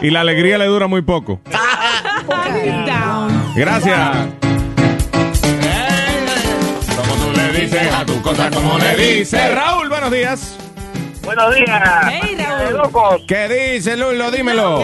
Y, 0.00 0.06
y 0.06 0.10
la 0.10 0.20
alegría 0.20 0.58
le 0.58 0.66
dura 0.66 0.86
muy 0.86 1.02
poco. 1.02 1.40
Gracias. 3.54 4.28
Como 6.96 7.14
tú 7.14 7.32
le 7.36 7.60
dices 7.60 7.92
a 7.92 8.04
tu 8.04 8.20
cosa, 8.22 8.50
como 8.50 8.78
le 8.78 8.96
dices. 8.96 9.54
Raúl, 9.54 9.88
buenos 9.88 10.10
días. 10.10 10.58
Buenos 11.24 11.54
días. 11.54 11.82
Hey, 12.10 12.36
Raúl. 12.38 12.76
locos. 12.76 13.22
¿Qué 13.26 13.48
dice 13.48 13.96
Lulo? 13.96 14.30
Dímelo. 14.30 14.80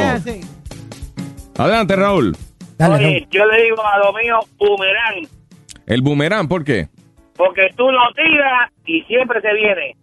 Adelante, 1.56 1.96
Raúl. 1.96 2.36
Oye, 2.80 3.26
yo 3.30 3.46
le 3.46 3.62
digo 3.62 3.86
a 3.86 3.98
lo 3.98 4.12
mío, 4.12 4.40
boomerang. 4.58 5.28
El 5.86 6.02
boomerang, 6.02 6.48
¿por 6.48 6.64
qué? 6.64 6.88
Porque 7.36 7.68
tú 7.76 7.84
lo 7.90 8.00
tiras 8.14 8.70
y 8.84 9.02
siempre 9.02 9.40
se 9.40 9.52
viene. 9.54 9.96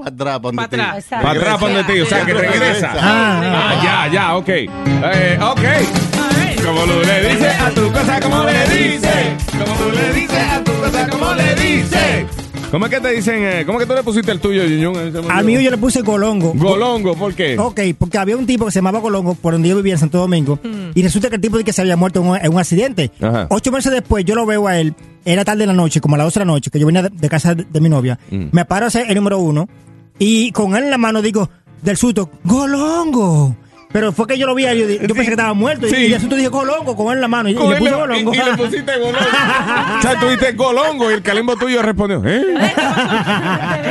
Para 0.00 0.10
atrás, 0.14 0.38
para 0.38 0.38
donde 0.40 0.56
Pa' 0.56 0.64
atrás. 0.64 1.04
te- 1.04 1.10
Para 1.16 1.30
atrás, 1.30 1.58
para 1.58 1.74
donde 1.74 1.92
ti, 1.94 2.00
o 2.00 2.06
sea, 2.06 2.24
que 2.26 2.34
regresa. 2.34 2.92
Ah, 2.96 3.40
Ah, 3.80 3.80
ya, 4.08 4.12
ya, 4.12 4.36
ok. 4.36 4.48
Eh, 4.48 5.38
ok. 5.40 6.64
Como 6.64 6.80
tú 6.84 7.00
le 7.06 7.28
dices 7.30 7.60
a 7.60 7.70
tu 7.70 7.90
cosa, 7.92 8.20
como 8.20 8.44
le 8.44 8.66
dices. 8.68 9.26
Como 9.52 9.74
tú 9.78 9.90
le 9.96 10.12
dices 10.20 10.38
a 10.52 10.62
tu 10.64 10.72
cosa, 10.72 11.08
como 11.08 11.34
le 11.34 11.54
dices. 11.54 12.26
¿Cómo 12.70 12.84
es 12.86 12.90
que 12.92 13.00
te 13.00 13.10
dicen? 13.10 13.42
eh, 13.42 13.64
¿Cómo 13.66 13.80
es 13.80 13.84
que 13.86 13.90
tú 13.90 13.96
le 13.96 14.04
pusiste 14.04 14.30
el 14.30 14.38
tuyo, 14.38 14.62
Yunyun? 14.64 15.28
Al 15.28 15.44
mío 15.44 15.60
yo 15.60 15.72
le 15.72 15.76
puse 15.78 16.02
Golongo. 16.02 16.52
Golongo, 16.54 17.16
¿por 17.16 17.34
qué? 17.34 17.58
Ok, 17.58 17.80
porque 17.98 18.16
había 18.18 18.36
un 18.36 18.46
tipo 18.46 18.64
que 18.66 18.70
se 18.70 18.78
llamaba 18.78 19.00
Golongo 19.00 19.34
por 19.34 19.54
donde 19.54 19.68
yo 19.70 19.74
vivía 19.76 19.94
en 19.94 19.98
Santo 19.98 20.18
Domingo. 20.18 20.60
Y 20.94 21.02
resulta 21.02 21.28
que 21.30 21.34
el 21.36 21.40
tipo 21.40 21.56
de 21.58 21.64
que 21.64 21.72
se 21.72 21.80
había 21.82 21.96
muerto 21.96 22.20
en 22.20 22.28
un, 22.28 22.36
en 22.36 22.52
un 22.52 22.60
accidente. 22.60 23.10
Ajá. 23.20 23.48
Ocho 23.50 23.72
meses 23.72 23.90
después 23.90 24.24
yo 24.24 24.36
lo 24.36 24.46
veo 24.46 24.68
a 24.68 24.78
él. 24.78 24.94
Era 25.24 25.44
tarde 25.44 25.60
de 25.60 25.66
la 25.66 25.72
noche, 25.72 26.00
como 26.00 26.14
a 26.14 26.18
las 26.18 26.26
12 26.28 26.38
de 26.40 26.46
la 26.46 26.52
noche, 26.52 26.70
que 26.70 26.78
yo 26.78 26.86
venía 26.86 27.02
de, 27.02 27.10
de 27.10 27.28
casa 27.28 27.54
de, 27.56 27.64
de 27.68 27.80
mi 27.80 27.88
novia. 27.88 28.18
Mm. 28.30 28.44
Me 28.52 28.64
paro 28.64 28.84
a 28.84 28.88
hacer 28.88 29.06
el 29.08 29.16
número 29.16 29.38
uno. 29.38 29.68
Y 30.20 30.52
con 30.52 30.76
él 30.76 30.84
en 30.84 30.90
la 30.90 30.98
mano 30.98 31.20
digo, 31.22 31.50
del 31.82 31.96
susto, 31.96 32.30
Golongo. 32.44 33.56
Pero 33.92 34.12
fue 34.12 34.24
que 34.28 34.38
yo 34.38 34.46
lo 34.46 34.54
vi, 34.54 34.62
yo, 34.62 34.72
yo 34.74 34.98
pensé 34.98 35.24
que 35.24 35.30
estaba 35.30 35.52
muerto. 35.52 35.88
Sí. 35.88 35.96
Y 35.96 36.08
del 36.10 36.20
susto 36.20 36.36
dije 36.36 36.46
Golongo 36.48 36.94
con 36.94 37.08
él 37.08 37.14
en 37.14 37.20
la 37.22 37.26
mano. 37.28 37.48
Y, 37.48 37.52
y 37.52 37.56
le 37.56 37.76
puse 37.76 37.90
Golongo. 37.90 38.32
Y, 38.32 38.36
y 38.38 38.42
le 38.44 38.56
pusiste 38.56 38.98
golongo. 38.98 39.18
o 39.98 40.02
sea, 40.02 40.20
tú 40.20 40.26
dijiste 40.26 40.52
golongo 40.52 41.10
y 41.10 41.14
el 41.14 41.22
calimbo 41.22 41.56
tuyo 41.56 41.82
respondió, 41.82 42.22
¿eh? 42.24 42.44
¿Me, 42.54 42.72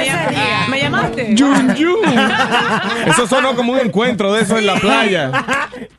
llam- 0.06 0.68
¿Me 0.70 0.80
llamaste? 0.80 1.36
Yun, 1.36 1.76
yun. 1.76 1.98
Eso 3.08 3.28
sonó 3.28 3.56
como 3.58 3.74
un 3.74 3.80
encuentro 3.80 4.32
de 4.32 4.44
eso 4.44 4.58
en 4.58 4.68
la 4.68 4.76
playa. 4.76 5.32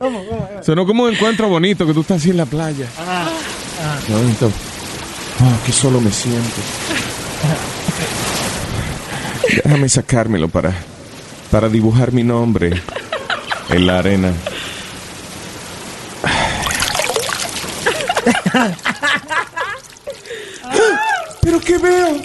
Sonó 0.63 0.85
como 0.87 1.03
un 1.03 1.13
encuentro 1.13 1.47
bonito 1.47 1.85
que 1.85 1.93
tú 1.93 2.01
estás 2.01 2.17
así 2.17 2.31
en 2.31 2.37
la 2.37 2.45
playa. 2.47 2.87
Bonito. 4.09 4.51
Ah, 5.41 5.57
qué 5.65 5.71
solo 5.71 6.01
me 6.01 6.11
siento. 6.11 6.59
Déjame 9.63 9.89
sacármelo 9.89 10.47
para, 10.47 10.73
para 11.49 11.69
dibujar 11.69 12.11
mi 12.11 12.23
nombre 12.23 12.81
en 13.69 13.87
la 13.87 13.99
arena. 13.99 14.33
¿Pero 21.41 21.59
qué 21.59 21.77
veo? 21.77 22.21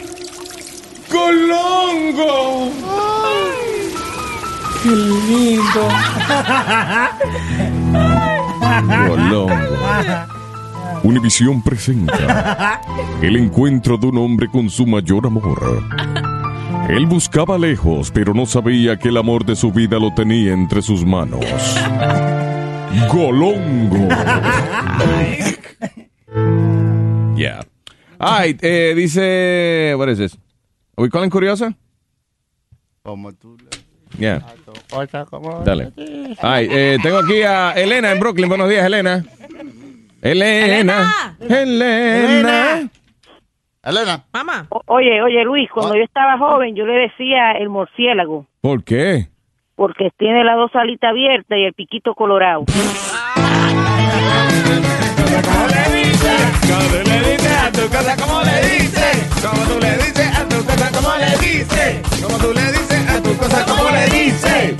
¡Golongo! 1.10 2.70
¡Qué 4.82 4.90
lindo! 4.90 5.88
Golongo. 9.08 9.48
Univisión 11.02 11.62
presenta 11.62 12.80
el 13.22 13.36
encuentro 13.36 13.96
de 13.96 14.06
un 14.06 14.18
hombre 14.18 14.48
con 14.50 14.68
su 14.68 14.86
mayor 14.86 15.26
amor. 15.26 15.82
Él 16.88 17.06
buscaba 17.06 17.58
lejos, 17.58 18.10
pero 18.12 18.32
no 18.32 18.46
sabía 18.46 18.96
que 18.96 19.08
el 19.08 19.16
amor 19.16 19.44
de 19.44 19.56
su 19.56 19.72
vida 19.72 19.98
lo 19.98 20.14
tenía 20.14 20.52
entre 20.52 20.82
sus 20.82 21.04
manos. 21.04 21.44
Golongo. 23.12 24.08
Yeah. 27.36 27.66
Ay, 28.18 28.56
eh, 28.62 28.94
dice. 28.96 29.94
What 29.96 30.08
is 30.08 30.16
this? 30.16 30.38
Are 30.96 31.04
we 31.04 31.10
calling 31.10 31.28
Curiosa? 31.28 31.76
Como 33.02 33.32
tú 33.34 33.58
Yeah. 34.18 34.42
Dale. 35.64 35.92
Ay, 36.40 36.68
eh, 36.70 36.98
tengo 37.02 37.18
aquí 37.18 37.42
a 37.42 37.72
Elena 37.72 38.12
en 38.12 38.20
Brooklyn. 38.20 38.48
Buenos 38.48 38.70
días, 38.70 38.86
Elena. 38.86 39.24
Elena. 40.22 40.78
Elena. 40.78 41.36
Elena. 41.40 42.90
Mamá. 44.32 44.66
O- 44.70 44.82
Oye, 44.86 45.22
oye, 45.22 45.44
Luis, 45.44 45.70
cuando 45.70 45.94
yo 45.96 46.02
estaba 46.02 46.36
joven, 46.38 46.74
yo 46.74 46.84
le 46.86 46.94
decía 46.94 47.52
el 47.52 47.68
murciélago, 47.68 48.46
¿Por 48.60 48.82
qué? 48.84 49.28
porque 49.76 50.10
tiene 50.18 50.42
las 50.44 50.56
dos 50.56 50.74
alitas 50.74 51.10
abiertas 51.10 51.56
y 51.58 51.64
el 51.64 51.72
piquito 51.74 52.14
colorado. 52.14 52.64
Como 55.46 56.82
tú 56.88 56.98
le 57.04 57.18
dices 57.30 57.56
a 57.62 57.70
tu 57.72 57.88
cosa, 57.88 58.16
como 58.16 58.42
le 58.42 58.62
dices. 58.62 59.40
Como 59.42 59.62
tú 59.66 59.80
le 59.80 59.92
dices 59.96 60.38
a 60.38 60.48
tu 60.48 60.64
cosa, 60.64 60.90
como 60.92 61.16
le 61.16 61.30
dices. 61.38 62.22
Como 62.22 62.38
tú 62.38 62.52
le 62.52 62.72
dices 62.72 63.08
a 63.08 63.22
tu 63.22 63.36
cosa, 63.36 63.64
como 63.66 63.90
le 63.90 64.06
dices. 64.06 64.76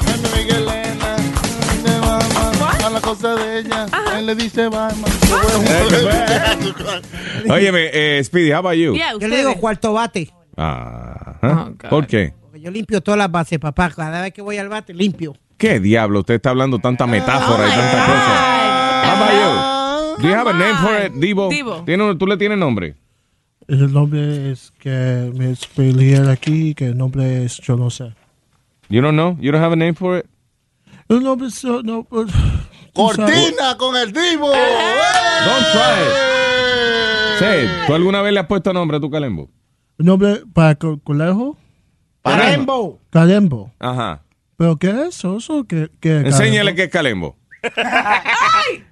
Esposa 3.27 3.45
de 3.45 3.59
ella. 3.61 3.87
Él 4.19 4.27
le 4.27 4.35
dice, 4.35 4.69
va, 4.69 4.89
Óyeme, 7.51 7.91
eh, 7.93 8.23
Speedy, 8.25 8.53
how 8.53 8.59
about 8.59 8.75
you? 8.75 8.95
Yo 9.21 9.29
le 9.29 9.37
digo 9.37 9.55
cuarto 9.57 9.93
bate. 9.93 10.31
Ajá. 10.57 11.73
¿Por 11.91 12.07
qué? 12.07 12.35
Porque 12.41 12.61
yo 12.61 12.71
limpio 12.71 13.01
todas 13.01 13.19
las 13.19 13.31
bases, 13.31 13.59
papá. 13.59 13.91
Cada 13.91 14.23
vez 14.23 14.33
que 14.33 14.43
voy 14.43 14.59
al 14.59 14.69
bate, 14.69 14.95
limpio. 14.95 15.35
¿Qué 15.57 15.81
diablo? 15.81 16.21
Usted 16.21 16.35
está 16.35 16.51
hablando 16.51 16.79
tanta 16.79 17.07
metáfora 17.07 17.67
y 17.67 17.71
tanta 17.71 18.07
cosa. 18.07 19.05
How 19.05 19.17
about 19.17 19.33
you? 19.33 20.23
Do 20.23 20.29
you 20.29 20.35
have 20.35 20.49
a 20.49 20.53
name 20.53 20.77
for 20.79 21.07
it, 21.07 21.13
Divo? 21.13 21.49
Divo. 21.49 21.83
¿Tiene- 21.85 22.15
¿Tú 22.17 22.27
le 22.27 22.37
tienes 22.37 22.59
nombre? 22.59 22.95
El 23.69 23.93
nombre 23.93 24.53
es 24.53 24.73
que 24.79 25.31
me 25.35 25.51
expelí 25.51 26.15
aquí, 26.15 26.75
que 26.75 26.87
el 26.87 26.97
nombre 26.97 27.45
es, 27.45 27.59
yo 27.59 27.77
no 27.77 27.91
sé. 27.91 28.15
You 28.89 29.03
don't 29.03 29.15
know? 29.15 29.37
You 29.41 29.51
don't 29.51 29.63
have 29.63 29.73
a 29.73 29.77
name 29.77 29.95
for 29.95 30.19
it? 30.19 30.27
El 31.09 31.23
nombre 31.23 31.49
es, 31.49 31.65
no, 31.65 32.07
Cortina 32.97 33.77
con 33.77 33.97
el 33.97 34.13
divo. 34.13 34.49
Don't 34.49 35.67
try 35.73 36.03
it. 36.03 37.39
Sí, 37.39 37.69
¿tú 37.87 37.95
alguna 37.95 38.23
vez 38.23 38.33
le 38.33 38.41
has 38.41 38.47
puesto 38.47 38.73
nombre 38.73 38.97
a 38.97 39.01
tu 39.01 39.11
calembo? 39.11 39.51
Nombre 39.99 40.43
para 40.53 40.75
co- 40.75 40.99
colegio, 41.05 41.57
Calembo. 42.23 42.99
Calembo. 43.11 43.73
Ajá. 43.79 44.23
¿Pero 44.57 44.77
qué 44.79 44.89
es 44.91 44.97
eso? 45.17 45.37
¿Eso 45.37 45.65
qué, 45.67 45.91
qué 46.01 46.21
es 46.21 46.25
Enséñale 46.27 46.75
qué 46.75 46.85
es 46.85 46.91
calembo. 46.91 47.37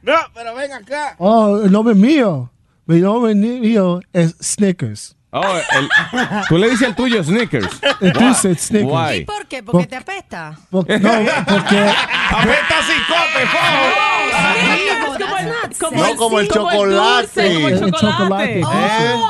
No, 0.03 0.15
pero 0.35 0.55
ven 0.55 0.73
acá. 0.73 1.17
Oh, 1.19 1.61
el 1.65 1.73
nombre 1.73 1.95
mío. 1.95 2.51
Mi 2.87 3.01
nombre 3.01 3.35
mío 3.35 4.01
es 4.13 4.37
Snickers. 4.43 5.14
Oh, 5.37 5.57
el- 5.79 5.89
tú 6.49 6.59
le 6.59 6.71
dices 6.71 6.87
al 6.89 6.95
tuyo 6.95 7.23
Snickers. 7.25 7.69
Entonces, 8.01 8.61
Snickers. 8.61 8.93
Why? 8.93 9.25
¿Por 9.25 9.47
qué? 9.47 9.63
Porque 9.65 9.87
te 9.89 9.97
apesta. 9.97 10.57
Por- 10.71 10.89
no, 10.89 11.11
porque 11.47 11.79
¡Apesta 12.31 12.77
cicote, 12.87 13.45
No, 15.97 16.17
como 16.17 16.41
el 16.41 16.49
chocolate. 16.49 17.55
como 17.55 17.69
el 17.69 17.75
El 17.75 17.93
chocolate. 17.93 18.61
chocolate. 18.61 18.63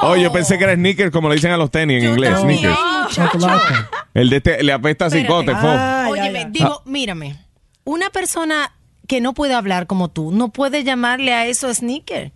Oh, 0.03 0.17
yo 0.17 0.33
pensé 0.33 0.59
que 0.59 0.65
era 0.65 0.75
sneakers 0.75 1.11
como 1.11 1.29
le 1.29 1.37
dicen 1.37 1.51
a 1.53 1.57
los 1.57 1.71
tenis 1.71 2.03
en 2.03 2.11
inglés, 2.11 2.39
sneakers. 2.41 2.79
chocolate. 3.11 3.75
El 4.15 4.31
de 4.31 4.37
este 4.37 4.63
le 4.63 4.73
apesta 4.73 5.11
cicote, 5.11 5.55
fo. 5.57 5.69
Óyeme, 6.11 6.47
digo, 6.51 6.83
mírame. 6.85 7.37
Una 7.85 8.11
persona 8.11 8.73
que 9.07 9.21
no 9.21 9.35
puede 9.35 9.55
hablar 9.55 9.87
como 9.87 10.09
tú, 10.09 10.31
no 10.33 10.49
puede 10.49 10.85
llamarle 10.85 11.35
a 11.35 11.47
eso 11.47 11.73
sneaker. 11.73 12.33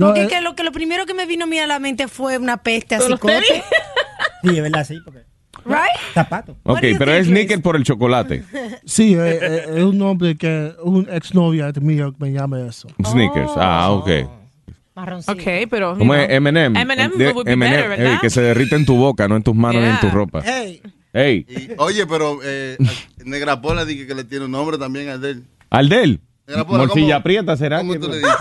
No, 0.00 0.06
Porque 0.06 0.22
eh, 0.22 0.28
que 0.28 0.40
lo, 0.40 0.54
que 0.56 0.64
lo 0.64 0.72
primero 0.72 1.04
que 1.06 1.12
me 1.14 1.26
vino 1.26 1.44
a 1.44 1.46
mí 1.46 1.58
a 1.58 1.66
la 1.66 1.78
mente 1.78 2.08
fue 2.08 2.38
una 2.38 2.56
peste 2.56 2.94
a 2.94 2.98
¿Pero 2.98 3.10
los 3.10 3.20
cicote. 3.20 3.42
tenis? 3.46 3.62
Sí, 4.42 4.48
es 4.56 4.62
verdad, 4.62 4.86
sí, 4.86 4.98
porque 5.04 5.20
Right? 5.66 6.14
zapato. 6.14 6.56
Ok, 6.62 6.80
pero 6.98 7.12
es 7.12 7.26
sneaker 7.26 7.60
por 7.60 7.76
el 7.76 7.84
chocolate. 7.84 8.42
Sí, 8.86 9.14
eh, 9.14 9.38
eh, 9.42 9.64
es 9.76 9.82
un 9.84 9.98
nombre 9.98 10.36
que 10.36 10.72
un 10.82 11.06
exnovia 11.10 11.70
mío 11.82 12.14
me 12.18 12.32
llama 12.32 12.60
eso. 12.66 12.88
Sneakers. 13.04 13.50
Ah, 13.56 13.90
ok. 13.90 14.08
Marroncito. 14.94 15.32
Ok, 15.32 15.42
pero. 15.70 15.92
you 15.92 15.98
¿Cómo 15.98 16.14
know. 16.14 16.22
es 16.22 16.28
would 16.30 17.44
be 17.46 17.52
M&M, 17.52 17.70
better, 17.70 17.88
¿verdad? 17.90 18.12
ey, 18.14 18.18
que 18.20 18.30
se 18.30 18.40
derrite 18.40 18.76
en 18.76 18.86
tu 18.86 18.96
boca, 18.96 19.28
no 19.28 19.36
en 19.36 19.42
tus 19.42 19.54
manos 19.54 19.82
ni 19.82 19.88
en 19.88 20.00
tu 20.00 20.08
ropa. 20.10 20.40
Hey, 20.44 20.80
Ey, 21.12 21.44
Y, 21.48 21.70
oye, 21.78 22.06
pero 22.06 22.38
eh, 22.42 22.78
Negra 23.24 23.60
Pola 23.60 23.84
dije 23.84 24.06
que 24.06 24.14
le 24.14 24.24
tiene 24.24 24.46
un 24.46 24.52
nombre 24.52 24.78
también 24.78 25.08
al 25.10 25.20
de 25.20 25.30
él. 25.32 25.44
al 25.68 25.88
de 25.90 26.02
él. 26.04 26.20
Negra 26.46 26.66
Pola, 26.66 26.78
Morcilla 26.86 27.14
¿cómo- 27.16 27.22
prieta 27.24 27.56
será. 27.58 27.78
¿Cómo 27.78 27.92
que- 27.92 27.98
tú 27.98 28.08
le 28.08 28.16
dices? 28.18 28.32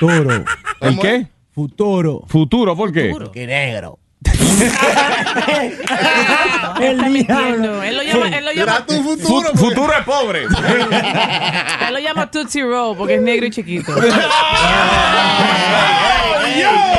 Futuro. 0.00 0.44
¿El 0.80 0.88
¿Cómo 0.90 1.02
qué? 1.02 1.26
Futuro. 1.54 2.22
Futuro, 2.28 2.76
¿por 2.76 2.92
qué? 2.92 3.14
Que 3.32 3.46
negro. 3.46 3.98
El 6.80 6.90
Está 6.96 7.08
mintiendo. 7.08 7.82
Él 7.82 7.96
lo 7.96 8.02
llama, 8.02 8.28
él 8.28 8.44
lo 8.44 8.52
llama, 8.52 8.84
tu 8.86 9.02
futuro. 9.02 9.48
Fu- 9.54 9.58
futuro 9.66 9.92
es 9.92 10.04
pobre. 10.04 10.42
él 11.88 11.92
lo 11.92 11.98
llama 11.98 12.30
Tootsie 12.30 12.62
Roll 12.62 12.96
porque 12.96 13.14
es 13.16 13.22
negro 13.22 13.46
y 13.46 13.50
chiquito. 13.50 13.92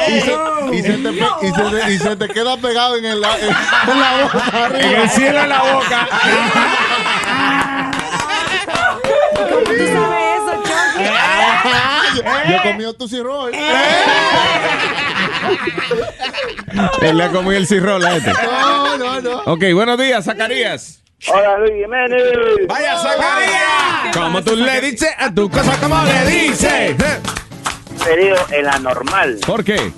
Y 0.07 0.21
se, 0.21 0.32
y 0.71 0.82
se 0.82 0.93
te, 0.99 1.11
pe- 1.11 1.25
y 1.41 1.51
se 1.51 1.61
te- 1.63 1.93
y 1.93 1.97
se 1.97 2.15
te 2.15 2.28
queda 2.30 2.55
pegado 2.57 2.95
en, 2.95 3.05
el, 3.05 3.19
la- 3.19 3.36
en, 3.38 3.43
en 3.91 3.99
la 3.99 4.23
boca. 4.23 4.65
arriba. 4.65 4.80
en 4.80 5.01
el 5.01 5.09
cielo 5.09 5.39
en 5.41 5.49
la 5.49 5.61
boca. 5.63 6.07
Yo 12.24 12.61
comí 12.63 12.84
tu 12.97 13.07
cirro. 13.07 13.47
Él 17.01 17.18
le 17.18 17.24
ha 17.24 17.30
comido 17.30 17.57
el 17.57 17.65
cirrol 17.68 18.05
a 18.05 18.18
este. 18.18 18.34
No, 18.34 18.97
no, 18.97 19.22
no. 19.22 19.39
Ok, 19.45 19.63
buenos 19.74 19.97
días, 19.97 20.26
Zacarías. 20.26 21.01
Hola, 21.28 21.57
Luis 21.59 21.74
Jiménez. 21.82 22.22
Vaya, 22.68 22.97
Zacarías. 22.97 24.13
Como 24.13 24.43
tú 24.43 24.55
le 24.55 24.82
dices 24.82 25.09
a 25.18 25.34
tu 25.34 25.49
cosa, 25.49 25.80
como 25.80 26.03
le 26.03 26.26
dices. 26.26 26.95
Querido, 28.03 28.38
el 28.51 28.68
anormal, 28.68 29.39
¿Por 29.45 29.63
qué? 29.63 29.91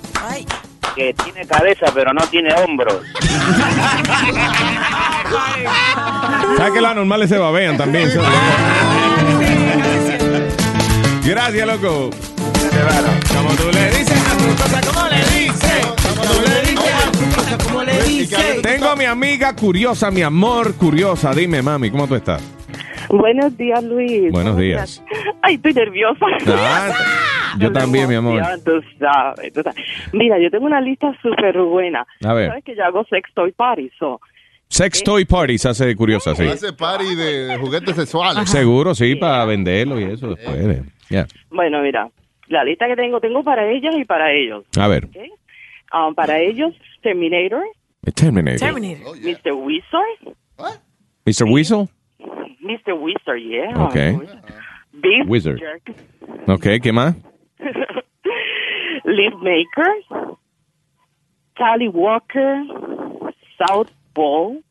que 0.94 1.14
tiene 1.14 1.46
cabeza 1.46 1.86
pero 1.94 2.12
no 2.12 2.26
tiene 2.26 2.52
hombros. 2.54 3.02
¿Sabes 6.56 6.72
que 6.72 6.80
las 6.80 6.94
normales 6.96 7.28
se 7.28 7.38
babean 7.38 7.76
también? 7.76 8.10
Gracias, 11.30 11.64
loco. 11.64 12.10
Como 12.10 13.50
tú 13.54 13.70
le 13.72 13.86
dices 13.90 14.26
a 14.26 14.36
tu 14.36 14.62
cosa, 14.62 14.80
como 14.92 15.08
le 15.08 15.16
dices. 15.38 15.86
Como 16.02 16.22
tú 16.22 16.40
le 16.42 16.60
dices 16.70 16.94
a 17.06 17.12
tu 17.12 17.36
cosa, 17.36 17.58
como 17.64 17.82
le 17.84 18.02
dices. 18.02 18.62
Tengo 18.62 18.86
a 18.88 18.96
mi 18.96 19.04
amiga 19.04 19.54
curiosa, 19.54 20.10
mi 20.10 20.22
amor 20.22 20.74
curiosa. 20.74 21.32
Dime, 21.32 21.62
mami, 21.62 21.88
¿cómo 21.92 22.08
tú 22.08 22.16
estás? 22.16 22.42
Buenos 23.08 23.56
días, 23.56 23.80
Luis. 23.84 24.32
Buenos 24.32 24.54
¿Cómo 24.54 24.62
días. 24.62 25.04
Ay, 25.42 25.54
estoy 25.54 25.72
nerviosa. 25.72 26.26
Ah, 26.48 27.54
yo 27.60 27.70
también, 27.70 28.08
mi 28.08 28.16
amor. 28.16 28.42
Ya, 28.42 28.56
tú 28.64 28.72
sabes, 28.98 29.52
tú 29.52 29.62
sabes. 29.62 29.84
Mira, 30.12 30.36
yo 30.40 30.50
tengo 30.50 30.66
una 30.66 30.80
lista 30.80 31.12
súper 31.22 31.56
buena. 31.58 32.04
A 32.24 32.32
ver. 32.32 32.48
Sabes 32.48 32.64
que 32.64 32.74
yo 32.74 32.84
hago 32.84 33.04
sex 33.08 33.30
toy 33.34 33.52
party, 33.52 33.88
so. 34.00 34.20
Sex 34.72 35.02
Toy 35.02 35.24
Parties 35.24 35.66
hace 35.66 35.96
curiosa, 35.96 36.32
sí. 36.36 36.44
Hace 36.44 36.72
party 36.72 37.16
de 37.16 37.56
juguetes 37.60 37.96
sexuales. 37.96 38.48
Seguro, 38.48 38.94
sí, 38.94 39.16
para 39.16 39.44
venderlo 39.44 39.98
y 39.98 40.04
eso 40.04 40.28
después. 40.28 40.56
de- 40.64 40.82
Ya. 41.10 41.26
Bueno, 41.50 41.82
mira, 41.82 42.08
la 42.48 42.64
lista 42.64 42.86
que 42.86 42.96
tengo, 42.96 43.20
tengo 43.20 43.42
para 43.44 43.68
ellas 43.70 43.94
y 43.98 44.04
para 44.04 44.32
ellos. 44.32 44.64
A 44.78 44.88
ver. 44.88 45.08
Um, 45.92 46.14
para 46.14 46.38
ellos, 46.38 46.74
Terminator, 47.02 47.64
Terminator. 48.14 48.60
Terminator. 48.60 49.16
Mr. 49.18 49.52
Wizard, 49.52 50.36
Mr. 51.26 51.44
Weasel. 51.44 51.88
Mr. 52.60 52.92
Wizard, 52.94 53.40
yeah. 53.40 53.84
Ok. 53.84 53.96
Beef 54.92 55.26
Wizard. 55.28 55.58
Jerk, 55.58 55.94
Ok, 56.46 56.66
¿qué 56.82 56.92
más? 56.92 57.16
Liv 59.04 59.32
Maker, 59.36 60.26
Tally 61.56 61.88
Walker, 61.88 62.62
South 63.58 63.90
Pole, 64.14 64.62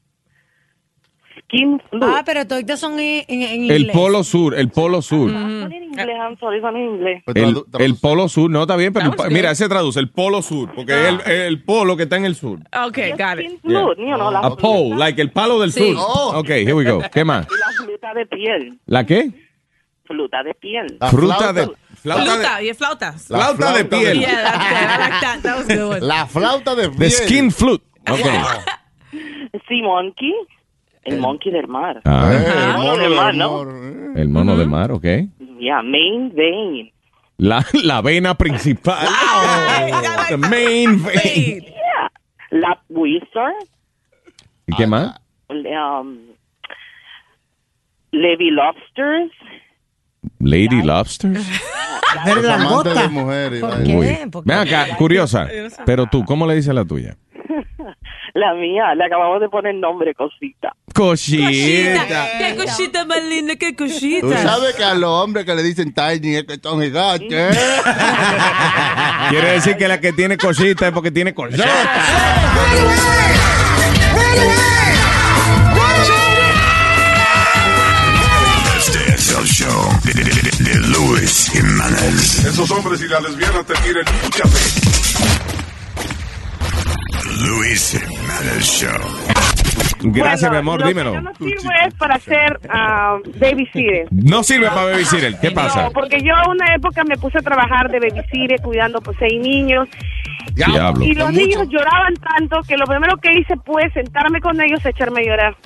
Skin 1.44 1.82
Flute. 1.90 2.06
Ah, 2.08 2.24
pero 2.26 2.46
todos 2.46 2.80
son 2.80 3.00
en, 3.00 3.24
en, 3.28 3.42
en 3.42 3.72
El 3.72 3.82
inglés. 3.82 3.96
Polo 3.96 4.24
Sur, 4.24 4.56
el 4.58 4.70
Polo 4.70 5.02
Sur. 5.02 5.30
Son 5.32 5.72
en 5.72 5.84
inglés, 5.84 6.08
I'm 6.18 6.38
sorry, 6.40 6.62
son 6.62 6.76
en 6.76 6.84
inglés. 6.96 7.24
El, 7.28 7.64
el 7.80 7.96
Polo 7.96 8.28
Sur, 8.30 8.50
no, 8.50 8.62
está 8.64 8.76
bien, 8.76 8.94
pero 8.94 9.08
el 9.08 9.16
pa- 9.16 9.30
mira, 9.30 9.54
se 9.56 9.68
traduce 9.70 10.00
el 10.00 10.10
Polo 10.10 10.42
Sur, 10.42 10.72
porque 10.74 10.94
es 10.94 11.08
el, 11.08 11.32
el 11.32 11.64
polo 11.64 11.96
que 11.98 12.04
está 12.04 12.18
en 12.18 12.26
el 12.26 12.36
sur. 12.36 12.60
Ok, 12.60 12.98
got 13.18 13.40
it. 13.40 13.60
Yeah. 13.64 13.82
Flute, 13.84 14.02
you 14.02 14.16
know, 14.16 14.32
la, 14.32 14.40
A 14.40 14.56
pole, 14.56 14.96
like 14.96 15.22
el 15.22 15.32
palo 15.32 15.60
del 15.60 15.72
Sí. 15.72 15.94
sur. 15.94 15.96
Oh. 15.98 16.34
Ok, 16.40 16.50
here 16.50 16.74
we 16.74 16.84
go. 16.84 17.02
¿Qué 17.12 17.24
más? 17.24 17.48
la 17.50 17.84
fruta 17.86 18.14
de 18.14 18.26
piel. 18.26 18.80
¿La 18.86 19.06
qué? 19.06 19.32
Fruta 20.06 20.44
de 20.44 20.54
piel. 20.56 20.98
Fruta 21.12 21.54
de... 21.54 21.70
Flauta 22.02 22.24
de, 22.24 22.30
Flauta, 22.44 22.64
y 22.64 22.70
es 22.70 22.78
flauta. 22.78 23.12
flauta 23.14 23.74
de 23.78 23.86
piel. 23.86 24.20
Yeah, 24.20 24.44
that. 25.22 25.42
That 25.44 25.58
was 25.58 25.68
good. 25.68 26.02
La 26.02 26.26
flauta 26.28 26.74
de 26.74 26.88
The 26.90 27.10
skin 27.10 27.52
flute. 27.52 27.84
Ok. 28.10 28.22
Sea 29.68 29.84
Monkey, 29.84 30.34
el 31.04 31.20
monkey 31.20 31.52
del 31.52 31.68
mar. 31.68 32.02
Ah, 32.06 32.32
el 32.34 32.78
mono 32.78 32.78
mono 32.78 32.91
del 32.91 33.02
del 33.10 33.16
mar, 33.16 33.36
¿no? 33.36 33.45
amor. 33.45 34.14
el 34.16 34.30
mono 34.30 34.58
de 34.58 34.66
mar, 34.66 34.91
ok. 34.91 35.06
Yeah, 35.60 35.82
main 35.82 36.34
vein. 36.36 36.91
La, 37.38 37.66
la 37.84 38.02
vena 38.02 38.36
principal. 38.36 38.97
The 40.30 40.38
main 40.38 41.04
vein. 41.04 41.62
Yeah. 41.64 42.10
Lap 42.52 42.80
Wizard. 42.89 43.54
¿Y 44.68 44.76
qué 44.76 44.86
más? 44.86 45.20
Um, 45.50 46.20
Levy 48.12 48.52
Lobsters. 48.52 49.32
Lady 50.39 50.82
Lobsters. 50.84 51.47
Ver 52.26 52.43
la 52.43 52.64
gota. 52.64 52.93
de 53.04 53.08
mujeres. 53.10 53.62
¿Por 53.62 53.84
qué? 53.84 54.28
¿Por 54.32 54.43
qué? 54.43 54.50
Ven 54.50 54.58
acá, 54.58 54.95
curiosa. 54.97 55.47
Pero 55.86 56.08
tú, 56.08 56.24
¿cómo 56.26 56.45
le 56.47 56.56
dices 56.56 56.74
la 56.74 56.86
tuya? 56.86 57.18
La 58.34 58.54
mía, 58.54 58.94
le 58.96 59.06
acabamos 59.06 59.42
de 59.42 59.50
poner 59.50 59.76
nombre, 59.76 60.14
cosita. 60.14 60.74
Cosita. 60.94 62.28
Qué 62.38 62.56
cosita 62.58 63.06
más 63.06 63.24
linda, 63.24 63.56
qué 63.56 63.76
cosita. 63.76 64.28
Tú 64.28 64.34
sabes 64.34 64.76
que 64.76 64.84
a 64.84 64.94
los 64.94 65.10
hombres 65.10 65.46
que 65.46 65.56
le 65.56 65.64
dicen 65.64 65.94
tiny 65.94 66.36
es 66.38 66.44
que 66.46 66.58
son 66.62 66.82
gigantes. 66.82 67.32
¿eh? 67.32 67.60
Quiere 69.30 69.52
decir 69.52 69.78
que 69.78 69.88
la 69.88 70.00
que 70.00 70.14
tiene 70.14 70.38
cosita 70.38 70.88
es 70.88 70.94
porque 70.94 71.12
tiene 71.12 71.34
cosita. 71.34 71.66
Este 78.78 79.14
es 79.14 79.32
el 79.38 79.46
show 79.46 79.90
de, 80.04 80.14
de- 80.14 80.24
de- 80.24 80.64
de 80.64 80.76
Luis 80.88 81.10
Luis 81.20 81.50
Jiménez. 81.52 82.46
Esos 82.46 82.70
hombres 82.72 83.02
y 83.02 83.08
la 83.08 83.20
lesbiana 83.20 83.64
te 83.64 83.74
quieren 83.76 84.06
un 84.24 84.30
café. 84.32 85.68
Luis 87.40 87.92
Jiménez 87.92 88.66
Show. 88.66 88.90
Gracias, 90.02 90.50
Bueno, 90.50 90.52
mi 90.52 90.58
amor, 90.58 90.82
lo 90.82 90.88
dímelo. 90.88 91.12
Que 91.12 91.16
yo 91.16 91.22
no 91.22 91.34
sirvo 91.36 91.72
es 91.86 91.94
para 91.96 92.16
hacer 92.16 92.60
ah, 92.70 93.18
babysitter. 93.40 94.08
No 94.12 94.44
sirve 94.44 94.68
para 94.68 94.86
babysitter. 94.86 95.40
¿Qué 95.40 95.52
pasa? 95.52 95.84
No, 95.84 95.92
porque 95.92 96.20
yo 96.22 96.34
una 96.50 96.76
época 96.76 97.04
me 97.04 97.18
puse 97.18 97.38
a 97.38 97.42
trabajar 97.42 97.90
de 97.90 98.00
babysitter 98.00 98.62
cuidando 98.62 99.00
pues 99.02 99.18
seis 99.20 99.42
niños. 99.42 99.88
Diablo. 100.54 101.06
Y 101.06 101.14
los 101.14 101.32
niños 101.32 101.68
lloraban 101.70 102.14
tanto 102.16 102.62
que 102.68 102.76
lo 102.76 102.86
primero 102.86 103.16
que 103.18 103.32
hice 103.40 103.56
fue 103.66 103.90
sentarme 103.92 104.42
con 104.42 104.60
ellos 104.60 104.80
y 104.84 104.88
echarme 104.90 105.22
a 105.22 105.26
llorar. 105.26 105.58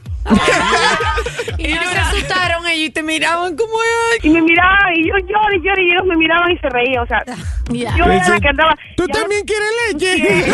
Y 1.58 1.74
no 1.74 1.82
se 1.82 1.98
asustaron 1.98 2.66
ellos 2.68 2.88
y 2.88 2.90
te 2.90 3.04
miraban 3.04 3.56
como 3.56 3.74
Y 4.22 4.30
me 4.30 4.42
miraban 4.42 4.94
y 4.96 5.08
yo 5.08 5.18
lloré, 5.18 5.60
lloré 5.62 5.84
y 5.84 5.92
ellos 5.92 6.06
me 6.06 6.18
miraban 6.18 6.52
y 6.52 6.58
se 6.58 6.70
reían. 6.70 7.04
O 7.04 7.08
sea, 7.08 7.24
yo 7.70 8.06
era 8.06 8.30
la 8.30 8.40
que 8.40 8.48
andaba. 8.48 8.78
¿Tú 8.98 9.08
también 9.08 9.46
quieres 9.46 9.70
leche? 9.92 10.46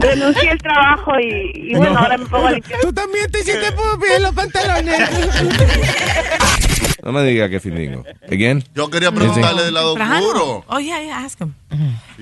Renuncié 0.00 0.50
al 0.50 0.58
trabajo 0.58 1.12
y, 1.20 1.52
y 1.54 1.74
bueno, 1.74 1.98
ahora 1.98 2.18
me 2.18 2.26
pongo 2.26 2.46
a 2.48 2.52
limpiar. 2.52 2.80
¿Tú 2.80 2.92
también 2.92 3.30
te 3.30 3.40
hiciste 3.40 3.72
pupi 3.72 4.12
en 4.16 4.22
los 4.22 4.34
pantalones? 4.34 5.10
No 7.02 7.12
me 7.12 7.22
diga 7.24 7.48
que 7.48 7.60
findingo. 7.60 8.04
¿Again? 8.30 8.62
Yo 8.74 8.90
quería 8.90 9.10
preguntarle 9.10 9.62
del 9.64 9.74
lado 9.74 9.94
oscuro. 9.94 10.64
Oh, 10.66 10.78
yeah, 10.78 11.02
yeah, 11.02 11.24
ask 11.24 11.40
him. 11.40 11.54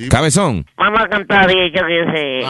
Cabezón. 0.08 0.64
Vamos 0.76 1.00
a 1.00 1.08
cantar 1.08 1.50
y 1.50 1.72
yo 1.72 1.82
que 1.84 2.04
sé. 2.12 2.44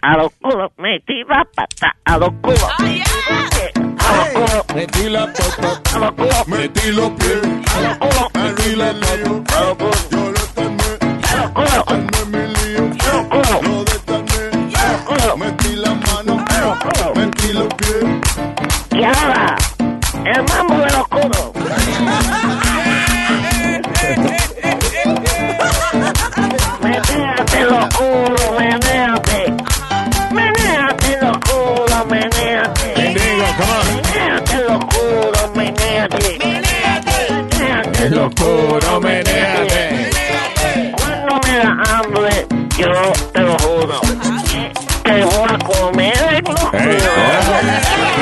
A 0.00 0.16
los 0.16 0.32
culos 0.40 0.72
metí 0.78 1.22
la 1.28 1.44
pata, 1.54 1.94
a 2.04 2.16
los 2.18 2.30
culos. 2.40 2.64
A 2.64 4.16
los 4.16 4.28
culos. 4.30 4.64
Metí 4.74 5.08
la 5.10 5.26
pata. 5.26 5.82
A 5.94 5.98
los 5.98 6.12
culos. 6.12 6.48
Metí 6.48 6.92
los 6.92 7.10
pies. 7.10 7.42
A 7.74 7.80
los 7.82 7.98
culos. 7.98 8.30
Metí 8.34 8.76
la 8.76 8.92
lío. 8.92 9.44
A 9.54 9.60
los 9.60 9.76
culos. 9.76 10.08
Yo 10.10 10.32
le 10.32 10.40
tomé. 10.54 10.84
A 11.28 11.36
los 11.36 11.50
culos. 11.50 11.84
En 11.88 12.30
mi 12.30 12.38
lío. 12.54 12.82
A 13.00 13.12
los 13.12 13.26
culos. 13.26 13.62
Lo 13.62 13.84
detané. 13.84 14.74
A 14.74 14.92
los 14.92 15.00
culos. 15.02 15.36
Metí 15.38 15.76
la 15.76 15.90
mano. 15.94 16.44
A 16.48 16.60
los 16.60 16.78
culos. 16.78 17.16
Metí 17.16 17.52
los 17.52 17.68
pies. 17.74 18.04
Y 18.92 19.04
ahora, 19.04 19.56
el 20.30 20.44
mambo 20.44 20.74
de 20.74 20.90
los 20.90 21.08
culos. 21.08 21.52
Menéate 26.82 27.64
los 27.64 27.94
culos, 27.94 28.50
menéate. 28.58 29.54
Menéate 30.30 31.18
los 31.22 31.38
culos, 31.38 32.06
menéate. 32.10 32.94
Menéate 32.96 34.56
los 34.68 34.84
culos, 34.84 35.50
menéate. 35.54 36.38
Menéate 37.30 38.10
los 38.10 38.34
culos, 38.34 39.00
menéate. 39.00 40.10
Cuando 40.96 41.40
me 41.46 41.58
da 41.58 41.82
hambre, 41.90 42.46
yo 42.76 43.12
te 43.32 43.40
lo 43.40 43.58
juro. 43.58 44.00
Que 45.04 45.24
voy 45.24 45.48
a 45.48 45.58
comer 45.58 46.42
los 46.44 46.72
Dale, 47.58 48.17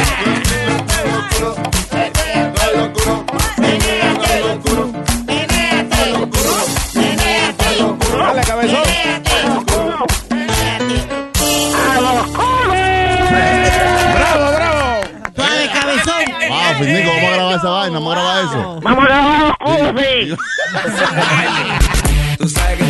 Findico, 16.78 17.08
vamos 17.08 17.24
a 17.24 17.30
grabar 17.32 17.56
esa 17.56 17.68
vaina, 17.68 17.98
vamos 17.98 18.12
a 18.12 18.14
grabar 18.16 18.44
eso. 18.44 18.80
Vamos 18.82 19.04
a 19.04 19.06
grabar 19.06 19.56
los. 19.60 20.36
Tú 22.38 22.48
sabes 22.48 22.78
que 22.78 22.84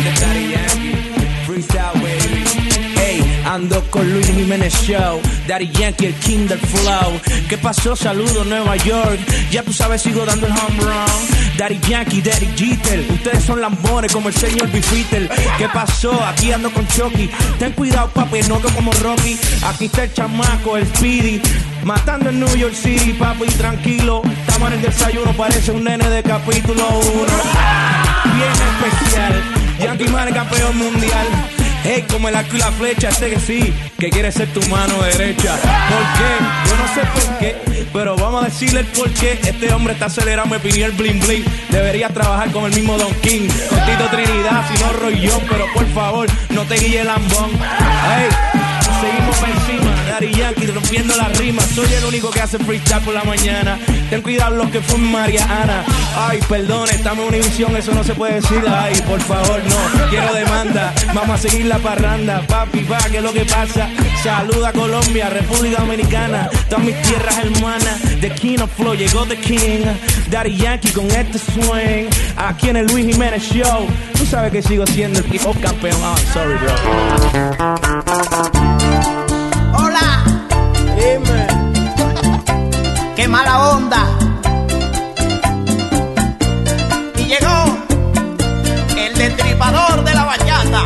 Yankee, 0.51 0.95
freestyle 1.45 1.96
ando 3.47 3.81
con 3.89 4.11
Luis 4.11 4.27
Jiménez 4.27 4.73
Show, 4.83 5.21
Daddy 5.47 5.69
Yankee, 5.71 6.07
el 6.07 6.13
king 6.15 6.47
del 6.47 6.59
flow. 6.59 7.19
¿Qué 7.47 7.57
pasó? 7.57 7.95
Saludo 7.95 8.43
Nueva 8.43 8.75
York. 8.77 9.19
Ya 9.51 9.63
tú 9.63 9.73
sabes, 9.73 10.01
sigo 10.01 10.25
dando 10.25 10.47
el 10.47 10.53
home 10.53 10.79
run. 10.79 11.57
Daddy 11.57 11.79
Yankee, 11.87 12.21
Daddy 12.21 12.47
Jeter. 12.55 13.05
Ustedes 13.09 13.43
son 13.43 13.61
lambones 13.61 14.11
como 14.11 14.29
el 14.29 14.35
señor 14.35 14.69
Bifitter. 14.71 15.29
¿Qué 15.57 15.67
pasó? 15.69 16.13
Aquí 16.25 16.51
ando 16.51 16.71
con 16.71 16.87
Chucky. 16.87 17.29
Ten 17.57 17.71
cuidado, 17.71 18.09
papi, 18.09 18.41
no 18.47 18.61
que 18.61 18.69
como 18.73 18.91
Rocky. 18.91 19.37
Aquí 19.63 19.85
está 19.85 20.03
el 20.03 20.13
chamaco, 20.13 20.77
el 20.77 20.85
Speedy. 20.87 21.41
Matando 21.83 22.29
en 22.29 22.39
New 22.39 22.55
York 22.55 22.75
City, 22.75 23.13
papi, 23.13 23.45
tranquilo. 23.45 24.21
Estamos 24.47 24.71
en 24.71 24.77
el 24.77 24.81
desayuno, 24.83 25.33
parece 25.33 25.71
un 25.71 25.83
nene 25.83 26.09
de 26.09 26.21
capítulo 26.23 26.83
1 26.99 27.97
bien 28.37 28.51
especial. 28.51 29.43
Yankee 29.79 30.07
Man, 30.09 30.33
campeón 30.33 30.77
mundial. 30.77 31.27
Hey, 31.89 32.03
como 32.11 32.27
el 32.27 32.35
arco 32.35 32.57
y 32.57 32.59
la 32.59 32.69
flecha, 32.73 33.07
este 33.07 33.29
que 33.29 33.39
sí, 33.39 33.73
que 33.97 34.09
quiere 34.09 34.29
ser 34.29 34.51
tu 34.51 34.61
mano 34.63 35.01
derecha. 35.03 35.55
¿Por 35.55 36.03
qué? 36.17 36.69
Yo 36.69 36.75
no 36.75 36.93
sé 36.93 37.01
por 37.13 37.37
qué, 37.39 37.87
pero 37.93 38.17
vamos 38.17 38.43
a 38.43 38.47
decirle 38.47 38.81
el 38.81 38.85
por 38.87 39.09
qué. 39.11 39.39
Este 39.41 39.73
hombre 39.73 39.93
está 39.93 40.07
acelerando, 40.07 40.53
me 40.53 40.59
pidió 40.59 40.85
el 40.85 40.91
bling 40.91 41.21
bling. 41.21 41.45
Debería 41.69 42.09
trabajar 42.09 42.51
con 42.51 42.65
el 42.65 42.75
mismo 42.75 42.97
Don 42.97 43.13
King. 43.21 43.47
Con 43.69 43.79
Tito 43.85 44.03
Trinidad, 44.11 44.65
si 44.69 44.83
no 44.83 44.91
Rollón, 44.91 45.41
pero 45.47 45.65
por 45.73 45.85
favor, 45.93 46.27
no 46.49 46.65
te 46.65 46.75
guille 46.75 46.99
el 46.99 47.07
lambón. 47.07 47.51
Hey, 47.51 48.27
seguimos 49.01 49.37
por 49.37 49.49
encima. 49.49 49.95
Daddy 50.09 50.33
Yankee 50.33 50.67
rompiendo 50.67 51.15
la 51.15 51.29
rima. 51.29 51.61
Soy 51.75 51.91
el 51.93 52.05
único 52.05 52.29
que 52.31 52.41
hace 52.41 52.57
freestyle 52.59 53.01
por 53.03 53.13
la 53.13 53.23
mañana. 53.23 53.77
Ten 54.09 54.21
cuidado 54.21 54.55
los 54.55 54.69
que 54.69 54.81
fue 54.81 54.97
María 54.97 55.43
Ana. 55.43 55.83
Ay, 56.15 56.39
perdón, 56.47 56.87
estamos 56.89 57.25
en 57.25 57.35
Univisión, 57.35 57.75
eso 57.75 57.93
no 57.93 58.03
se 58.03 58.13
puede 58.15 58.35
decir. 58.35 58.63
Ay, 58.67 59.01
por 59.07 59.19
favor, 59.19 59.61
no. 59.65 60.09
Quiero 60.09 60.33
demanda. 60.33 60.93
Vamos 61.13 61.39
a 61.39 61.49
seguir 61.49 61.65
la 61.65 61.77
parranda. 61.77 62.41
Papi, 62.47 62.79
pa, 62.79 62.97
¿qué 63.11 63.17
es 63.17 63.23
lo 63.23 63.33
que 63.33 63.45
pasa? 63.45 63.89
Saluda 64.23 64.71
Colombia, 64.71 65.29
República 65.29 65.81
Dominicana. 65.81 66.49
Todas 66.69 66.85
mis 66.85 67.01
tierras 67.01 67.37
hermanas. 67.37 67.99
The 68.21 68.31
King 68.31 68.59
of 68.59 68.71
Flow, 68.75 68.95
llegó 68.95 69.25
The 69.25 69.37
King. 69.37 69.85
Daddy 70.31 70.55
Yankee 70.55 70.91
con 70.91 71.05
este 71.11 71.37
swing. 71.37 72.09
Aquí 72.37 72.69
en 72.69 72.77
el 72.77 72.87
Luis 72.87 73.05
Jiménez 73.05 73.43
Show. 73.43 73.87
Tú 74.17 74.25
sabes 74.25 74.51
que 74.51 74.61
sigo 74.61 74.85
siendo 74.87 75.19
el 75.19 75.33
hip 75.33 75.41
hop 75.45 75.59
campeón. 75.61 75.99
Ah, 76.03 76.15
sorry, 76.33 76.55
bro. 76.55 77.86
Hola. 79.77 80.23
Dime. 80.95 81.47
Qué 83.15 83.27
mala 83.27 83.69
onda. 83.69 84.07
Y 87.15 87.25
llegó 87.25 87.77
el 88.97 89.13
destripador 89.13 90.03
de 90.03 90.13
la 90.15 90.23
bachata. 90.25 90.83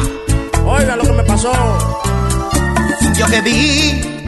Oiga 0.65 0.97
lo 0.97 1.03
que 1.03 1.13
me 1.13 1.23
pasó. 1.23 1.53
Yo 3.15 3.27
que 3.27 3.41
vi 3.41 4.25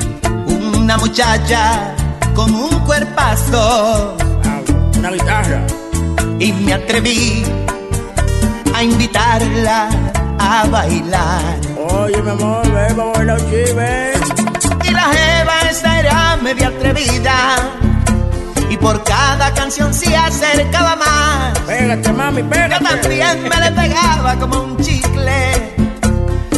una 0.48 0.98
muchacha 0.98 1.94
con 2.34 2.56
un 2.56 2.80
cuerpazo. 2.86 4.16
Una 4.98 5.12
guitarra. 5.12 5.62
Y 6.40 6.54
me 6.54 6.74
atreví 6.74 7.44
a 8.74 8.82
invitarla 8.82 9.90
a 10.40 10.66
bailar. 10.68 11.73
Oye, 11.90 12.22
mi 12.22 12.30
amor, 12.30 12.72
ven, 12.72 12.96
vamos 12.96 13.16
a 13.16 13.20
bailar 13.20 13.42
un. 13.42 14.14
Y 14.86 14.92
la 14.92 15.02
jeva 15.02 15.54
esa 15.70 16.00
era 16.00 16.38
media 16.42 16.70
atrevida. 16.70 17.36
Y 18.70 18.78
por 18.78 19.04
cada 19.04 19.54
canción 19.54 19.94
se 19.94 20.16
acercaba 20.16 20.96
más. 20.96 21.60
Pégate, 21.60 22.14
mami, 22.14 22.44
pégate. 22.44 22.84
Yo 22.84 22.90
también 22.90 23.44
me 23.44 23.60
le 23.60 23.72
pegaba 23.72 24.36
como 24.36 24.64
un 24.64 24.78
chicle. 24.78 25.76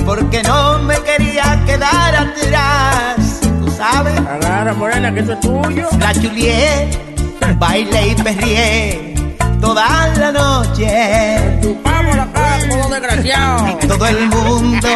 Porque 0.05 0.43
no 0.43 0.79
me 0.79 0.95
quería 0.99 1.59
quedar 1.65 2.15
atrás. 2.15 3.39
¿Tú 3.59 3.71
sabes? 3.71 4.17
Agarra, 4.19 4.73
morena, 4.73 5.11
que 5.13 5.21
eso 5.21 5.33
es 5.33 5.39
tuyo. 5.39 5.87
La 5.99 6.13
Juliet, 6.13 7.57
bailé 7.57 8.09
y 8.09 8.15
perrié 8.15 9.14
toda 9.59 10.07
la 10.17 10.31
noche. 10.31 11.59
Chupamos 11.61 12.15
la 12.15 12.31
cara 12.31 12.57
desgraciado. 12.89 13.77
Todo 13.87 14.05
el 14.07 14.29
mundo 14.29 14.89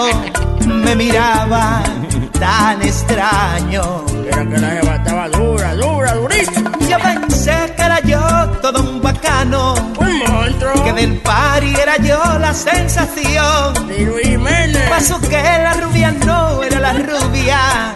me 0.65 0.95
miraba 0.95 1.81
tan 2.39 2.81
extraño. 2.81 4.03
Era 4.27 4.45
que 4.47 4.57
la 4.57 4.69
jeva 4.69 4.95
estaba 4.95 5.29
dura, 5.29 5.73
dura, 5.75 6.13
durísima. 6.13 6.71
Yo 6.89 6.97
pensé 6.99 7.73
que 7.75 7.81
era 7.81 7.99
yo 8.01 8.19
todo 8.61 8.81
un 8.81 9.01
bacano. 9.01 9.73
Un 9.99 10.19
monstruo. 10.19 10.83
Que 10.83 10.93
del 10.93 11.17
party 11.17 11.73
era 11.75 11.97
yo 11.97 12.19
la 12.39 12.53
sensación. 12.53 13.73
Jiménez. 14.23 14.89
Pasó 14.89 15.19
que 15.21 15.41
la 15.41 15.73
rubia 15.73 16.11
no 16.25 16.63
era 16.63 16.79
la 16.79 16.93
rubia. 16.93 17.93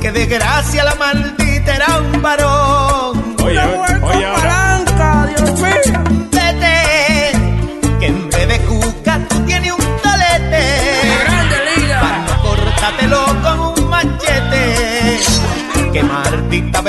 Que 0.00 0.10
de 0.12 0.26
gracia 0.26 0.84
la 0.84 0.94
maldita 0.94 1.74
era 1.76 1.98
un 1.98 2.22
varón. 2.22 3.36
Oye, 3.44 3.58
oye, 3.58 4.00
oye, 4.02 4.26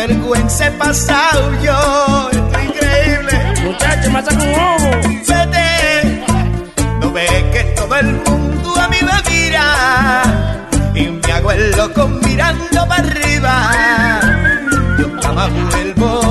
vergüenza 0.07 0.67
he 0.67 0.71
pasado 0.71 1.51
yo. 1.61 2.29
Esto 2.31 2.57
es 2.57 2.65
increíble. 2.69 3.33
Muchacho, 3.63 4.11
me 4.11 4.21
saca 4.23 4.43
un 4.43 4.55
ojo. 4.55 4.91
Vete, 5.27 6.25
no 6.99 7.11
ve 7.11 7.27
que 7.53 7.63
todo 7.75 7.95
el 7.95 8.07
mundo 8.25 8.79
a 8.79 8.87
mí 8.87 8.97
me 9.09 9.31
mira 9.31 9.65
y 10.95 11.07
me 11.07 11.31
hago 11.33 11.51
el 11.51 11.71
loco 11.71 12.07
mirando 12.07 12.87
para 12.87 13.03
arriba. 13.03 14.21
Yo 14.97 15.21
jamás 15.21 15.49
vuelvo 15.71 16.30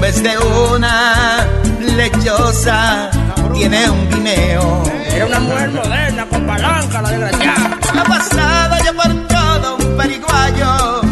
en 0.00 0.06
vez 0.06 0.22
de 0.22 0.38
una 0.38 1.46
lechosa 1.94 3.10
tiene 3.52 3.90
un 3.90 4.08
guineo. 4.08 4.82
Era 5.14 5.26
una 5.26 5.40
mujer 5.40 5.70
moderna 5.72 6.26
con 6.26 6.46
palanca, 6.46 7.02
la 7.02 7.10
desgraciada. 7.10 7.78
Ha 7.98 8.04
pasado 8.04 8.76
yo 8.82 8.94
por 8.94 9.28
todo 9.28 9.76
un 9.76 9.96
periguayo. 9.98 11.09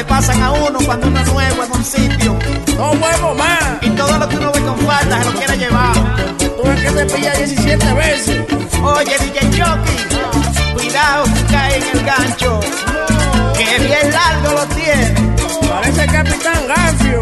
Le 0.00 0.06
pasan 0.06 0.42
a 0.42 0.50
uno 0.52 0.78
cuando 0.86 1.08
uno 1.08 1.20
es 1.20 1.26
nuevo 1.26 1.62
en 1.62 1.72
un 1.72 1.84
sitio. 1.84 2.38
No 2.78 2.94
vuelvo 2.94 3.34
más. 3.34 3.64
Y 3.82 3.90
todo 3.90 4.18
lo 4.18 4.26
que 4.30 4.36
uno 4.38 4.50
ve 4.52 4.60
con 4.62 4.78
falta 4.78 5.18
se 5.18 5.24
lo 5.26 5.32
quiere 5.38 5.58
llevar. 5.58 5.94
Tú 6.38 6.62
ves 6.64 6.80
que 6.80 6.90
te 6.90 7.04
pilla 7.14 7.32
17 7.34 7.92
veces. 7.92 8.36
Oye, 8.82 9.16
DJ 9.18 9.40
Jockey, 9.58 9.98
cuidado 10.74 11.24
que 11.24 11.42
cae 11.52 11.76
en 11.76 11.98
el 11.98 12.04
gancho. 12.06 12.60
Que 13.58 13.78
bien 13.88 14.10
largo 14.10 14.50
lo 14.58 14.66
tiene. 14.74 15.36
Parece 15.68 16.04
el 16.04 16.12
Capitán 16.12 16.60
Garfio. 16.66 17.20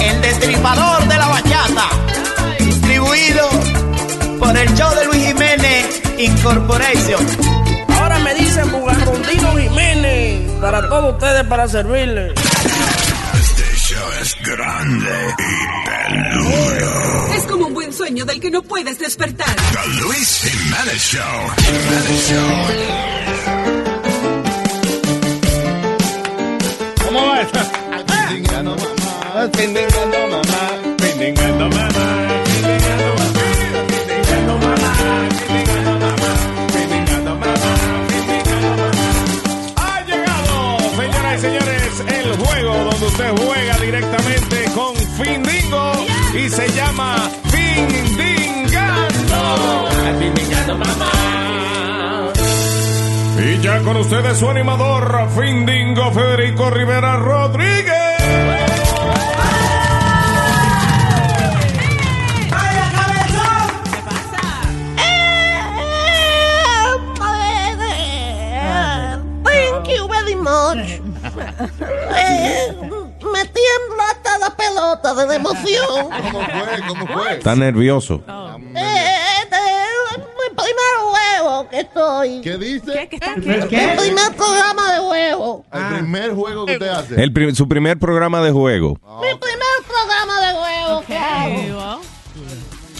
El 0.00 0.20
destripador 0.22 1.08
de 1.08 1.16
la 1.18 1.28
bachata. 1.28 1.86
Distribuido 2.58 3.50
por 4.38 4.56
el 4.56 4.74
show 4.74 4.90
de 4.94 5.04
Luis 5.04 5.26
Jiménez 5.26 6.02
Incorporation. 6.16 7.26
Ahora 7.98 8.18
me 8.20 8.32
dicen 8.34 8.70
Bugarrondino 8.72 9.54
Jiménez. 9.58 10.15
Para 10.60 10.88
todos 10.88 11.14
ustedes, 11.14 11.44
para 11.44 11.68
servirles. 11.68 12.32
Este 13.40 13.76
show 13.76 14.08
es 14.20 14.34
grande 14.42 15.34
y 15.38 15.52
peludo. 15.88 17.34
Es 17.36 17.44
como 17.44 17.66
un 17.66 17.74
buen 17.74 17.92
sueño 17.92 18.24
del 18.24 18.40
que 18.40 18.50
no 18.50 18.62
puedes 18.62 18.98
despertar. 18.98 19.54
The 19.54 19.88
Luis 20.00 20.42
Jiménez 20.42 21.02
Show. 21.02 21.22
Jiménez 21.58 22.28
Show. 22.28 22.56
¿Cómo 27.04 27.26
va 27.26 27.40
esta? 27.42 27.64
Findingando 29.56 30.15
Y 53.38 53.58
ya 53.60 53.80
con 53.82 53.96
ustedes 53.98 54.38
su 54.38 54.48
animador, 54.48 55.28
Findingo 55.38 56.10
Federico 56.12 56.70
Rivera 56.70 57.16
Rodríguez. 57.16 58.16
Thank 69.44 69.88
you 69.88 70.08
very 70.08 70.34
much. 70.36 71.00
Eh, 72.16 72.72
me 73.32 73.44
tiembla 73.44 74.04
hasta 74.10 74.38
la 74.38 74.50
pelota 74.56 75.14
de 75.14 75.26
la 75.26 75.34
emoción. 75.36 76.10
¿Cómo 76.22 76.40
fue? 76.40 76.86
¿Cómo 76.88 77.06
fue? 77.06 77.32
Está 77.34 77.54
nervioso. 77.54 78.22
¿Qué 82.42 82.56
dice? 82.58 83.08
¿Qué? 83.08 83.84
El 83.92 83.96
primer 83.96 84.34
programa 84.36 84.92
de 84.94 85.00
huevo. 85.00 85.64
El 85.72 85.96
primer 85.98 86.34
juego 86.34 86.66
que 86.66 86.72
usted 86.74 86.88
hace. 86.88 87.22
El 87.22 87.32
pri- 87.32 87.54
su 87.54 87.68
primer 87.68 87.98
programa 87.98 88.40
de 88.42 88.50
juego. 88.52 88.98
Mi 89.20 89.34
primer 89.38 89.76
programa 89.86 90.40
de 90.40 90.46
que 91.06 91.16
hago. 91.16 92.00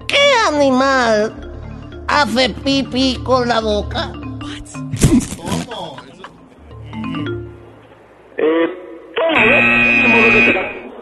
¿Qué 0.06 0.32
animal 0.48 1.34
hace 2.06 2.50
pipí 2.50 3.16
con 3.24 3.48
la 3.48 3.60
boca? 3.60 4.12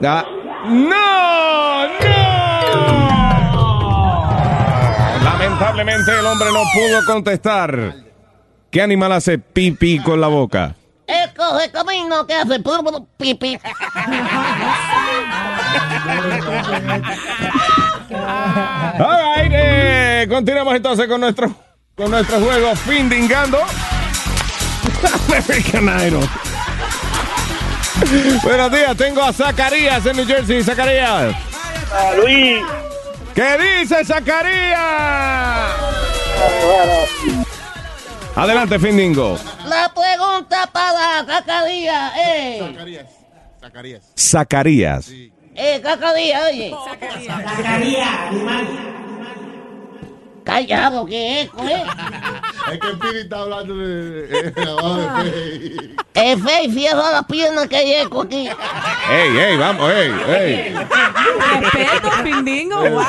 Ah, 0.05 0.25
¡No! 0.69 1.87
¡No! 1.89 2.17
Lamentablemente 5.25 6.19
el 6.19 6.27
hombre 6.27 6.49
no 6.53 6.63
pudo 6.75 7.05
contestar. 7.07 7.95
¿Qué 8.71 8.83
animal 8.83 9.13
hace 9.13 9.39
pipí 9.39 9.99
con 10.01 10.21
la 10.21 10.29
boca? 10.29 10.75
Coge 11.37 11.71
camino 11.71 12.27
que 12.27 12.35
hace 12.35 12.61
pum, 12.61 12.83
pum, 12.83 13.07
pipí. 13.19 13.59
All 18.99 19.37
right, 19.37 19.53
eh, 19.53 20.27
continuamos 20.31 20.75
entonces 20.75 21.07
con 21.07 21.21
nuestro, 21.21 21.55
con 21.95 22.11
nuestro 22.11 22.41
juego 22.41 22.75
Findingando. 22.77 23.59
American 25.29 26.07
Idol. 26.07 26.29
Buenos 28.43 28.73
días, 28.73 28.97
tengo 28.97 29.23
a 29.23 29.33
Zacarías 29.33 30.05
en 30.07 30.17
New 30.17 30.27
Jersey. 30.27 30.63
Zacarías. 30.63 31.35
Luis. 32.17 32.63
¿Qué 33.35 33.81
dice 33.81 34.05
Zacarías? 34.05 34.77
Adelante, 38.37 38.79
Findingo. 38.79 39.39
La 39.67 39.91
pregunta 39.95 40.69
para 40.71 41.25
Zacarías, 41.25 42.13
eh. 42.19 42.59
Zacarías. 42.61 43.07
Zacarías. 43.59 44.13
Zacarías. 44.15 45.11
Eh, 45.55 45.81
Zacarías, 45.83 46.43
oye. 46.53 46.75
Zacarías, 47.27 48.09
animal. 48.29 48.67
Callado, 50.45 51.07
¿qué 51.07 51.41
es, 51.41 51.49
eh? 51.49 51.85
Es 52.73 52.79
que 52.81 52.89
Piri 53.01 53.19
está 53.21 53.41
hablando 53.41 53.77
de, 53.77 54.27
de 54.27 54.53
Fey. 54.53 55.97
Es 56.15 56.43
fe 56.43 56.65
y 56.65 56.73
cierra 56.73 57.13
las 57.13 57.25
piernas 57.25 57.67
que 57.69 57.77
hay 57.77 57.95
eco 57.95 58.23
aquí. 58.23 58.49
Ey, 59.11 59.39
ey, 59.39 59.57
vamos, 59.57 59.91
ey, 59.93 60.13
ey. 60.29 60.75
Respeto, 61.61 62.11
Pindingo, 62.23 62.77
wow. 62.77 63.03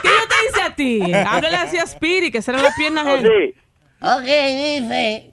¿Qué 0.00 0.08
yo 0.08 0.28
te 0.28 0.48
hice 0.48 0.62
a 0.62 0.74
ti? 0.74 1.12
Háblale 1.12 1.56
así 1.56 1.76
a 1.76 1.82
Spirit, 1.82 2.32
que 2.32 2.40
serán 2.40 2.62
las 2.62 2.74
piernas 2.76 3.06
él. 3.06 3.54
Ok, 4.02 4.24
dice. 4.24 5.32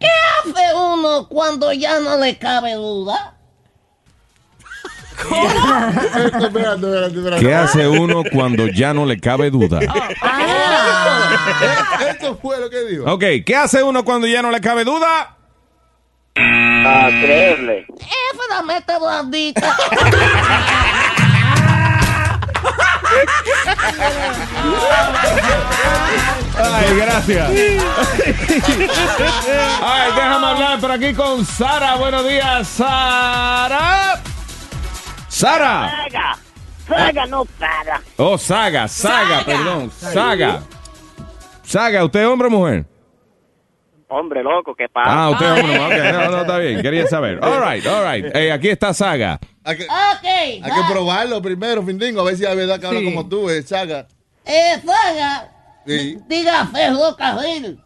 ¿Qué 0.00 0.08
hace 0.40 0.74
uno 0.74 1.28
cuando 1.28 1.72
ya 1.72 2.00
no 2.00 2.16
le 2.18 2.38
cabe 2.38 2.74
duda? 2.74 3.36
Espérate, 5.20 6.46
espérate, 6.46 7.16
espérate. 7.18 7.40
¿Qué 7.44 7.54
hace 7.54 7.86
uno 7.88 8.22
cuando 8.32 8.66
ya 8.66 8.94
no 8.94 9.04
le 9.06 9.20
cabe 9.20 9.50
duda? 9.50 9.80
Eh, 9.80 10.16
Esto 12.10 12.38
fue 12.40 12.58
lo 12.58 12.70
que 12.70 12.84
dijo. 12.86 13.04
Ok, 13.12 13.24
¿qué 13.44 13.54
hace 13.56 13.82
uno 13.82 14.04
cuando 14.04 14.26
ya 14.26 14.40
no 14.42 14.50
le 14.50 14.60
cabe 14.60 14.84
duda? 14.84 15.36
Ah, 16.36 17.08
creerle. 17.10 17.86
Esa 17.98 18.54
la 18.56 18.62
mete 18.62 18.98
blandita. 18.98 19.76
Ay, 26.62 26.96
gracias. 26.96 27.50
Ay, 29.82 30.12
déjame 30.14 30.46
hablar 30.46 30.80
por 30.80 30.92
aquí 30.92 31.14
con 31.14 31.44
Sara. 31.44 31.96
Buenos 31.96 32.26
días, 32.28 32.68
Sara. 32.68 34.20
Sara. 35.28 35.90
Saga. 35.90 36.38
Saga 36.86 37.26
no 37.26 37.44
para. 37.44 38.02
Oh, 38.16 38.36
Saga, 38.36 38.88
Saga, 38.88 39.44
perdón. 39.44 39.90
Saga. 39.96 40.62
Saga, 41.64 42.04
¿usted 42.04 42.20
es 42.20 42.26
hombre 42.26 42.48
o 42.48 42.50
mujer? 42.50 42.89
Hombre 44.12 44.42
loco, 44.42 44.74
¿qué 44.74 44.88
pasa? 44.88 45.08
Ah, 45.08 45.30
usted 45.30 45.46
es 45.56 45.62
hombre. 45.64 45.76
Ok, 45.78 46.12
no, 46.14 46.30
no, 46.32 46.40
está 46.40 46.58
bien. 46.58 46.82
Quería 46.82 47.06
saber. 47.06 47.38
All 47.44 47.60
right, 47.60 47.86
all 47.86 48.04
right. 48.04 48.36
Eh, 48.36 48.50
aquí 48.50 48.68
está 48.68 48.92
Saga. 48.92 49.38
Hay 49.62 49.76
que, 49.76 49.84
Ok. 49.84 50.24
hay 50.24 50.60
que 50.62 50.92
probarlo 50.92 51.40
primero, 51.40 51.80
Findingo, 51.84 52.20
a 52.20 52.24
ver 52.24 52.36
si 52.36 52.44
es 52.44 52.56
verdad 52.56 52.80
que 52.80 52.86
habla 52.88 53.02
como 53.04 53.28
tú, 53.28 53.48
eh, 53.48 53.62
Saga. 53.62 54.06
Eh, 54.44 54.80
Saga, 54.84 55.48
Sí. 55.86 56.18
diga 56.28 56.66
ferrocarril. 56.66 57.80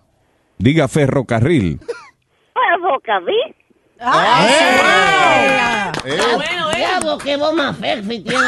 Diga 0.57 0.89
ferrocarril. 0.89 1.79
Ferrocarril. 2.55 3.55
¡Ah! 4.01 5.93
Eh. 6.05 6.19
bueno, 6.37 6.71
Diablo, 6.71 7.19
qué 7.19 7.37
voz 7.37 7.53
más 7.55 7.77
sexy 7.77 8.21
tiene. 8.21 8.39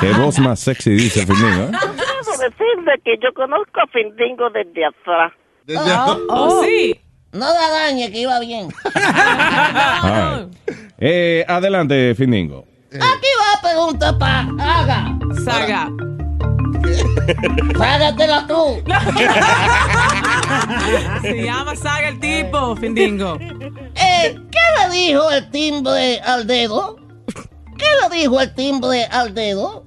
Qué 0.00 0.12
voz 0.12 0.38
más 0.38 0.60
sexy 0.60 0.90
dice. 0.90 1.22
¿eh? 1.22 1.26
Debo 1.26 2.32
decirle 2.38 3.00
que 3.04 3.16
yo 3.22 3.32
conozco 3.34 3.80
a 3.80 3.86
Findingo 3.88 4.48
desde 4.50 4.84
atrás. 4.86 5.32
Oh, 5.76 6.18
Oh, 6.28 6.62
sí. 6.64 6.98
No 7.32 7.46
la 7.46 7.70
dañe, 7.70 8.10
que 8.10 8.20
iba 8.20 8.38
bien. 8.40 8.68
Right. 10.02 10.48
Eh, 10.98 11.44
adelante, 11.48 12.14
Findingo. 12.14 12.66
Aquí 12.92 13.28
va 13.38 13.54
la 13.54 13.60
pregunta 13.62 14.18
para 14.18 14.46
Saga. 14.58 15.18
Saga. 15.44 15.90
Ságatela 17.78 18.46
tú. 18.46 18.82
Se 21.22 21.42
llama 21.44 21.76
Saga 21.76 22.08
el 22.08 22.18
tipo, 22.20 22.74
Findingo. 22.76 23.36
Eh, 23.40 24.36
¿Qué 24.50 24.58
le 24.88 24.90
dijo 24.94 25.30
el 25.30 25.48
timbre 25.50 26.20
al 26.20 26.46
dedo? 26.46 26.96
¿Qué 27.78 27.86
le 28.02 28.16
dijo 28.18 28.40
el 28.40 28.52
timbre 28.54 29.04
al 29.04 29.32
dedo? 29.34 29.84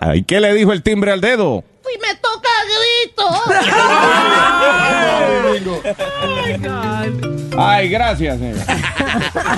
Ay, 0.00 0.22
¿qué 0.24 0.40
le 0.40 0.54
dijo 0.54 0.72
el 0.72 0.82
timbre 0.82 1.12
al 1.12 1.20
dedo? 1.20 1.64
Si 1.90 1.98
me 2.00 2.14
toca 2.16 2.50
grito. 2.68 3.26
Ay, 7.58 7.88
gracias. 7.88 8.38
señor. 8.38 8.58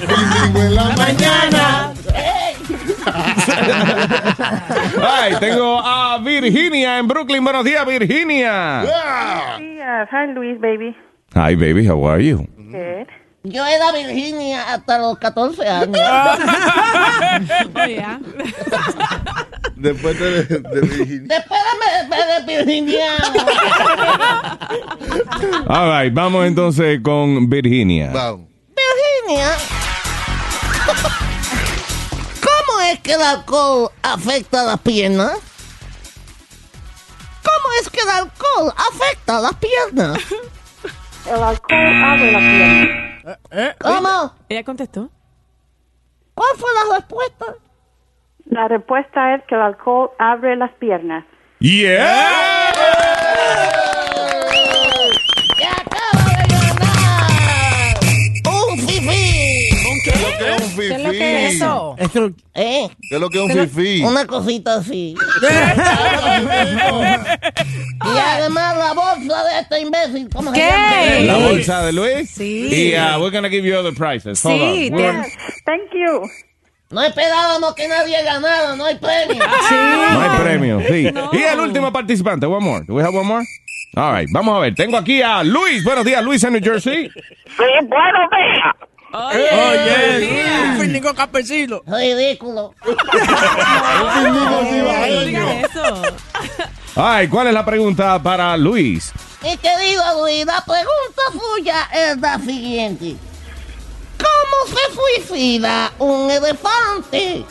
Findingo 0.01 0.61
en 0.63 0.75
la 0.77 0.85
mañana. 0.97 1.93
Ay, 5.03 5.35
tengo 5.41 5.81
a 5.81 6.19
Virginia 6.19 6.99
en 6.99 7.09
Brooklyn. 7.09 7.43
Buenos 7.43 7.65
días, 7.65 7.85
Virginia. 7.85 8.83
Yes, 9.59 10.09
hi 10.13 10.33
Luis, 10.33 10.61
baby. 10.61 10.97
Hi, 11.35 11.57
baby, 11.57 11.87
how 11.89 12.07
are 12.09 12.25
you? 12.25 12.47
Good. 12.57 13.09
Yo 13.43 13.65
era 13.67 13.91
Virginia 13.93 14.75
hasta 14.75 14.99
los 14.99 15.19
14 15.19 15.67
años. 15.69 15.99
Oh, 17.75 17.87
yeah. 17.87 18.19
Después 19.83 20.19
de, 20.21 20.45
de 20.45 20.81
Virginia. 20.83 21.39
Después 21.39 21.61
de, 22.11 22.17
de, 22.17 22.55
de 22.55 22.65
Virginia. 22.65 23.17
All 25.69 26.03
right, 26.03 26.13
vamos 26.13 26.45
entonces 26.47 27.01
con 27.03 27.49
Virginia. 27.49 28.11
Vamos. 28.13 28.47
Virginia. 28.77 29.53
¿Cómo 32.43 32.81
es 32.93 33.01
que 33.01 33.15
el 33.15 33.23
alcohol 33.23 33.91
afecta 34.03 34.61
a 34.61 34.65
las 34.65 34.81
piernas? 34.81 35.33
¿Cómo 37.43 37.75
es 37.81 37.89
que 37.89 38.01
el 38.01 38.09
alcohol 38.11 38.75
afecta 38.77 39.39
a 39.39 39.41
las 39.41 39.55
piernas? 39.55 40.19
El 41.27 41.43
alcohol 41.43 42.05
abre 42.05 42.33
la 42.33 42.39
pierna. 42.39 43.75
¿Cómo? 43.81 44.35
Ella 44.51 44.63
contestó. 44.65 45.11
¿Cuál 46.35 46.51
fue 46.59 46.69
la 46.75 46.97
respuesta? 46.99 47.47
La 48.51 48.69
respuesta 48.69 49.35
es 49.37 49.43
que 49.49 49.55
el 49.55 49.61
alcohol 49.61 50.11
abre 50.19 50.57
las 50.57 50.73
piernas. 50.73 51.25
Yeah. 51.61 52.73
¡Se 55.57 55.65
acaba 55.67 56.43
de 56.49 56.57
ganar! 56.59 57.99
¡Un 58.71 58.79
fifí! 58.79 59.69
¿Qué 60.03 60.11
es 60.11 60.21
lo 60.23 60.29
que 60.39 60.49
es 60.51 60.63
un 60.63 60.69
fifí? 60.71 60.89
¿Qué 60.89 60.95
es 60.95 61.03
lo 61.05 61.11
que 61.11 61.47
es 61.47 61.55
eso? 61.55 61.95
Eso, 61.99 62.31
¿Eh? 62.55 62.89
¿Qué 63.09 63.15
es 63.17 63.21
lo 63.21 63.29
que 63.31 63.39
es 63.39 63.45
un 63.45 63.69
fifí? 63.69 64.03
Una 64.03 64.27
cosita 64.27 64.75
así. 64.77 65.15
Y 68.03 68.19
además 68.19 68.77
la 68.79 68.93
bolsa 68.95 69.45
de 69.45 69.61
este 69.61 69.81
imbécil, 69.81 70.29
¿cómo 70.35 70.53
se 70.53 70.61
¿Qué? 70.61 70.67
llama? 70.71 71.21
La 71.21 71.37
bolsa 71.49 71.83
de 71.85 71.93
Luis. 71.93 72.31
Sí. 72.31 72.69
Y 72.73 72.95
uh, 72.95 73.21
we're 73.21 73.31
gonna 73.31 73.49
give 73.51 73.63
you 73.65 73.77
other 73.77 73.93
prizes. 73.95 74.43
Hold 74.43 74.57
Sí, 74.59 74.89
on. 74.91 74.95
We're- 74.99 75.23
Thank 75.67 75.93
you. 75.93 76.23
No 76.91 77.03
esperábamos 77.03 77.73
que 77.77 77.87
nadie 77.87 78.21
ganara, 78.25 78.75
no 78.75 78.85
hay 78.85 78.97
premio. 78.97 79.45
No 80.13 80.21
hay 80.21 80.41
premio, 80.41 80.81
sí. 80.81 81.13
Y 81.33 81.43
el 81.43 81.61
último 81.61 81.93
participante, 81.93 82.47
one 82.47 82.65
more. 82.65 82.85
Do 82.85 82.95
we 82.95 83.03
have 83.03 83.17
one 83.17 83.27
more? 83.27 83.47
All 83.95 84.13
right, 84.13 84.29
vamos 84.33 84.57
a 84.57 84.61
ver. 84.61 84.75
Tengo 84.75 84.97
aquí 84.97 85.23
a 85.23 85.45
Luis. 85.45 85.85
Buenos 85.85 86.05
días, 86.05 86.23
Luis 86.25 86.43
en 86.43 86.55
New 86.55 86.63
Jersey. 86.63 87.09
Sí, 87.09 87.65
buenos 87.87 88.31
días. 88.31 88.75
Oye, 89.13 90.45
un 90.69 90.81
finico 90.81 91.15
campesino. 91.15 91.83
Ridículo. 91.87 92.75
eso. 95.65 96.03
Ay, 96.97 97.29
¿cuál 97.29 97.49
es 97.49 97.55
la 97.55 97.65
pregunta 97.65 98.21
para 98.21 98.57
Luis? 98.57 99.13
Mi 99.43 99.57
querido 99.57 100.03
Luis, 100.21 100.45
la 100.45 100.65
pregunta 100.65 101.23
suya 101.33 101.89
es 101.93 102.19
la 102.19 102.39
siguiente. 102.39 103.17
¿Cómo 104.23 104.77
se 104.77 104.95
suicida 104.95 105.93
un 105.99 106.31
elefante? 106.31 107.45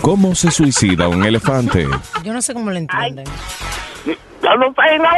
¿Cómo 0.00 0.34
se 0.34 0.50
suicida 0.50 1.08
un 1.08 1.24
elefante? 1.24 1.86
Yo 2.24 2.32
no 2.32 2.42
sé 2.42 2.54
cómo 2.54 2.70
lo 2.70 2.76
entienden. 2.76 3.24
Yo 4.04 4.56
no 4.56 4.74
sé, 4.74 4.98
no. 4.98 5.10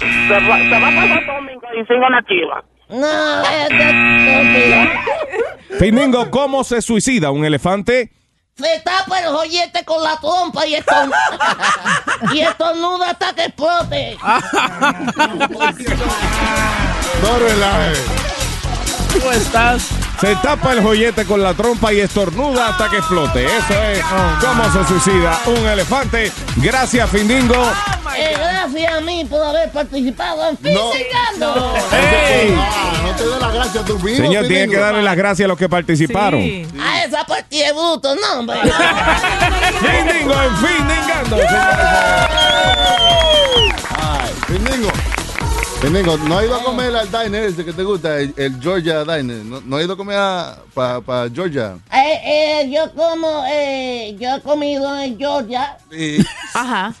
Se, 0.00 0.34
va, 0.48 0.58
se 0.58 0.70
va 0.70 0.88
a 0.88 0.94
pasar 0.94 1.26
domingo 1.26 1.66
y 1.80 1.84
sigo 1.86 2.08
la 2.08 2.22
chiva. 2.26 2.64
No, 2.88 3.42
es. 5.70 5.78
Finingo, 5.78 6.30
¿cómo 6.30 6.64
se 6.64 6.82
suicida 6.82 7.30
un 7.30 7.44
elefante? 7.44 8.10
Se 8.56 8.80
tapa 8.84 9.20
el 9.20 9.26
joyete 9.26 9.84
con 9.84 10.02
la 10.02 10.16
trompa 10.20 10.64
y 10.66 10.76
estorn... 10.76 11.10
y 12.32 12.40
estornuda 12.40 13.10
hasta 13.10 13.34
que 13.34 13.44
explote. 13.46 14.16
No 17.22 17.38
relaje. 17.38 18.33
¿Cómo 19.12 19.32
estás? 19.32 19.88
Se 20.20 20.34
tapa 20.36 20.72
el 20.72 20.82
joyete 20.82 21.24
con 21.24 21.42
la 21.42 21.54
trompa 21.54 21.92
y 21.92 22.00
estornuda 22.00 22.68
hasta 22.68 22.88
que 22.88 22.98
explote. 22.98 23.44
Eso 23.44 23.82
es 23.82 24.00
cómo 24.40 24.64
se 24.72 24.88
suicida 24.88 25.38
un 25.46 25.66
elefante. 25.66 26.32
Gracias, 26.56 27.10
Findingo. 27.10 27.54
Eh, 28.16 28.34
gracias 28.38 28.94
a 28.94 29.00
mí 29.00 29.24
por 29.28 29.42
haber 29.44 29.70
participado 29.72 30.48
en 30.48 30.74
No. 30.74 30.90
Fisicando. 30.92 31.74
Ah, 31.90 32.92
no 33.02 33.10
te 33.16 33.24
dé 33.24 33.40
las 33.40 33.52
gracias 33.54 33.84
mismo. 33.88 34.08
Señor, 34.08 34.46
tiene 34.46 34.48
Findingo. 34.48 34.72
que 34.72 34.78
darle 34.78 35.02
las 35.02 35.16
gracias 35.16 35.44
a 35.44 35.48
los 35.48 35.58
que 35.58 35.68
participaron. 35.68 36.40
Sí. 36.40 36.66
A 36.80 37.04
esa 37.04 37.24
partida 37.24 37.66
de 37.66 37.72
bruto, 37.72 38.14
no, 38.14 38.38
hombre. 38.40 38.56
Findingo 39.80 40.34
en 40.42 40.56
Findingando, 40.56 41.36
señores. 41.36 41.76
Ay, 43.98 44.32
Findingo. 44.46 44.92
Findingo, 45.84 46.16
no 46.16 46.40
he 46.40 46.46
ido 46.46 46.54
a 46.56 46.62
comer 46.62 46.96
al 46.96 47.10
diner 47.10 47.44
ese 47.44 47.62
que 47.62 47.72
te 47.74 47.82
gusta, 47.82 48.18
el, 48.18 48.32
el 48.38 48.58
Georgia 48.58 49.04
Diner. 49.04 49.44
No, 49.44 49.60
no 49.60 49.78
he 49.78 49.84
ido 49.84 49.92
a 49.92 49.96
comer 49.98 50.16
para 50.74 51.28
Georgia. 51.28 51.76
Eh, 51.92 52.20
eh, 52.62 52.70
yo 52.70 52.90
como, 52.94 53.44
eh, 53.46 54.16
yo 54.18 54.36
he 54.36 54.40
comido 54.40 54.98
en 54.98 55.18
Georgia. 55.18 55.76
Sí, 55.90 56.24
Ajá. 56.54 56.94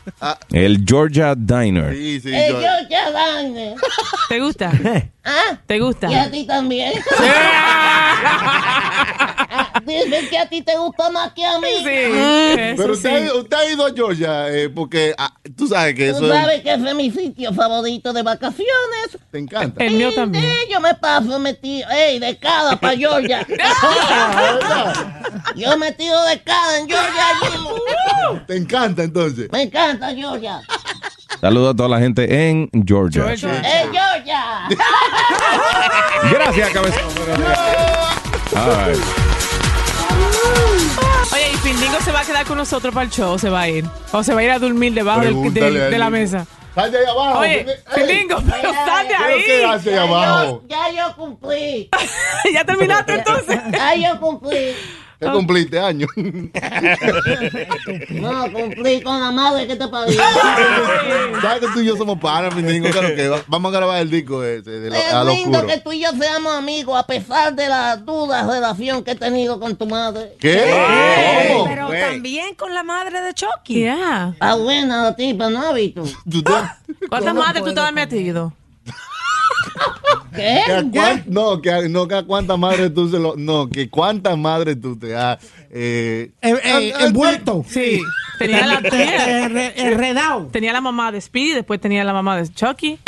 El 0.50 0.84
Georgia 0.86 1.34
Diner. 1.34 1.94
sí, 1.94 2.20
sí. 2.20 2.28
En 2.34 2.52
yo- 2.52 2.60
Georgia 2.60 3.40
Diner. 3.40 3.74
¿Te 4.28 4.40
gusta? 4.40 4.70
¿Ah? 5.24 5.58
¿Te 5.66 5.78
gusta? 5.80 6.10
Y 6.10 6.14
a 6.14 6.30
ti 6.30 6.44
también. 6.46 6.92
Ah, 9.56 9.80
Dicen 9.86 10.28
que 10.30 10.38
a 10.38 10.48
ti 10.48 10.62
te 10.62 10.76
gusta 10.78 11.10
más 11.10 11.32
que 11.32 11.44
a 11.44 11.58
mí. 11.58 11.68
Sí. 11.78 12.74
Pero 12.76 12.92
usted, 12.94 13.10
ha 13.10 13.20
ido- 13.20 13.40
usted 13.40 13.56
ha 13.56 13.70
ido 13.70 13.86
a 13.86 13.92
Georgia 13.94 14.48
eh, 14.50 14.68
porque 14.68 15.14
ah, 15.18 15.32
tú 15.56 15.66
sabes 15.66 15.94
que 15.94 16.10
Tú 16.10 16.16
eso 16.18 16.32
es- 16.32 16.40
sabes 16.40 16.62
que 16.62 16.72
ese 16.74 16.88
es 16.88 16.94
mi 16.94 17.10
sitio 17.10 17.52
favorito 17.52 18.12
de 18.12 18.22
vacaciones. 18.22 19.18
te 19.30 19.38
encanta. 19.38 19.84
El 19.84 19.94
mío 19.94 20.12
también. 20.14 20.44
Sí, 20.44 20.72
yo 20.72 20.80
me 20.80 20.94
paso 20.94 21.38
metido, 21.38 21.88
ey, 21.90 22.18
de 22.18 22.36
cada 22.38 22.76
para 22.76 22.96
Georgia. 22.96 23.46
yo 25.56 25.76
me 25.76 25.92
tiro 25.92 26.22
de 26.24 26.40
cada 26.42 26.78
en 26.78 26.88
Georgia. 26.88 27.24
allí. 27.42 28.40
Te 28.46 28.56
encanta 28.56 29.02
entonces. 29.02 29.48
Me 29.52 29.62
encanta 29.62 30.14
Georgia. 30.14 30.60
Saludos 31.40 31.74
a 31.74 31.76
toda 31.76 31.88
la 31.90 31.98
gente 31.98 32.48
en 32.48 32.70
Georgia. 32.86 33.22
¡Eh, 33.32 33.36
Georgia! 33.36 34.03
Gracias, 36.30 36.70
cabezón. 36.70 37.02
Oye, 41.32 41.50
y 41.52 41.56
Findingo 41.58 42.00
se 42.00 42.12
va 42.12 42.20
a 42.20 42.24
quedar 42.24 42.46
con 42.46 42.58
nosotros 42.58 42.92
para 42.94 43.04
el 43.04 43.10
show, 43.10 43.38
se 43.38 43.48
va 43.50 43.62
a 43.62 43.68
ir. 43.68 43.84
O 44.12 44.22
se 44.22 44.32
va 44.34 44.40
a 44.40 44.44
ir 44.44 44.50
a 44.50 44.58
dormir 44.58 44.92
debajo 44.94 45.20
del- 45.20 45.34
de, 45.34 45.40
Pregúntale 45.40 45.82
a 45.82 45.86
de 45.90 45.98
la 45.98 46.06
él. 46.06 46.12
mesa. 46.12 46.46
Sal 46.74 46.90
de 46.90 46.98
ahí 46.98 47.04
abajo. 47.06 47.38
Oye, 47.38 47.66
Findingo. 47.94 48.38
Findingo, 48.38 48.42
pero 48.50 48.72
sal 48.72 49.08
de 49.08 49.14
¿Pero 49.16 49.36
qué 49.46 49.56
ahí. 49.56 49.64
hace 49.64 49.90
ahí 49.90 49.96
abajo? 50.08 50.62
Ya 50.68 50.90
yo 50.90 51.16
cumplí. 51.16 51.90
¿Ya 52.52 52.64
terminaste 52.64 53.14
entonces? 53.14 53.60
Ya 53.72 53.94
yo 53.94 54.20
cumplí. 54.20 54.74
¿Qué 55.24 55.32
cumpliste 55.32 55.78
año? 55.80 56.06
No, 58.10 58.50
cumplí 58.52 59.00
con 59.02 59.20
la 59.20 59.30
madre 59.30 59.66
que 59.66 59.76
te 59.76 59.86
parió. 59.88 60.14
¿Sabes 61.42 61.60
que 61.60 61.66
tú 61.74 61.80
y 61.80 61.86
yo 61.86 61.96
somos 61.96 62.18
panas? 62.18 62.54
Claro 62.54 63.14
que 63.14 63.28
va- 63.28 63.42
vamos 63.46 63.72
a 63.74 63.76
grabar 63.76 64.00
el 64.02 64.10
disco 64.10 64.42
ese 64.42 64.70
de 64.70 64.90
lo, 64.90 64.96
a 64.96 64.98
Es 64.98 65.12
lo 65.12 65.24
lindo 65.24 65.58
oscuro. 65.58 65.66
que 65.74 65.80
tú 65.80 65.92
y 65.92 66.00
yo 66.00 66.10
seamos 66.18 66.54
amigos 66.54 66.98
a 66.98 67.06
pesar 67.06 67.54
de 67.54 67.68
la 67.68 67.96
duda 67.96 68.46
relación 68.46 69.02
que 69.04 69.12
he 69.12 69.14
tenido 69.16 69.58
con 69.60 69.76
tu 69.76 69.86
madre. 69.86 70.34
¿Qué? 70.40 70.64
¿Cómo? 71.52 71.64
Pero 71.66 71.88
también 71.88 72.54
con 72.54 72.72
la 72.74 72.82
madre 72.82 73.20
de 73.20 73.34
Chucky. 73.34 73.82
Ya. 73.82 74.30
Está 74.32 74.54
buena 74.56 75.02
la 75.02 75.16
tipa, 75.16 75.50
¿no, 75.50 75.72
te- 75.74 75.92
¿Cuántas 77.08 77.32
¿Cómo 77.32 77.34
madres 77.44 77.64
tú 77.64 77.74
te 77.74 77.80
has 77.80 77.92
metido? 77.92 78.52
¿Qué? 80.34 80.62
que 80.66 80.72
a 80.72 80.82
cuán- 80.82 81.22
no, 81.26 81.60
que 81.62 81.70
a, 81.72 81.88
no, 81.88 82.08
que 82.08 82.14
a 82.16 82.22
cuántas 82.24 82.58
madres 82.58 82.92
tú 82.92 83.08
se 83.08 83.18
lo. 83.18 83.34
No, 83.36 83.68
que 83.68 83.88
cuántas 83.88 84.36
madres 84.36 84.80
tú 84.80 84.96
te 84.98 85.14
has. 85.16 85.38
Eh, 85.70 86.32
Eh, 86.42 86.50
eh, 86.64 86.92
ah, 86.94 86.98
ah, 87.00 87.06
envuelto. 87.06 87.64
Sí. 87.68 88.00
Tenía 88.38 88.66
la, 88.66 88.82
tenía, 88.82 90.48
tenía 90.50 90.72
la 90.72 90.80
mamá 90.80 91.12
de 91.12 91.20
Speedy, 91.20 91.52
después 91.54 91.80
tenía 91.80 92.02
la 92.04 92.12
mamá 92.12 92.36
de 92.36 92.48
Chucky. 92.52 92.98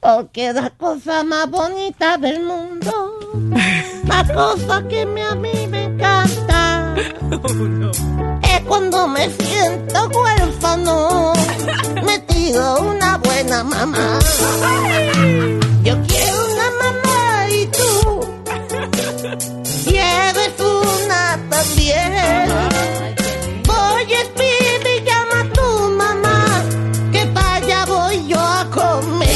Porque 0.00 0.52
la 0.52 0.70
cosa 0.70 1.24
más 1.24 1.50
bonita 1.50 2.16
del 2.18 2.44
mundo, 2.44 3.18
la 4.06 4.24
cosa 4.32 4.86
que 4.86 5.04
me- 5.06 5.24
a 5.24 5.34
mí 5.34 5.66
me 5.68 5.84
encanta, 5.84 6.94
es 8.42 8.60
cuando 8.68 9.08
me 9.08 9.28
siento 9.30 10.08
huérfano, 10.08 11.32
me 12.04 12.18
tiro 12.20 12.76
una 12.82 13.18
buena 13.18 13.64
mamá. 13.64 14.18
Yo 15.86 15.94
quiero 16.08 16.38
una 16.52 16.68
mamá 16.82 17.48
y 17.48 17.66
tú 17.66 18.26
quieres 19.84 20.52
una 20.58 21.38
también. 21.48 22.50
Oye, 23.68 24.18
Speedy, 24.24 25.04
llama 25.06 25.42
a 25.42 25.52
tu 25.52 25.90
mamá, 25.90 26.64
que 27.12 27.24
para 27.26 27.54
allá 27.54 27.84
voy 27.86 28.26
yo 28.26 28.40
a 28.40 28.68
comer. 28.68 29.28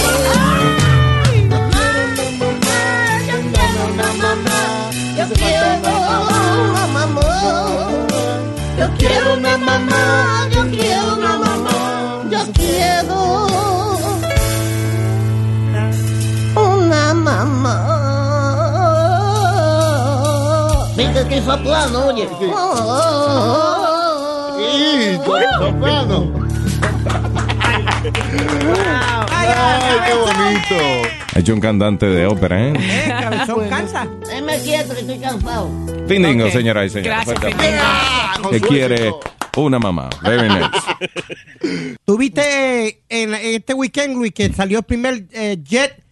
Yo 3.29 3.47
quiero 3.55 3.87
una 3.95 4.13
mamá. 4.25 4.91
Yo 5.17 5.27
quiero 5.35 5.67
una 5.79 6.87
mamá. 6.89 7.29
Yo 8.77 8.89
quiero 8.99 9.35
que 21.31 21.41
soplano, 21.43 22.07
oye. 22.09 22.29
Sí, 22.29 22.47
soprano. 25.59 26.33
Ay, 29.31 29.99
qué 30.07 30.15
bonito. 30.15 31.09
Ha 31.35 31.39
hecho 31.39 31.55
un 31.55 31.61
cantante 31.61 32.07
de 32.07 32.27
ópera, 32.27 32.69
¿eh? 32.69 32.73
Cabezón 33.09 33.69
cansa. 33.69 34.09
Déjame 34.27 34.59
quieto 34.59 34.95
que 34.95 35.01
estoy 35.01 35.19
cansado. 35.19 35.71
Findingo, 36.09 36.47
Ok. 36.47 36.53
señora 36.53 36.85
y 36.85 36.91
señores. 36.91 37.27
Gracias. 37.27 37.55
Que 38.51 38.61
quiere 38.61 39.13
una 39.57 39.79
mamá. 39.79 40.11
Very 40.23 40.49
nice. 40.49 41.97
Tuviste 42.05 43.03
en, 43.09 43.35
en 43.35 43.55
este 43.55 43.75
weekend, 43.75 44.17
Luis, 44.17 44.33
que 44.33 44.53
salió 44.53 44.79
el 44.79 44.85
primer 44.85 45.27
eh, 45.33 45.59
jet 45.63 46.03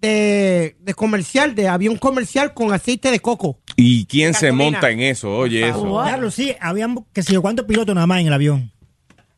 de, 0.00 0.76
de 0.80 0.94
comercial, 0.94 1.54
de 1.54 1.68
avión 1.68 1.96
comercial 1.96 2.54
con 2.54 2.72
aceite 2.72 3.10
de 3.10 3.20
coco. 3.20 3.58
¿Y 3.80 4.04
quién 4.06 4.34
se 4.34 4.52
monta 4.52 4.90
en 4.90 5.00
eso? 5.00 5.34
Oye, 5.36 5.68
eso. 5.68 5.82
Claro, 6.02 6.30
sí, 6.30 6.54
habían, 6.60 7.04
que 7.12 7.22
sé 7.22 7.32
yo, 7.32 7.42
¿cuántos 7.42 7.64
pilotos 7.66 7.94
nada 7.94 8.06
más 8.06 8.20
en 8.20 8.26
el 8.26 8.32
avión? 8.32 8.70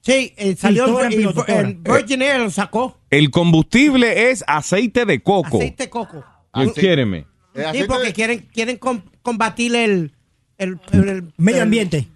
Sí, 0.01 0.35
eh, 0.37 0.57
salió 0.59 0.87
todos 0.87 1.01
eran 1.01 1.13
y- 1.13 1.17
pilotos, 1.17 1.47
todos 1.47 1.59
el 1.61 1.67
eran. 1.67 1.83
Virgin 1.85 2.23
Air 2.23 2.41
lo 2.41 2.51
sacó. 2.51 2.99
El 3.09 3.31
combustible 3.31 4.31
es 4.31 4.43
aceite 4.49 5.05
de 5.05 5.23
coco. 5.23 5.59
Aceite 5.59 5.85
de 5.85 5.91
coco. 5.91 6.25
You 6.55 6.73
kidding 6.75 7.09
me? 7.09 7.27
Sí, 7.73 7.85
porque 7.87 8.13
quieren, 8.13 8.49
quieren 8.53 8.79
com- 8.79 9.03
combatir 9.23 9.77
el, 9.77 10.13
el, 10.59 10.79
el- 10.93 11.09
el- 11.09 11.33
Medio 11.37 11.59
el- 11.59 11.63
ambiente. 11.63 12.09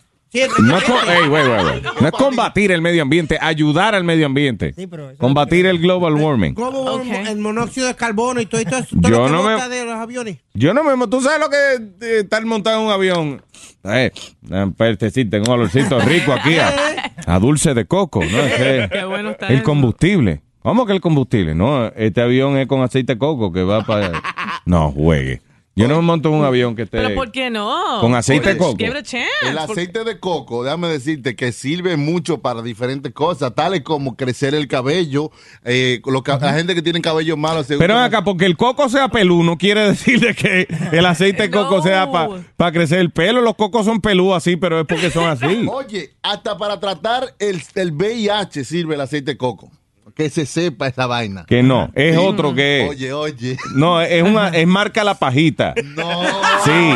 No 0.63 0.79
es, 0.79 0.85
co-. 0.85 2.01
No 2.01 2.11
combatir 2.13 2.73
el 2.73 2.83
medio 2.83 3.03
ambiente, 3.03 3.39
ayudar 3.41 3.95
al 3.95 4.05
medio 4.05 4.27
ambiente. 4.27 4.75
Combatir 5.19 5.67
el 5.67 5.79
global 5.79 6.15
warming. 6.15 6.55
El 7.27 7.39
monóxido 7.39 7.87
de 7.87 7.95
carbono 7.95 8.41
y 8.41 8.47
todo 8.47 8.61
esto. 8.61 8.85
todo 9.01 9.09
Yo 9.11 9.29
no 9.29 9.43
me- 9.43 9.69
de 9.69 9.85
los 9.85 9.95
aviones. 9.95 10.39
Yo 10.55 10.75
no 10.75 10.83
me... 10.85 11.07
Tú 11.09 11.21
sabes 11.21 11.41
lo 11.41 11.49
que 11.51 12.07
es 12.07 12.23
estar 12.23 12.45
montado 12.45 12.81
en 12.81 12.87
un 12.87 12.93
avión. 12.93 13.43
Eh, 13.85 14.11
un 14.51 14.73
pertecito, 14.73 15.37
un 15.37 15.49
olorcito 15.49 15.99
rico 16.01 16.33
aquí 16.33 16.57
a, 16.59 16.75
a 17.27 17.39
dulce 17.39 17.75
de 17.75 17.85
coco, 17.87 18.21
¿no? 18.25 18.39
Es 18.41 18.55
que- 18.55 18.89
Qué 18.93 19.05
bueno 19.05 19.31
está 19.31 19.49
el 19.49 19.57
eso. 19.57 19.65
combustible. 19.65 20.43
¿Cómo 20.63 20.85
que 20.85 20.93
el 20.95 21.01
combustible? 21.01 21.55
No, 21.55 21.87
este 21.95 22.21
avión 22.21 22.57
es 22.59 22.67
con 22.67 22.83
aceite 22.83 23.13
de 23.15 23.19
coco 23.19 23.53
que 23.53 23.63
va 23.63 23.85
para... 23.85 24.21
No, 24.65 24.91
juegue. 24.91 25.41
Yo 25.79 25.89
no 25.89 25.97
me 25.97 26.01
monto 26.03 26.31
en 26.31 26.37
un 26.37 26.45
avión 26.47 26.75
que 26.75 26.83
esté... 26.83 26.97
Pero 26.97 27.15
¿por 27.15 27.31
qué 27.31 27.51
no? 27.51 28.01
Con 28.01 28.15
aceite 28.15 28.49
de 28.55 28.57
coco. 28.57 28.79
El 29.43 29.59
aceite 29.59 30.05
de 30.05 30.19
coco, 30.19 30.65
déjame 30.65 30.89
decirte 30.89 31.37
que 31.37 31.53
sirve 31.53 31.99
mucho 31.99 32.39
para 32.39 32.63
diferentes 32.63 33.13
cosas, 33.13 33.55
tales 33.55 33.83
como 33.83 34.17
crecer 34.17 34.55
el 34.55 34.69
cabello. 34.69 35.31
Eh, 35.67 36.01
lo 36.07 36.23
que- 36.23 36.33
La 36.33 36.55
gente 36.55 36.75
que 36.75 36.81
tiene 36.81 37.03
cabello 37.03 37.37
malo 37.37 37.63
se 37.63 37.77
Pero 37.77 37.93
usa- 37.93 38.05
acá, 38.07 38.25
porque 38.25 38.47
el 38.47 38.57
coco 38.57 38.89
sea 38.89 39.09
peludo 39.09 39.43
no 39.45 39.59
quiere 39.59 39.83
decir 39.83 40.19
de 40.19 40.35
que 40.35 40.67
el 40.93 41.05
aceite 41.05 41.43
de 41.43 41.51
coco 41.51 41.83
sea 41.83 42.11
para 42.57 42.73
crecer 42.73 43.01
el 43.01 43.11
pelo. 43.11 43.43
Los 43.43 43.55
cocos 43.57 43.85
son 43.85 44.01
peludos 44.01 44.39
así, 44.39 44.57
pero 44.57 44.81
es 44.81 44.87
porque 44.87 45.11
son 45.11 45.25
así. 45.29 45.67
Oye, 45.71 46.15
hasta 46.23 46.57
para 46.57 46.81
tratar 46.81 47.35
el, 47.39 47.61
el 47.75 47.93
VIH 47.93 48.65
sirve 48.65 48.95
el 48.95 49.03
aceite 49.03 49.33
de 49.33 49.37
coco. 49.37 49.71
Que 50.17 50.31
se 50.31 50.47
sepa 50.47 50.87
esa 50.89 51.07
vaina. 51.07 51.45
Que 51.47 51.63
no, 51.63 51.91
es 51.95 52.15
Sí. 52.17 52.21
otro 52.25 52.55
que 52.55 52.85
es. 52.85 52.91
Oye, 52.91 53.13
oye. 53.13 53.57
No, 53.75 54.01
es 54.01 54.23
una, 54.23 54.49
es 54.49 54.67
marca 54.67 55.05
la 55.05 55.15
pajita. 55.19 55.75
No. 55.95 56.23
Sí. 56.65 56.95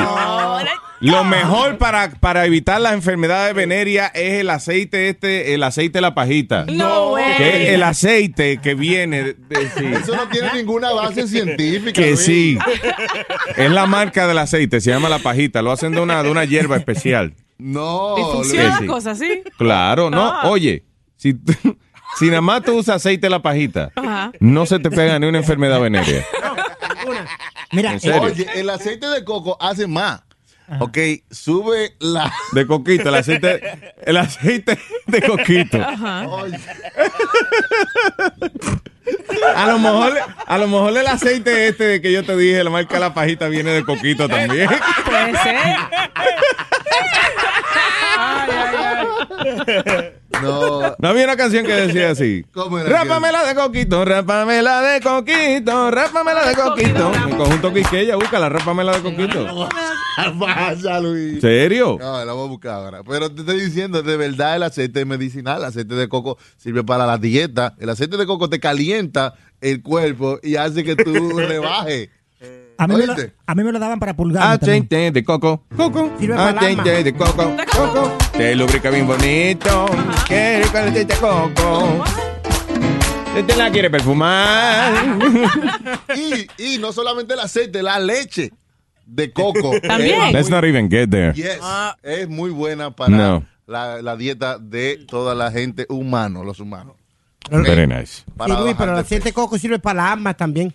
Lo 1.01 1.25
mejor 1.25 1.79
para, 1.79 2.11
para 2.11 2.45
evitar 2.45 2.79
las 2.81 2.93
enfermedades 2.93 3.55
venéreas 3.55 4.11
es 4.15 4.41
el 4.41 4.51
aceite 4.51 5.09
este, 5.09 5.55
el 5.55 5.63
aceite 5.63 5.99
de 5.99 6.03
la 6.03 6.15
pajita. 6.15 6.65
No, 6.67 7.11
güey. 7.11 7.37
Que 7.39 7.63
es 7.69 7.69
el 7.75 7.83
aceite 7.83 8.59
que 8.59 8.75
viene 8.75 9.23
de, 9.35 9.35
sí. 9.77 9.85
Eso 9.87 10.15
no 10.17 10.29
tiene 10.29 10.49
ninguna 10.55 10.91
base 10.93 11.27
científica. 11.27 11.93
Que 11.93 12.17
sí. 12.19 12.59
Es 13.57 13.71
la 13.71 13.87
marca 13.87 14.27
del 14.27 14.37
aceite, 14.39 14.81
se 14.83 14.91
llama 14.91 15.09
la 15.09 15.19
pajita. 15.21 15.63
Lo 15.63 15.73
hacen 15.73 15.93
de 15.93 16.01
una, 16.01 16.23
de 16.23 16.31
una 16.31 16.45
hierba 16.45 16.77
especial. 16.77 17.35
No. 17.59 18.17
¿Y 18.19 18.23
funciona 18.33 18.69
la 18.69 18.79
sí. 18.79 18.87
cosa 18.87 19.11
así? 19.13 19.43
Claro, 19.59 20.11
no. 20.11 20.27
Ah. 20.27 20.49
Oye, 20.51 20.85
si, 21.17 21.33
tú- 21.35 21.77
si 22.19 22.27
nada 22.27 22.41
más 22.41 22.63
tú 22.63 22.77
usas 22.79 22.97
aceite 22.97 23.27
de 23.27 23.31
la 23.31 23.41
pajita, 23.43 23.91
Ajá. 23.95 24.33
no 24.41 24.67
se 24.67 24.79
te 24.79 24.91
pega 24.91 25.19
ni 25.19 25.27
una 25.27 25.39
enfermedad 25.39 25.81
venérea. 25.81 26.25
Mira, 27.73 27.93
¿En 27.93 28.01
serio? 28.01 28.23
oye, 28.23 28.47
el 28.55 28.69
aceite 28.71 29.07
de 29.09 29.25
coco 29.25 29.57
hace 29.61 29.87
más. 29.87 30.23
Ok, 30.79 30.99
sube 31.33 31.97
la. 31.99 32.33
De 32.53 32.65
coquito, 32.65 33.09
el 33.09 33.15
aceite, 33.17 33.61
el 34.03 34.17
aceite 34.17 34.79
de 35.07 35.23
coquito. 35.23 35.79
A 39.57 39.67
lo 39.67 39.79
mejor, 39.81 40.17
a 40.47 40.59
lo 40.59 40.69
mejor 40.69 40.97
el 40.97 41.07
aceite 41.09 41.67
este 41.69 41.85
de 41.85 42.01
que 42.01 42.13
yo 42.13 42.25
te 42.25 42.37
dije, 42.37 42.63
la 42.63 42.71
marca 42.71 43.01
La 43.01 43.13
Pajita 43.13 43.49
viene 43.49 43.71
de 43.73 43.85
coquito 43.85 44.29
también. 44.29 44.69
Puede 45.05 45.33
ser. 45.43 45.57
No. 50.43 50.97
No 50.99 51.09
había 51.09 51.25
una 51.25 51.37
canción 51.37 51.67
que 51.67 51.73
decía 51.73 52.11
así. 52.11 52.45
¿Cómo 52.53 52.79
era 52.79 52.89
Rápamela 52.89 53.45
de 53.47 53.55
coquito, 53.55 54.05
rápamela 54.05 54.81
de 54.83 55.01
coquito, 55.01 55.91
rápamela 55.91 56.47
de 56.47 56.55
coquito. 56.55 57.13
El 57.29 57.37
conjunto 57.37 57.75
Quisqueya, 57.75 58.17
búscala, 58.17 58.49
rápamela 58.49 58.93
de 58.99 59.03
coquito. 59.03 59.69
Pasa, 60.39 61.01
Luis. 61.01 61.41
¿Serio? 61.41 61.99
No, 62.01 62.25
la 62.25 62.33
voy 62.33 62.47
a 62.47 62.49
buscar 62.49 62.73
ahora. 62.73 63.03
Pero 63.07 63.31
te 63.31 63.41
estoy 63.41 63.61
diciendo, 63.61 64.03
de 64.03 64.17
verdad 64.17 64.57
el 64.57 64.63
aceite 64.63 65.01
es 65.01 65.07
medicinal. 65.07 65.59
El 65.59 65.65
aceite 65.65 65.95
de 65.95 66.09
coco 66.09 66.39
sirve 66.57 66.85
para 66.85 67.07
la 67.07 67.19
dieta. 67.19 67.75
El 67.79 67.91
aceite 67.91 68.17
de 68.17 68.27
coco 68.27 68.49
te 68.49 68.61
calienta 68.61 69.35
el 69.61 69.83
cuerpo 69.83 70.39
y 70.43 70.57
hace 70.57 70.85
que 70.85 70.97
tú 70.97 71.13
rebajes. 71.39 72.09
A 72.83 72.87
mí, 72.87 72.95
me 72.97 73.07
lo, 73.07 73.13
¿Oíste? 73.15 73.35
a 73.47 73.55
mí 73.55 73.63
me 73.63 73.73
lo 73.73 73.79
daban 73.79 73.99
para 74.01 74.15
pulgar. 74.17 74.59
también. 74.59 74.85
Aceite 74.85 75.11
de 75.11 75.23
coco, 75.25 75.65
coco, 75.77 76.11
Sirve 76.19 76.35
para 76.35 76.51
el 76.51 76.59
aceite 76.59 77.05
de 77.05 77.15
coco, 77.15 77.57
coco. 77.77 78.19
Te 78.33 78.55
lubrica 78.57 78.89
bien 78.91 79.07
bonito. 79.07 79.87
Qué 80.27 80.63
rico 80.65 80.79
el 80.79 80.89
aceite 80.89 81.15
de 81.15 81.21
coco. 81.21 82.05
Si 83.37 83.43
te 83.43 83.57
la 83.57 83.71
quiere 83.71 83.91
perfumar. 83.91 84.93
y, 86.59 86.75
y 86.75 86.79
no 86.79 86.93
solamente 86.93 87.35
el 87.35 87.41
aceite, 87.41 87.83
la 87.83 87.99
leche 88.01 88.51
de 89.07 89.31
coco. 89.33 89.73
También. 89.87 90.23
Es 90.23 90.33
Let's 90.33 90.49
muy- 90.51 90.57
not 90.57 90.65
even 90.65 90.91
get 90.91 91.11
there. 91.11 91.33
Yes, 91.35 91.59
es 92.03 92.29
muy 92.29 92.51
buena 92.51 92.91
para 92.97 93.11
No. 93.17 93.45
la, 93.67 94.01
la 94.03 94.17
dieta 94.17 94.59
de 94.59 95.05
toda 95.07 95.35
la 95.35 95.51
gente 95.53 95.87
humano, 95.91 96.45
los 96.45 96.61
humanos. 96.61 96.95
Very 97.51 97.87
nice. 97.87 98.23
Para 98.37 98.57
Sí, 98.57 98.63
Luis, 98.63 98.75
pero 98.79 98.93
el 98.93 98.99
aceite 98.99 99.25
de 99.25 99.33
coco 99.33 99.59
sirve 99.59 99.79
para 99.79 99.97
la 100.03 100.13
asma 100.13 100.35
también. 100.35 100.75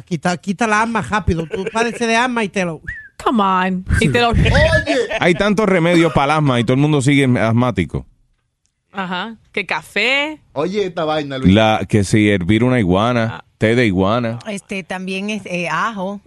Quita, 0.00 0.36
quita 0.38 0.66
la 0.66 0.82
asma 0.82 1.02
rápido. 1.02 1.46
Tú 1.46 1.64
padeces 1.72 2.08
de 2.08 2.16
asma 2.16 2.44
y 2.44 2.48
te 2.48 2.64
lo. 2.64 2.80
Come 3.22 3.42
on. 3.42 3.84
Y 4.00 4.08
te 4.08 4.20
lo... 4.20 4.30
Oye, 4.30 4.46
Hay 5.20 5.34
tantos 5.34 5.68
remedios 5.68 6.12
para 6.12 6.32
el 6.32 6.38
asma 6.38 6.58
y 6.58 6.64
todo 6.64 6.74
el 6.74 6.80
mundo 6.80 7.02
sigue 7.02 7.24
asmático. 7.38 8.06
Ajá. 8.92 9.36
Que 9.52 9.64
café. 9.66 10.40
oye 10.52 10.86
esta 10.86 11.04
vaina, 11.04 11.38
Luis. 11.38 11.54
La, 11.54 11.86
que 11.88 12.04
si 12.04 12.30
hervir 12.30 12.62
una 12.62 12.78
iguana, 12.78 13.44
té 13.58 13.74
de 13.74 13.86
iguana. 13.86 14.38
Este 14.46 14.82
también 14.82 15.30
es 15.30 15.42
eh, 15.46 15.68
ajo, 15.70 16.20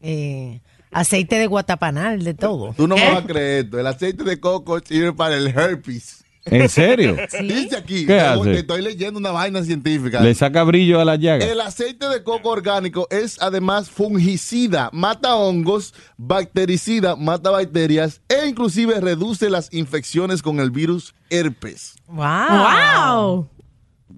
eh, 0.00 0.60
aceite 0.90 1.36
de 1.36 1.46
guatapanal, 1.46 2.22
de 2.22 2.34
todo. 2.34 2.74
Tú 2.74 2.86
no 2.86 2.96
me 2.96 3.08
vas 3.08 3.24
a 3.24 3.26
creer 3.26 3.64
esto. 3.64 3.80
El 3.80 3.86
aceite 3.86 4.24
de 4.24 4.38
coco 4.38 4.78
sirve 4.80 5.12
para 5.12 5.36
el 5.36 5.48
herpes. 5.48 6.19
¿En 6.50 6.68
serio? 6.68 7.16
Dice 7.42 7.76
aquí, 7.76 8.00
¿Qué 8.06 8.14
te- 8.14 8.20
hace? 8.20 8.52
te 8.52 8.58
estoy 8.58 8.82
leyendo 8.82 9.18
una 9.18 9.30
vaina 9.30 9.62
científica. 9.62 10.20
Le 10.20 10.34
saca 10.34 10.62
brillo 10.64 11.00
a 11.00 11.04
la 11.04 11.16
llaga. 11.16 11.44
El 11.46 11.60
aceite 11.60 12.08
de 12.08 12.22
coco 12.22 12.50
orgánico 12.50 13.06
es 13.10 13.40
además 13.40 13.88
fungicida, 13.88 14.90
mata 14.92 15.34
hongos, 15.36 15.94
bactericida, 16.16 17.16
mata 17.16 17.50
bacterias 17.50 18.20
e 18.28 18.46
inclusive 18.48 19.00
reduce 19.00 19.48
las 19.50 19.72
infecciones 19.72 20.42
con 20.42 20.60
el 20.60 20.70
virus 20.70 21.14
herpes. 21.30 21.94
Wow. 22.08 23.48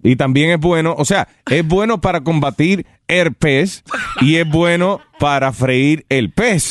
Y 0.03 0.17
también 0.17 0.51
es 0.51 0.59
bueno, 0.59 0.95
o 0.99 1.05
sea, 1.05 1.29
es 1.49 1.67
bueno 1.67 2.01
para 2.01 2.23
combatir 2.23 2.87
herpes 3.07 3.85
y 4.21 4.37
es 4.37 4.49
bueno 4.49 5.01
para 5.21 5.53
freír 5.53 6.05
el 6.09 6.33
pez. 6.33 6.71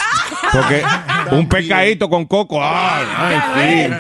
Porque 0.52 0.84
un 1.32 1.48
pescadito 1.48 2.10
con 2.10 2.26
coco, 2.26 2.60
¡ay, 2.62 3.06
ay, 3.16 3.38
sí! 3.88 3.94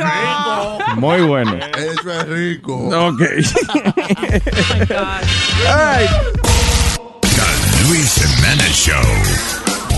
Muy 0.97 1.21
bueno. 1.21 1.57
Eso 1.77 2.11
es 2.11 2.27
rico. 2.27 2.75
Ok. 2.89 3.21
Luis 7.87 8.13
Jiménez 8.15 8.71
Show. 8.71 9.01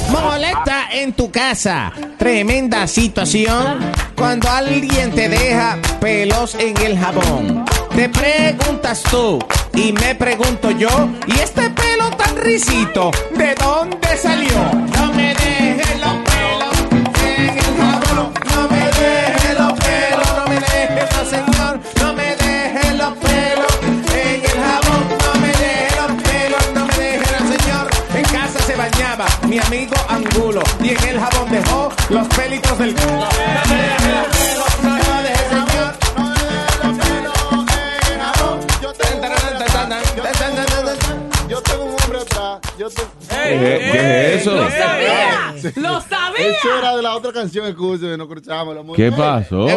Molesta 0.09 0.89
en 0.91 1.13
tu 1.13 1.31
casa. 1.31 1.91
Tremenda 2.17 2.88
situación. 2.88 3.80
Cuando 4.15 4.49
alguien 4.49 5.11
te 5.11 5.30
deja 5.30 5.77
pelos 5.99 6.55
en 6.55 6.76
el 6.77 6.97
jabón. 6.97 7.63
Te 7.95 8.09
preguntas 8.09 9.03
tú 9.03 9.38
y 9.76 9.93
me 9.93 10.15
pregunto 10.15 10.72
yo. 10.72 10.89
¿Y 11.27 11.39
este 11.39 11.69
pelo 11.69 12.09
tan 12.11 12.35
risito? 12.38 13.11
¿De 13.35 13.53
dónde 13.55 14.17
salió? 14.17 14.72
Mi 29.48 29.60
amigo 29.60 29.94
Angulo 30.10 30.61
y 30.81 30.90
en 30.90 31.03
el 31.03 31.19
jabón 31.19 31.49
dejó 31.52 31.91
los 32.10 32.27
pelitos 32.30 32.77
del 32.80 32.94
culo. 32.95 33.27
Los. 34.07 34.64
Yo 41.49 41.61
tengo 41.61 41.84
un 41.85 41.95
hombre 42.03 42.19
atrás. 42.22 42.60
Yo 42.77 42.90
te- 42.90 43.02
¿Qué, 43.30 43.90
qué 43.91 44.34
es 44.35 44.41
eso? 44.41 44.56
Lo 44.56 44.69
sabía. 44.69 45.53
Lo 45.76 46.02
sabía. 46.02 46.48
Eso 46.48 46.77
era 46.80 46.95
de 46.95 47.02
la 47.02 47.15
otra 47.15 47.31
canción, 47.34 47.68
escúcheme, 47.68 48.18
no 48.18 48.23
escuchamos 48.23 48.76
la 48.76 48.94
¿Qué 48.95 49.11
pasó? 49.11 49.68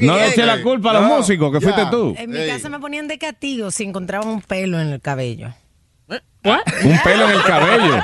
No 0.00 0.16
le 0.16 0.28
eché 0.28 0.46
la 0.46 0.62
culpa 0.62 0.90
a 0.90 0.94
los 0.94 1.02
No, 1.02 1.16
músicos, 1.18 1.52
que 1.52 1.60
fuiste 1.60 1.82
tú. 1.90 2.14
En 2.16 2.30
mi 2.30 2.46
casa 2.46 2.68
me 2.68 2.78
ponían 2.78 3.08
de 3.08 3.18
castigo 3.18 3.70
si 3.70 3.84
encontraban 3.84 4.28
un 4.28 4.40
pelo 4.40 4.80
en 4.80 4.88
el 4.92 5.00
cabello. 5.00 5.52
Un 6.84 6.98
pelo 7.02 7.24
en 7.28 7.30
el 7.32 7.42
cabello. 7.42 7.96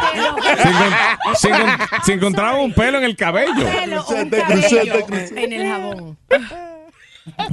Encon- 1.42 2.02
si 2.04 2.12
encontraba 2.12 2.58
un 2.60 2.72
pelo 2.72 2.98
en 2.98 3.04
el 3.04 3.16
cabello. 3.16 3.64
Pelo 3.66 4.04
un 4.06 4.30
cabello 4.30 5.36
en 5.36 5.52
el 5.52 5.66
jabón. 5.68 6.18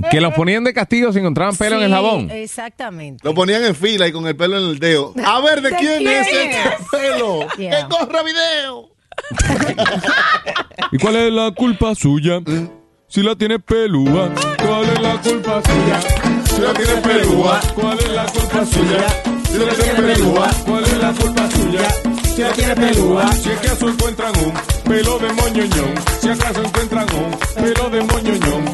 Que 0.09 0.19
los 0.19 0.33
ponían 0.33 0.63
de 0.63 0.73
castigo 0.73 1.13
si 1.13 1.19
encontraban 1.19 1.55
pelo 1.55 1.75
en 1.77 1.83
el 1.83 1.91
jabón. 1.91 2.31
Exactamente. 2.31 3.21
Lo 3.23 3.33
ponían 3.35 3.63
en 3.63 3.75
fila 3.75 4.07
y 4.07 4.11
con 4.11 4.25
el 4.27 4.35
pelo 4.35 4.57
en 4.57 4.65
el 4.65 4.79
dedo. 4.79 5.13
A 5.23 5.39
ver, 5.41 5.61
¿de 5.61 5.69
¿De 5.69 5.77
quién, 5.77 5.97
quién 5.99 6.09
es 6.21 6.27
es? 6.27 6.33
este 6.33 6.85
pelo? 6.91 7.47
Yeah. 7.57 7.87
¡Que 7.87 7.95
corra 7.95 8.23
video! 8.23 8.89
¿Y 10.91 10.97
cuál 10.97 11.15
es 11.17 11.31
la 11.31 11.51
culpa 11.51 11.93
suya? 11.93 12.39
Si 13.07 13.21
la 13.21 13.35
tiene 13.35 13.59
pelúa, 13.59 14.29
¿cuál 14.65 14.89
es 14.89 14.99
la 15.01 15.21
culpa 15.21 15.61
suya? 15.63 15.99
Si 16.45 16.61
la 16.61 16.73
tiene 16.73 17.01
pelúa, 17.01 17.59
¿cuál 17.75 17.99
es 17.99 18.09
la 18.09 18.25
culpa 18.25 18.65
suya? 18.65 19.38
Si 19.51 19.57
la 19.57 19.73
tiene 19.73 20.01
pelúa, 20.13 20.47
¿cuál 20.65 20.83
es 20.83 20.97
la 20.99 21.11
culpa 21.13 21.49
suya? 21.51 21.87
Si 22.35 22.41
la 22.41 22.51
tiene 22.53 22.75
pelúa, 22.75 23.31
si 23.33 23.49
acaso 23.49 23.89
encuentran 23.89 24.33
un 24.45 24.53
pelo 24.83 25.19
de 25.19 25.33
moñoñón, 25.33 25.93
si 26.21 26.29
acaso 26.29 26.63
encuentran 26.63 27.07
un 27.15 27.63
pelo 27.63 27.89
de 27.89 28.03
moñoñón, 28.03 28.65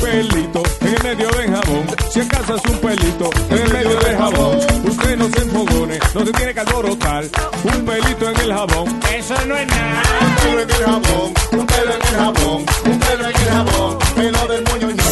pelito 0.00 0.62
en 0.80 0.88
el 0.88 1.02
medio 1.04 1.30
del 1.30 1.50
jabón, 1.50 1.86
si 2.10 2.20
acaso 2.20 2.56
es 2.56 2.64
un 2.64 2.78
pelito 2.78 3.30
en 3.50 3.58
el 3.58 3.72
medio 3.72 4.00
del 4.00 4.16
jabón, 4.16 4.58
usted 4.84 5.16
no 5.16 5.28
se 5.28 5.42
enfogone, 5.42 5.98
no 6.14 6.26
se 6.26 6.32
tiene 6.32 6.54
que 6.54 6.60
alborotar, 6.60 7.24
un 7.64 7.84
pelito 7.84 8.30
en 8.30 8.40
el 8.40 8.52
jabón, 8.52 9.00
eso 9.16 9.34
no 9.46 9.56
es 9.56 9.66
nada. 9.68 10.02
Un 10.20 10.34
pelo 10.36 10.62
en 10.62 10.70
el 10.70 10.84
jabón, 10.84 11.34
un 11.52 11.66
pelo 11.66 11.94
en 11.94 12.02
el 12.02 12.16
jabón, 12.16 12.66
un 12.86 12.98
pelo 12.98 13.28
en 13.28 13.36
el 13.36 13.48
jabón, 13.48 13.98
pelo 14.16 14.46
del 14.48 14.64
moñoñón. 14.64 15.06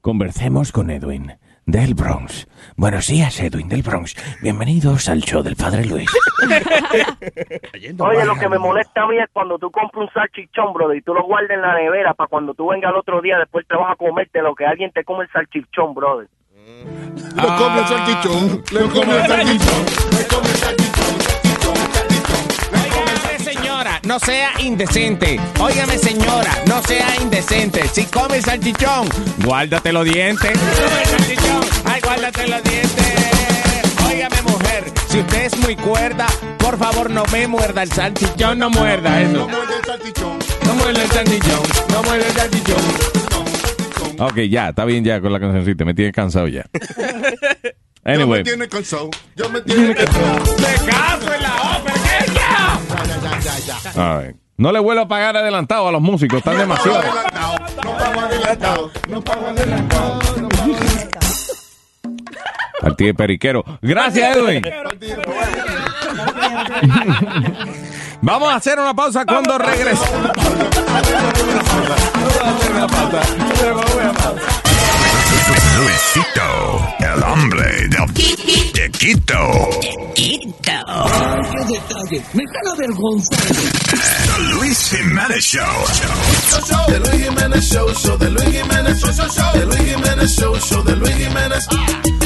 Conversemos 0.00 0.72
con 0.72 0.90
Edwin 0.90 1.32
del 1.66 1.94
Bronx. 1.94 2.46
Buenos 2.76 3.08
días, 3.08 3.40
Edwin 3.40 3.68
del 3.68 3.82
Bronx. 3.82 4.14
Bienvenidos 4.40 5.08
al 5.08 5.20
show 5.20 5.42
del 5.42 5.56
Padre 5.56 5.84
Luis. 5.84 6.08
Oye, 7.98 8.24
lo 8.24 8.36
que 8.36 8.48
me 8.48 8.58
molesta 8.58 9.02
a 9.02 9.08
mí 9.08 9.18
es 9.18 9.28
cuando 9.32 9.58
tú 9.58 9.70
compras 9.72 10.06
un 10.06 10.12
salchichón, 10.14 10.72
brother, 10.72 10.96
y 10.96 11.02
tú 11.02 11.12
lo 11.12 11.24
guardas 11.24 11.50
en 11.50 11.62
la 11.62 11.74
nevera 11.74 12.14
para 12.14 12.28
cuando 12.28 12.54
tú 12.54 12.68
vengas 12.68 12.90
al 12.90 12.96
otro 12.96 13.20
día, 13.20 13.38
después 13.38 13.66
te 13.66 13.74
vas 13.74 13.92
a 13.92 13.96
comerte 13.96 14.40
lo 14.42 14.54
que 14.54 14.64
alguien 14.64 14.92
te 14.92 15.02
come 15.04 15.24
el 15.24 15.30
salchichón, 15.30 15.92
brother. 15.92 16.28
Le 16.54 17.42
come 17.42 17.80
el 17.80 17.86
salchichón, 17.86 18.62
le 18.72 18.80
come 18.88 19.16
el 19.16 19.26
salchichón, 19.26 19.84
le 20.18 20.26
come 20.28 20.48
el 20.48 20.56
salchichón. 20.56 21.05
Señora, 23.46 24.00
no 24.02 24.18
sea 24.18 24.54
indecente. 24.58 25.38
Óigame, 25.60 25.96
señora, 25.98 26.50
no 26.66 26.82
sea 26.82 27.14
indecente. 27.22 27.86
Si 27.86 28.04
come 28.06 28.42
salchichón, 28.42 29.08
guárdate 29.44 29.92
los 29.92 30.04
dientes. 30.04 30.50
Come 30.50 31.04
salchichón, 31.04 31.60
ay, 31.84 32.00
guárdate 32.00 32.48
los 32.48 32.60
dientes. 32.64 33.06
Óigame, 34.04 34.42
mujer, 34.42 34.92
si 35.06 35.20
usted 35.20 35.44
es 35.44 35.56
muy 35.58 35.76
cuerda, 35.76 36.26
por 36.58 36.76
favor 36.76 37.08
no 37.08 37.22
me 37.30 37.46
muerda 37.46 37.84
el 37.84 37.92
salchichón, 37.92 38.58
no 38.58 38.68
muerda 38.68 39.22
eso. 39.22 39.32
No 39.32 39.46
muerde 39.46 39.74
el 39.78 39.84
salchichón. 39.84 40.38
No 40.66 40.74
muerde 40.74 41.04
el 41.04 41.10
salchichón, 41.12 41.62
no 41.90 42.02
muerde 42.02 42.26
el 42.26 42.34
salchichón. 42.34 42.82
Ok, 44.18 44.38
ya, 44.50 44.70
está 44.70 44.84
bien 44.84 45.04
ya 45.04 45.20
con 45.20 45.32
la 45.32 45.38
cancioncita, 45.38 45.84
me 45.84 45.94
tiene 45.94 46.10
cansado 46.10 46.48
ya. 46.48 46.64
Yo 47.62 48.12
Anyway, 48.12 48.40
me 48.40 48.44
tiene 48.44 48.68
cansado. 48.68 49.10
Yo 49.36 49.48
me 49.50 49.60
tiene 49.60 49.94
cansado. 49.94 50.38
¡Me 50.58 50.90
caso 50.90 51.32
en 51.32 51.42
la 51.42 51.78
ópera! 51.78 52.05
No 54.58 54.72
le 54.72 54.78
vuelvo 54.78 55.02
a 55.02 55.08
pagar 55.08 55.36
adelantado 55.36 55.88
a 55.88 55.92
los 55.92 56.00
músicos, 56.00 56.38
están 56.38 56.56
demasiado. 56.56 57.02
No 57.02 57.98
pago 57.98 58.20
adelantado, 58.20 58.90
no 59.08 59.20
pago 59.22 59.46
adelantado. 59.48 60.20
no 60.40 60.48
pago 60.48 60.66
adelantado. 60.74 61.26
Partí 62.80 63.06
de 63.06 63.14
periquero. 63.14 63.64
Gracias, 63.82 64.36
Edwin. 64.36 64.62
Vamos 68.22 68.48
a 68.48 68.56
hacer 68.56 68.78
una 68.78 68.94
pausa 68.94 69.24
cuando 69.24 69.58
regresemos. 69.58 70.08
Luisito, 75.78 76.94
el 77.00 77.22
hombre 77.22 77.88
del 77.88 78.85
Quito. 78.98 79.70
Me 82.32 82.42
están 82.42 82.66
avergonzando. 82.72 83.44
The 83.46 84.38
Luis 84.54 84.90
Jiménez 84.90 85.44
Show. 85.44 85.62
The 86.88 86.98
Luis 87.00 87.24
Jiménez 87.24 87.64
Show, 87.68 87.94
show 87.94 88.16
de 88.18 88.30
Luis 88.30 88.44
Jiménez, 88.46 88.98
show, 88.98 89.12
show, 89.12 89.28
show. 89.28 89.52
The 89.52 89.66
Luis 89.66 89.84
Jiménez 89.84 90.34
Show, 90.34 90.56
show 90.60 90.82
de 90.82 90.96
Luis 90.96 91.14
Jiménez. 91.16 91.66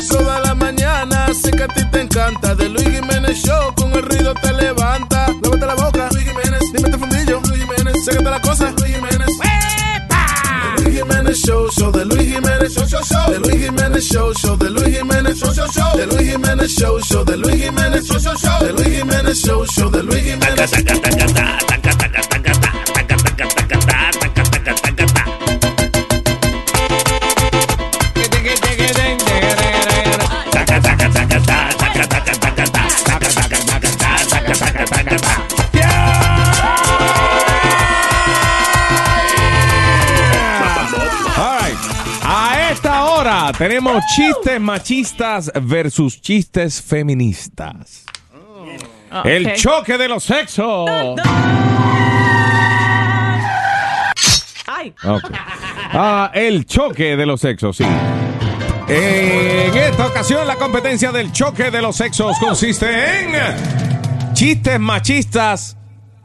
Toda 0.08 0.40
la 0.40 0.54
mañana, 0.54 1.26
sé 1.34 1.50
que 1.50 1.62
a 1.62 1.68
ti 1.68 1.84
te 1.90 2.00
encanta. 2.02 2.56
The 2.56 2.68
Luis 2.68 2.88
Jiménez 2.88 3.42
Show, 3.42 3.74
con 3.74 3.92
el 3.92 4.02
ruido 4.02 4.34
te 4.34 4.52
levanta. 4.52 5.26
Lávate 5.42 5.66
la 5.66 5.74
boca, 5.74 6.08
Luis 6.12 6.24
Jiménez. 6.24 6.60
Dime 6.72 6.88
este 6.88 6.98
fundillo, 6.98 7.40
Luis 7.40 7.60
Jiménez. 7.64 8.04
Ségate 8.04 8.30
la 8.30 8.40
cosa, 8.40 8.70
Luis 8.70 8.94
Jiménez. 8.94 9.09
Jiménez 11.30 11.46
Show, 11.46 11.70
show 11.70 11.92
de 11.92 12.04
Luis 12.04 12.28
Jiménez, 12.28 12.68
show, 12.70 12.86
show, 12.86 13.02
show. 13.04 13.32
The 13.32 13.38
Luis 13.38 13.62
Jiménez 13.62 14.00
Show, 14.00 14.32
show 14.34 14.56
de 14.56 14.68
Luis 14.68 14.94
Jiménez, 14.96 15.38
show, 15.38 15.52
show, 15.52 15.66
show. 15.68 15.96
The 15.96 16.06
Luis 16.06 16.30
Jiménez 16.32 16.68
Show, 16.68 17.00
show 17.00 17.24
de 17.24 17.36
Luis 17.36 17.62
Jiménez, 17.62 18.04
show, 18.04 18.18
show, 18.18 18.34
show. 18.36 18.58
The 18.66 18.72
Luis 18.72 18.96
Jiménez 18.96 19.34
Show, 19.34 19.64
show 19.66 19.90
de 19.90 20.02
Luis 20.02 20.22
Jiménez. 20.24 21.69
Tenemos 43.56 44.02
chistes 44.14 44.60
machistas 44.60 45.50
versus 45.62 46.20
chistes 46.20 46.80
feministas. 46.82 48.04
El 49.24 49.46
Ok. 49.46 49.54
choque 49.56 49.98
de 49.98 50.08
los 50.08 50.22
sexos. 50.24 50.88
Ay. 54.66 54.94
Ah, 55.92 56.30
el 56.32 56.64
choque 56.66 57.16
de 57.16 57.26
los 57.26 57.40
sexos, 57.40 57.76
sí. 57.76 57.84
En 58.88 59.76
esta 59.76 60.06
ocasión, 60.06 60.46
la 60.46 60.56
competencia 60.56 61.12
del 61.12 61.32
choque 61.32 61.70
de 61.70 61.82
los 61.82 61.96
sexos 61.96 62.38
consiste 62.38 63.24
en 63.24 64.34
chistes 64.34 64.80
machistas 64.80 65.76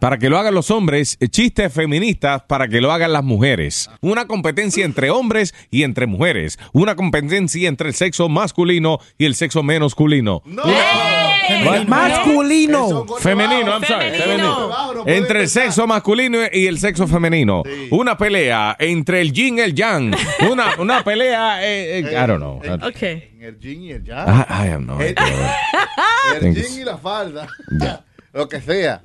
para 0.06 0.20
que 0.20 0.30
lo 0.30 0.38
hagan 0.38 0.54
los 0.54 0.70
hombres, 0.70 1.18
chistes 1.32 1.74
feministas 1.74 2.44
para 2.44 2.68
que 2.68 2.80
lo 2.80 2.92
hagan 2.92 3.12
las 3.12 3.24
mujeres. 3.24 3.90
Una 4.02 4.28
competencia 4.28 4.86
entre 4.86 5.10
hombres 5.10 5.56
y 5.72 5.82
entre 5.82 6.06
mujeres. 6.06 6.60
Una 6.74 6.96
competencia 6.96 7.68
entre 7.68 7.88
el 7.90 7.96
sexo 7.96 8.30
masculino 8.30 9.00
y 9.18 9.26
el 9.26 9.34
sexo 9.34 9.64
menos 9.64 9.94
masculino. 9.94 10.44
¿Cuál? 10.44 11.88
Masculino. 11.88 13.08
Femenino, 13.20 13.72
I'm 13.72 13.84
sorry, 13.84 14.12
Femenino. 14.12 14.70
femenino. 14.70 15.04
Entre 15.08 15.42
el 15.42 15.50
sexo 15.50 15.88
masculino 15.88 16.38
y 16.54 16.68
el 16.68 16.78
sexo 16.78 17.08
femenino. 17.08 17.64
Una 17.90 18.16
pelea 18.16 18.76
entre 18.78 19.22
el 19.22 19.34
yin 19.34 19.58
y 19.58 19.62
el 19.62 19.74
yang. 19.74 20.16
Una, 20.52 20.76
una 20.78 21.04
pelea, 21.04 21.66
eh, 21.66 22.02
eh, 22.02 22.12
I 22.12 22.28
don't 22.28 22.38
know. 22.38 22.58
Ok. 22.88 23.02
En 23.02 23.42
el 23.42 23.60
jean 23.60 23.82
y 23.82 23.92
el 23.92 24.04
ya. 24.04 24.24
I, 24.24 24.68
I 24.68 24.70
have 24.70 24.86
no 24.86 25.02
El, 25.02 25.14
idea. 25.14 25.56
el 26.36 26.40
Thanks. 26.42 26.62
jean 26.62 26.82
y 26.82 26.84
la 26.84 26.98
falda. 27.00 27.48
Lo 28.34 28.48
que 28.48 28.62
sea. 28.62 29.02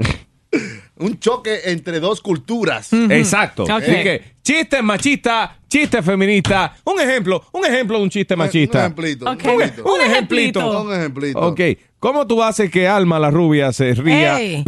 Un 0.97 1.19
choque 1.19 1.61
entre 1.67 2.01
dos 2.01 2.21
culturas. 2.21 2.93
Exacto. 2.93 3.63
Ok. 3.65 3.71
Así 3.71 3.93
que 3.93 4.35
chistes 4.43 4.83
machistas, 4.83 5.51
chistes 5.69 6.05
feministas. 6.05 6.73
Un 6.85 7.01
ejemplo, 7.01 7.43
un 7.53 7.65
ejemplo 7.65 7.99
de 7.99 8.03
un 8.05 8.11
chiste 8.11 8.35
Un 8.35 8.39
machista. 8.39 8.81
ejemplito. 8.81 9.31
Ok. 9.31 9.45
Un 9.45 9.63
ejemplito. 9.63 9.95
Un 9.95 10.01
ejemplito. 10.01 10.83
Un 10.83 10.95
ejemplito. 10.95 11.41
Ok. 11.41 11.61
¿Cómo 12.01 12.27
tú 12.27 12.43
haces 12.43 12.71
que 12.71 12.89
Alma 12.89 13.19
la 13.19 13.31
rubia 13.31 13.73
se 13.73 13.95
ría? 13.95 14.41
Ey. 14.41 14.65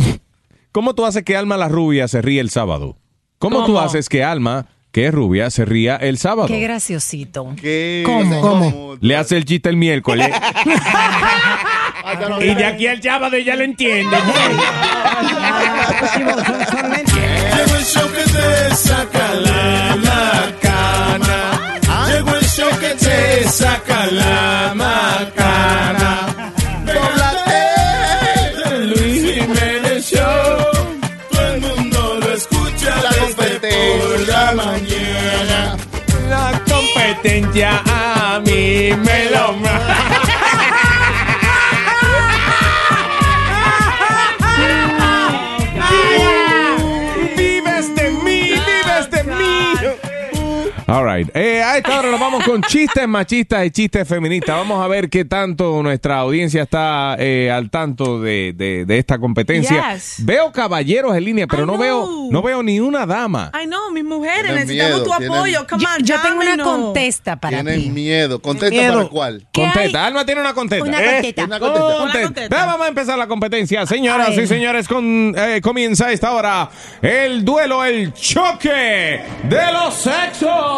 ¿Cómo 0.71 0.95
tú 0.95 1.05
haces 1.05 1.23
que 1.25 1.37
Alma 1.37 1.57
la 1.57 1.69
rubia 1.69 2.09
se 2.09 2.23
ríe 2.23 2.41
el 2.41 2.51
sábado? 2.51 2.97
¿Cómo, 3.39 3.67
tú 3.67 3.79
haces 3.79 4.09
que 4.09 4.23
Alma, 4.23 4.69
que 4.93 5.07
es 5.09 5.13
rubia, 5.13 5.51
se 5.51 5.65
ría 5.65 5.97
el 5.97 6.17
sábado? 6.17 6.47
Qué 6.47 6.61
graciosito. 6.61 7.55
¿Qué? 7.61 8.05
¿Cómo? 8.07 8.41
¿Cómo? 8.41 8.97
Le 9.01 9.17
hace 9.17 9.37
el 9.37 9.45
chiste 9.45 9.69
el 9.69 9.77
miércoles. 9.77 10.29
Y 12.41 12.55
de 12.55 12.65
aquí 12.65 12.87
al 12.87 13.03
sábado 13.03 13.39
ya 13.39 13.55
lo 13.57 13.65
entiende. 13.65 14.17
Llegó 17.57 17.77
el 17.77 17.85
show 17.85 18.11
que 18.13 18.25
te 18.25 18.75
saca 18.75 19.35
la 19.35 19.97
macana. 19.97 21.81
Llegó 22.09 22.35
el 22.35 22.45
show 22.47 22.71
que 22.81 22.95
te 22.95 23.49
saca 23.49 24.07
la 24.07 24.73
macana. 24.75 26.53
Doblate. 26.85 27.63
Luis 28.87 29.35
Jiménez 29.35 30.11
Show. 30.11 30.73
Todo 31.31 31.47
el 31.55 31.61
mundo 31.61 32.19
lo 32.21 32.33
escucha 32.35 32.95
desde 33.13 33.59
por 33.61 34.29
la 34.29 34.53
mañana. 34.53 35.77
La 36.29 36.61
competencia 36.69 37.83
a 37.87 38.41
mí 38.41 38.91
me 39.05 39.32
All 50.87 51.05
right. 51.05 51.29
Eh, 51.35 51.63
a 51.63 51.77
esta 51.79 51.99
hora 51.99 52.11
nos 52.11 52.21
vamos 52.21 52.45
con 52.45 52.61
chistes 52.63 53.07
machistas 53.07 53.65
y 53.65 53.71
chistes 53.71 54.07
feministas. 54.07 54.57
Vamos 54.57 54.85
a 54.85 54.89
ver 54.89 55.09
qué 55.09 55.25
tanto 55.25 55.83
nuestra 55.83 56.19
audiencia 56.19 56.63
está 56.63 57.17
eh, 57.19 57.51
al 57.51 57.71
tanto 57.71 58.21
de, 58.21 58.53
de- 58.55 58.85
de 58.85 58.99
esta 58.99 59.19
competencia. 59.19 59.95
Yes. 59.95 60.17
Veo 60.19 60.51
caballeros 60.53 61.17
en 61.17 61.25
línea, 61.25 61.47
pero 61.47 61.67
no 61.67 61.79
veo, 61.79 62.29
no 62.31 62.43
veo 62.43 62.63
ni 62.63 62.81
una 62.81 63.07
dama. 63.07 63.51
Ay, 63.53 63.67
no, 63.67 63.91
mis 63.91 64.05
mujeres, 64.05 64.43
Tienen 64.43 64.55
necesitamos 64.57 64.93
miedo, 65.01 65.05
tu 65.05 65.19
tienen- 65.19 65.37
apoyo. 65.39 65.67
Come 65.69 65.83
Yo, 65.83 65.89
on, 65.97 66.05
yo 66.05 66.21
tengo 66.21 66.37
una 66.37 66.45
llámenos. 66.45 66.67
contesta 66.69 67.37
para 67.37 67.57
Tienen 67.63 67.81
ti. 67.83 67.91
miedo. 67.91 68.43
Contesta 68.43 68.75
Miedo. 68.77 68.95
para 68.99 69.09
cuál. 69.09 69.47
¿Qué 69.53 69.63
Contesta, 69.63 70.07
Alma 70.07 70.27
tiene 70.27 70.41
una 70.41 70.53
contesta. 70.55 70.85
Una 70.89 71.01
Eh, 71.03 71.13
contesta. 71.13 71.45
Una 71.45 71.59
contesta. 71.61 72.03
Una 72.03 72.23
Contesta. 72.23 72.57
Ya 72.59 72.67
vamos 72.67 72.87
a 72.87 72.89
empezar 72.89 73.19
la 73.19 73.27
competencia. 73.29 73.87
Señoras 73.87 74.37
y 74.37 74.47
señores, 74.47 74.89
con, 74.89 75.35
eh, 75.37 75.61
comienza 75.63 76.11
esta 76.11 76.33
hora 76.33 76.69
el 77.01 77.45
duelo, 77.45 77.85
el 77.85 78.13
choque 78.15 79.21
de 79.45 79.73
los 79.73 79.95
sexos. 79.95 80.72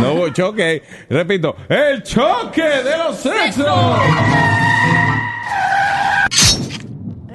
No 0.00 0.14
hubo 0.14 0.28
choque. 0.30 0.82
Repito, 1.08 1.56
el 1.68 2.02
choque 2.02 2.62
de 2.62 2.96
los 2.98 3.16
sexos. 3.16 4.00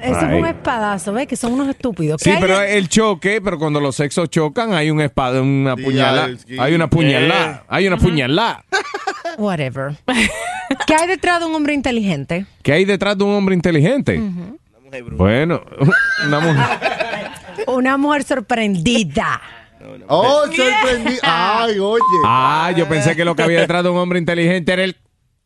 Eso 0.02 0.20
fue 0.20 0.38
un 0.38 0.46
espadazo, 0.46 1.12
¿ves? 1.12 1.26
Que 1.26 1.36
son 1.36 1.52
unos 1.54 1.68
estúpidos. 1.68 2.20
Sí, 2.22 2.30
¿Qué 2.30 2.36
hay 2.36 2.40
pero 2.40 2.60
el 2.62 2.88
choque, 2.88 3.40
pero 3.42 3.58
cuando 3.58 3.80
los 3.80 3.96
sexos 3.96 4.30
chocan 4.30 4.72
hay 4.72 4.90
un 4.90 5.00
espada, 5.00 5.42
una 5.42 5.74
Sí, 5.74 5.82
puñalada. 5.82 6.28
Hay 6.58 6.74
una 6.74 6.88
puñalada. 6.88 7.64
Hay 7.68 7.86
una 7.88 7.96
puñalada. 7.96 8.64
Whatever. 9.38 9.96
¿Qué 10.86 10.94
hay 10.94 11.08
detrás 11.08 11.40
de 11.40 11.46
un 11.46 11.54
hombre 11.54 11.74
inteligente? 11.74 12.46
¿Qué 12.62 12.72
hay 12.72 12.84
detrás 12.84 13.18
de 13.18 13.24
un 13.24 13.32
hombre 13.34 13.54
inteligente? 13.54 14.20
Bueno, 15.12 15.62
una 16.26 16.40
mujer. 16.40 16.64
Una 17.66 17.96
mujer 17.96 18.24
sorprendida. 18.24 19.40
Oh, 20.08 20.44
sorprendí. 20.46 21.18
Ay, 21.22 21.78
oye. 21.78 22.02
Ah, 22.24 22.72
yo 22.76 22.86
pensé 22.88 23.14
que 23.16 23.24
lo 23.24 23.34
que 23.34 23.42
había 23.42 23.60
detrás 23.60 23.82
de 23.82 23.90
un 23.90 23.96
hombre 23.98 24.18
inteligente 24.18 24.72
era 24.72 24.84
el. 24.84 24.96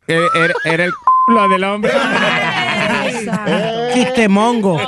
Era, 0.07 0.25
era- 0.35 0.53
era 0.65 0.85
el. 0.85 0.91
Lo 1.27 1.47
del 1.49 1.63
hombre. 1.63 1.91
Chiste 3.93 4.27
mongo. 4.27 4.79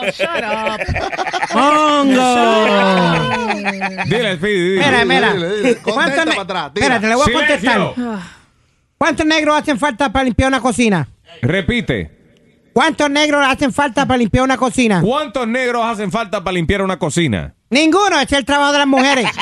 Mongo. 1.54 2.36
Dile, 4.06 4.36
Speedy, 4.38 4.70
dile. 4.72 4.86
Mira, 4.86 5.06
mira. 5.06 5.34
Dile, 5.34 5.50
dile. 5.58 5.76
Contesta 5.78 5.92
¿Cuántos 5.94 6.26
ne- 6.26 6.32
para 6.32 6.42
atrás, 6.42 6.74
tira. 6.74 6.86
Espérate, 6.88 7.08
le 7.08 7.16
voy 7.16 7.30
a 7.30 7.34
contestar. 7.34 7.94
¿Cuántos 8.98 9.26
negros 9.26 9.62
hacen 9.62 9.80
falta 9.80 10.12
para 10.12 10.26
limpiar 10.26 10.48
una 10.48 10.62
cocina? 10.62 11.08
Repite. 11.42 12.23
¿Cuántos 12.74 13.10
negros 13.10 13.46
hacen 13.46 13.72
falta 13.72 14.06
para 14.08 14.18
limpiar 14.18 14.44
una 14.44 14.58
cocina? 14.58 15.02
¿Cuántos 15.02 15.48
negros 15.48 15.86
hacen 15.86 16.12
falta 16.12 16.44
para 16.44 16.56
limpiar 16.56 16.82
una 16.82 16.98
cocina? 16.98 17.54
Ninguno, 17.70 18.20
es 18.20 18.32
el 18.32 18.46
trabajo 18.46 18.72
de 18.72 18.78
las 18.80 18.88
mujeres. 18.88 19.30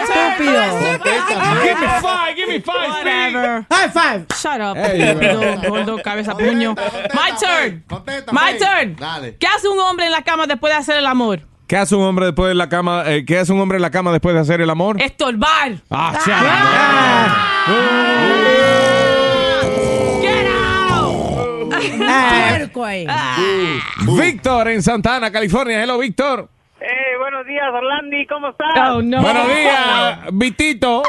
Estúpido. 0.00 0.62
Give 1.62 1.74
me 1.74 1.88
five, 2.00 2.34
give 2.34 2.48
me 2.48 2.60
five. 2.60 2.88
Whatever. 2.88 3.66
High 3.70 3.90
five. 3.90 4.26
Shut 4.34 4.60
up, 4.60 4.76
estúpido, 4.76 5.68
gordo, 5.68 6.02
cabeza, 6.02 6.34
puño. 6.36 6.74
My 7.14 7.32
turn. 7.38 7.84
My 8.32 8.58
turn. 8.58 8.96
Dale. 8.96 9.36
¿Qué 9.36 9.46
hace 9.46 9.68
un 9.68 9.78
hombre 9.78 10.06
en 10.06 10.12
la 10.12 10.22
cama 10.22 10.46
después 10.46 10.72
de 10.72 10.78
hacer 10.78 10.96
el 10.96 11.06
amor? 11.06 11.40
¿Qué 11.68 11.76
hace 11.76 11.94
un 11.94 12.02
hombre 12.04 12.24
después 12.26 12.48
de 12.48 12.54
la 12.54 12.68
cama? 12.70 13.02
eh, 13.06 13.26
¿Qué 13.26 13.38
hace 13.38 13.52
un 13.52 13.60
hombre 13.60 13.76
en 13.76 13.82
la 13.82 13.90
cama 13.90 14.10
después 14.10 14.34
de 14.34 14.40
hacer 14.40 14.62
el 14.62 14.70
amor? 14.70 15.00
Estorbar. 15.02 15.72
Ah, 15.90 16.14
Get 20.22 20.46
out. 20.90 21.68
Puerco 22.58 22.84
ahí. 22.86 23.06
Víctor 24.18 24.68
en 24.68 24.82
Santana, 24.82 25.30
California. 25.30 25.82
Hello, 25.82 25.98
Víctor. 25.98 26.48
Eh, 26.80 27.18
buenos 27.18 27.44
días, 27.46 27.64
Orlandi, 27.70 28.26
¿cómo 28.26 28.48
estás? 28.48 28.90
Oh, 28.90 29.02
no. 29.02 29.20
Buenos 29.20 29.46
días, 29.48 30.18
Vitito. 30.32 31.02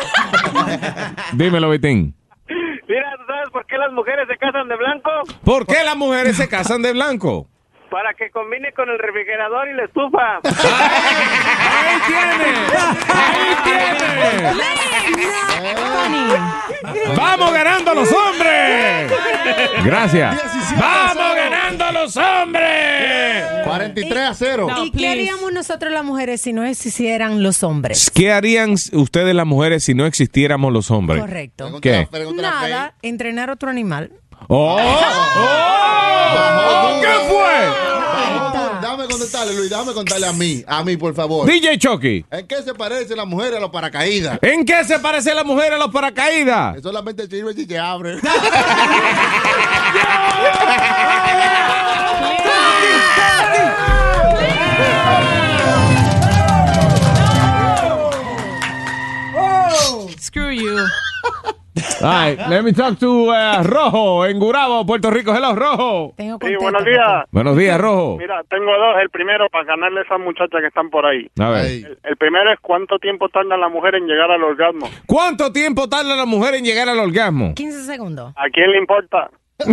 Dímelo, 1.33 1.69
Vitín. 1.69 2.13
Mira, 2.49 3.13
¿tú 3.17 3.23
sabes 3.27 3.49
por 3.53 3.65
qué 3.65 3.77
las 3.77 3.93
mujeres 3.93 4.27
se 4.27 4.35
casan 4.37 4.67
de 4.67 4.75
blanco? 4.75 5.09
¿Por 5.45 5.65
qué 5.65 5.83
las 5.85 5.95
mujeres 5.95 6.35
se 6.35 6.49
casan 6.49 6.81
de 6.81 6.91
blanco? 6.91 7.47
Para 7.89 8.13
que 8.13 8.29
combine 8.29 8.71
con 8.73 8.89
el 8.89 8.99
refrigerador 8.99 9.67
y 9.69 9.73
la 9.73 9.85
estufa. 9.85 10.39
¡Ahí 11.69 11.97
tiene! 12.07 12.45
¡Ahí 13.13 13.55
tiene! 13.63 14.09
¡Vamos 17.15 17.53
ganando 17.53 17.93
los 17.93 18.11
hombres! 18.11 19.11
Gracias. 19.83 20.31
17 20.41 20.81
¡Vamos 20.81 21.35
ganando 21.35 21.91
los 21.91 22.17
hombres! 22.17 23.45
43 23.65 24.23
a 24.23 24.33
0. 24.33 24.67
No, 24.69 24.85
¿Y 24.85 24.91
qué 24.91 25.07
haríamos 25.09 25.51
nosotros 25.51 25.91
las 25.91 26.03
mujeres 26.03 26.41
si 26.41 26.53
no 26.53 26.63
existieran 26.65 27.43
los 27.43 27.63
hombres? 27.63 28.09
¿Qué 28.11 28.31
harían 28.31 28.75
ustedes 28.93 29.35
las 29.35 29.45
mujeres 29.45 29.83
si 29.83 29.93
no 29.93 30.05
existiéramos 30.05 30.71
los 30.71 30.91
hombres? 30.91 31.21
Correcto. 31.21 31.79
¿Qué? 31.81 32.07
Nada, 32.35 32.93
entrenar 33.01 33.49
otro 33.49 33.69
animal. 33.69 34.11
¡Oh! 34.47 34.77
¡Oh! 35.37 36.99
¿Qué 37.01 37.07
fue? 37.27 37.89
Déjame 38.81 39.05
contarle, 39.07 39.53
Luis, 39.55 39.69
déjame 39.69 39.93
contarle 39.93 40.27
a 40.27 40.33
mí, 40.33 40.63
a 40.65 40.83
mí, 40.83 40.97
por 40.97 41.13
favor. 41.13 41.47
DJ 41.47 41.77
Chucky. 41.77 42.25
¿En 42.31 42.47
qué 42.47 42.63
se 42.63 42.73
parece 42.73 43.15
la 43.15 43.25
mujer 43.25 43.53
a 43.55 43.59
los 43.59 43.69
paracaídas? 43.69 44.39
¿En 44.41 44.65
qué 44.65 44.83
se 44.85 44.99
parece 44.99 45.33
la 45.33 45.43
mujer 45.43 45.73
a 45.73 45.77
los 45.77 45.91
paracaídas? 45.91 46.75
Que 46.75 46.81
solamente 46.81 47.27
sirve 47.27 47.53
si 47.53 47.65
se 47.65 47.77
abre. 47.77 48.17
Screw 60.19 60.51
you. 60.51 60.87
All 62.01 62.09
right, 62.09 62.37
let 62.49 62.63
me 62.63 62.73
talk 62.73 62.97
to 62.99 63.29
uh, 63.31 63.61
Rojo 63.63 64.25
en 64.25 64.39
Gurabo, 64.39 64.85
Puerto 64.85 65.09
Rico. 65.11 65.33
Hello, 65.33 65.53
Rojo. 65.55 66.13
Tengo 66.17 66.37
Sí, 66.41 66.55
buenos 66.59 66.83
días. 66.83 67.25
Buenos 67.31 67.57
días, 67.57 67.79
Rojo. 67.79 68.17
Mira, 68.17 68.41
tengo 68.49 68.71
dos. 68.71 68.95
El 69.01 69.09
primero, 69.09 69.47
para 69.49 69.65
ganarle 69.65 69.99
a 70.01 70.03
esas 70.03 70.19
muchachas 70.19 70.59
que 70.61 70.67
están 70.67 70.89
por 70.89 71.05
ahí. 71.05 71.29
A 71.39 71.49
ver. 71.49 71.97
El 72.03 72.17
primero 72.17 72.51
es 72.51 72.59
cuánto 72.61 72.97
tiempo 72.99 73.29
tarda 73.29 73.55
la 73.57 73.69
mujer 73.69 73.95
en 73.95 74.07
llegar 74.07 74.31
al 74.31 74.43
orgasmo. 74.43 74.89
¿Cuánto 75.05 75.51
tiempo 75.51 75.87
tarda 75.87 76.15
la 76.15 76.25
mujer 76.25 76.55
en 76.55 76.63
llegar 76.65 76.89
al 76.89 76.99
orgasmo? 76.99 77.53
15 77.55 77.83
segundos. 77.83 78.33
¿A 78.35 78.49
quién 78.51 78.71
le 78.71 78.77
importa? 78.79 79.29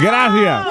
Gracias. 0.00 0.66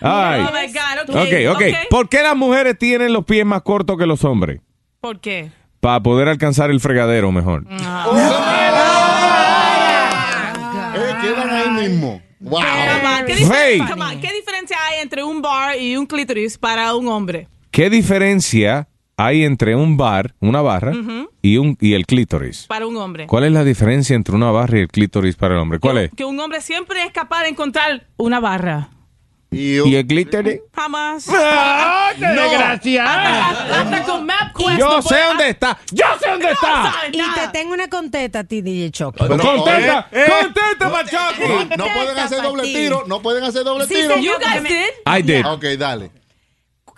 Ay. 0.00 0.40
Oh 0.46 0.52
my 0.52 0.72
God, 0.72 1.16
Ok, 1.16 1.26
okay. 1.26 1.46
ok. 1.46 1.62
¿Por 1.90 2.08
qué 2.08 2.22
las 2.22 2.36
mujeres 2.36 2.78
tienen 2.78 3.12
los 3.12 3.24
pies 3.24 3.44
más 3.44 3.62
cortos 3.62 3.96
que 3.98 4.06
los 4.06 4.24
hombres? 4.24 4.60
¿Por 5.00 5.20
qué? 5.20 5.50
Para 5.80 6.00
poder 6.02 6.28
alcanzar 6.28 6.70
el 6.70 6.80
fregadero 6.80 7.30
mejor. 7.32 7.64
Eh, 10.94 11.14
quedan 11.22 11.50
ahí 11.50 11.88
mismo. 11.88 12.20
Wow. 12.40 12.60
¿qué, 13.26 13.34
Fey. 13.34 13.80
diferencia, 13.80 14.20
¿Qué 14.20 14.32
diferencia 14.32 14.76
hay 14.88 15.00
entre 15.02 15.22
un 15.24 15.42
bar 15.42 15.76
y 15.78 15.96
un 15.96 16.06
clítoris 16.06 16.56
para 16.58 16.94
un 16.94 17.08
hombre? 17.08 17.48
¿Qué 17.70 17.90
diferencia 17.90 18.88
hay 19.16 19.44
entre 19.44 19.74
un 19.74 19.96
bar, 19.96 20.34
una 20.40 20.62
barra, 20.62 20.92
Ujú. 20.92 21.28
y, 21.42 21.56
un, 21.58 21.76
y 21.80 21.94
el 21.94 22.06
clítoris? 22.06 22.66
Para 22.68 22.86
un 22.86 22.96
hombre. 22.96 23.26
¿Cuál 23.26 23.44
es 23.44 23.52
la 23.52 23.64
diferencia 23.64 24.14
entre 24.16 24.34
una 24.36 24.50
barra 24.50 24.78
y 24.78 24.82
el 24.82 24.88
clítoris 24.88 25.34
para 25.36 25.54
el 25.54 25.60
hombre? 25.60 25.78
¿Cuál 25.80 25.98
es? 25.98 26.10
Que 26.16 26.24
un 26.24 26.38
hombre 26.40 26.60
siempre 26.60 27.02
es 27.04 27.12
capaz 27.12 27.42
de 27.42 27.48
encontrar 27.50 28.06
una 28.16 28.38
barra. 28.40 28.88
¿Y 29.50 29.94
el 29.94 30.06
clítoris? 30.06 30.60
Jamás. 30.74 31.26
¡Ah, 31.32 32.10
qué 32.18 32.26
desgracia! 32.26 33.48
Hasta 33.80 34.02
con 34.04 34.26
map 34.26 34.54
quest 34.54 34.78
Yo 34.78 34.88
no 34.90 35.02
sé 35.02 35.08
puede- 35.08 35.24
dónde 35.26 35.48
está. 35.48 35.78
Yo 35.90 36.04
sé 36.22 36.30
dónde 36.30 36.50
está. 36.50 36.94
Y 37.10 37.18
te 37.18 37.48
tengo 37.52 37.72
una 37.72 37.88
contesta 37.88 38.40
a 38.40 38.44
ti, 38.44 38.60
DJ 38.60 38.90
Choco. 38.90 39.26
Contesta, 39.26 40.08
eh, 40.12 40.24
eh. 40.26 40.32
contesta, 40.42 40.88
Machoki. 40.90 41.76
No, 41.76 41.76
no 41.76 41.84
pueden 41.94 42.18
hacer 42.18 42.42
doble 42.42 42.62
tiro, 42.64 43.04
no 43.06 43.22
pueden 43.22 43.44
hacer 43.44 43.64
doble 43.64 43.86
Sí, 43.86 43.94
tiro. 43.94 44.16
You 44.18 44.32
guys 44.38 44.62
did. 44.62 44.90
I 45.06 45.22
did. 45.22 45.46
Ok, 45.46 45.64
dale. 45.78 46.10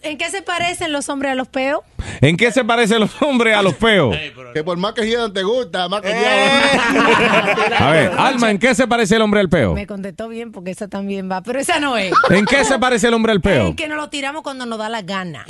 ¿En 0.02 0.16
qué 0.16 0.30
se 0.30 0.40
parecen 0.42 0.92
los 0.92 1.08
hombres 1.08 1.32
a 1.32 1.34
los 1.34 1.48
peos? 1.48 1.80
¿En 2.22 2.36
qué 2.36 2.50
se 2.52 2.64
parecen 2.64 3.00
los 3.00 3.20
hombres 3.22 3.54
a 3.56 3.62
los 3.62 3.76
feos? 3.76 4.16
Que 4.54 4.64
por 4.64 4.78
más 4.78 4.94
que 4.94 5.06
hieran 5.06 5.32
te 5.32 5.42
gusta, 5.42 5.88
más 5.88 6.00
que 6.00 6.12
A 7.78 7.90
ver, 7.90 8.12
Alma, 8.16 8.50
¿en 8.50 8.58
qué 8.58 8.74
se 8.74 8.86
parece 8.86 9.16
el 9.16 9.22
hombre 9.22 9.40
al 9.40 9.48
peo? 9.48 9.74
Me 9.74 9.86
contestó 9.86 10.28
bien 10.28 10.52
porque 10.52 10.70
esa 10.70 10.88
también 10.88 11.30
va, 11.30 11.42
pero 11.42 11.58
esa 11.60 11.80
no 11.80 11.96
es. 11.98 12.12
¿En 12.30 12.46
qué 12.46 12.64
se 12.64 12.78
parece 12.78 13.08
el 13.08 13.14
hombre 13.14 13.32
al 13.32 13.40
peo? 13.40 13.68
En 13.68 13.76
que 13.76 13.88
nos 13.88 13.98
lo 13.98 14.08
tiramos 14.08 14.42
cuando 14.42 14.64
nos 14.64 14.78
da 14.78 14.88
la 14.88 15.02
gana. 15.02 15.44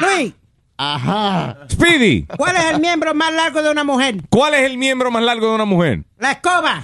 Luis, 0.00 0.32
Ajá. 0.78 1.58
Speedy, 1.70 2.26
¿cuál 2.36 2.56
es 2.56 2.64
el 2.64 2.80
miembro 2.80 3.14
más 3.14 3.32
largo 3.32 3.62
de 3.62 3.70
una 3.70 3.84
mujer? 3.84 4.16
¿cuál 4.30 4.54
es 4.54 4.62
el 4.62 4.78
miembro 4.78 5.10
más 5.10 5.22
largo 5.22 5.48
de 5.48 5.54
una 5.54 5.64
mujer? 5.64 6.00
La 6.18 6.32
escoba. 6.32 6.82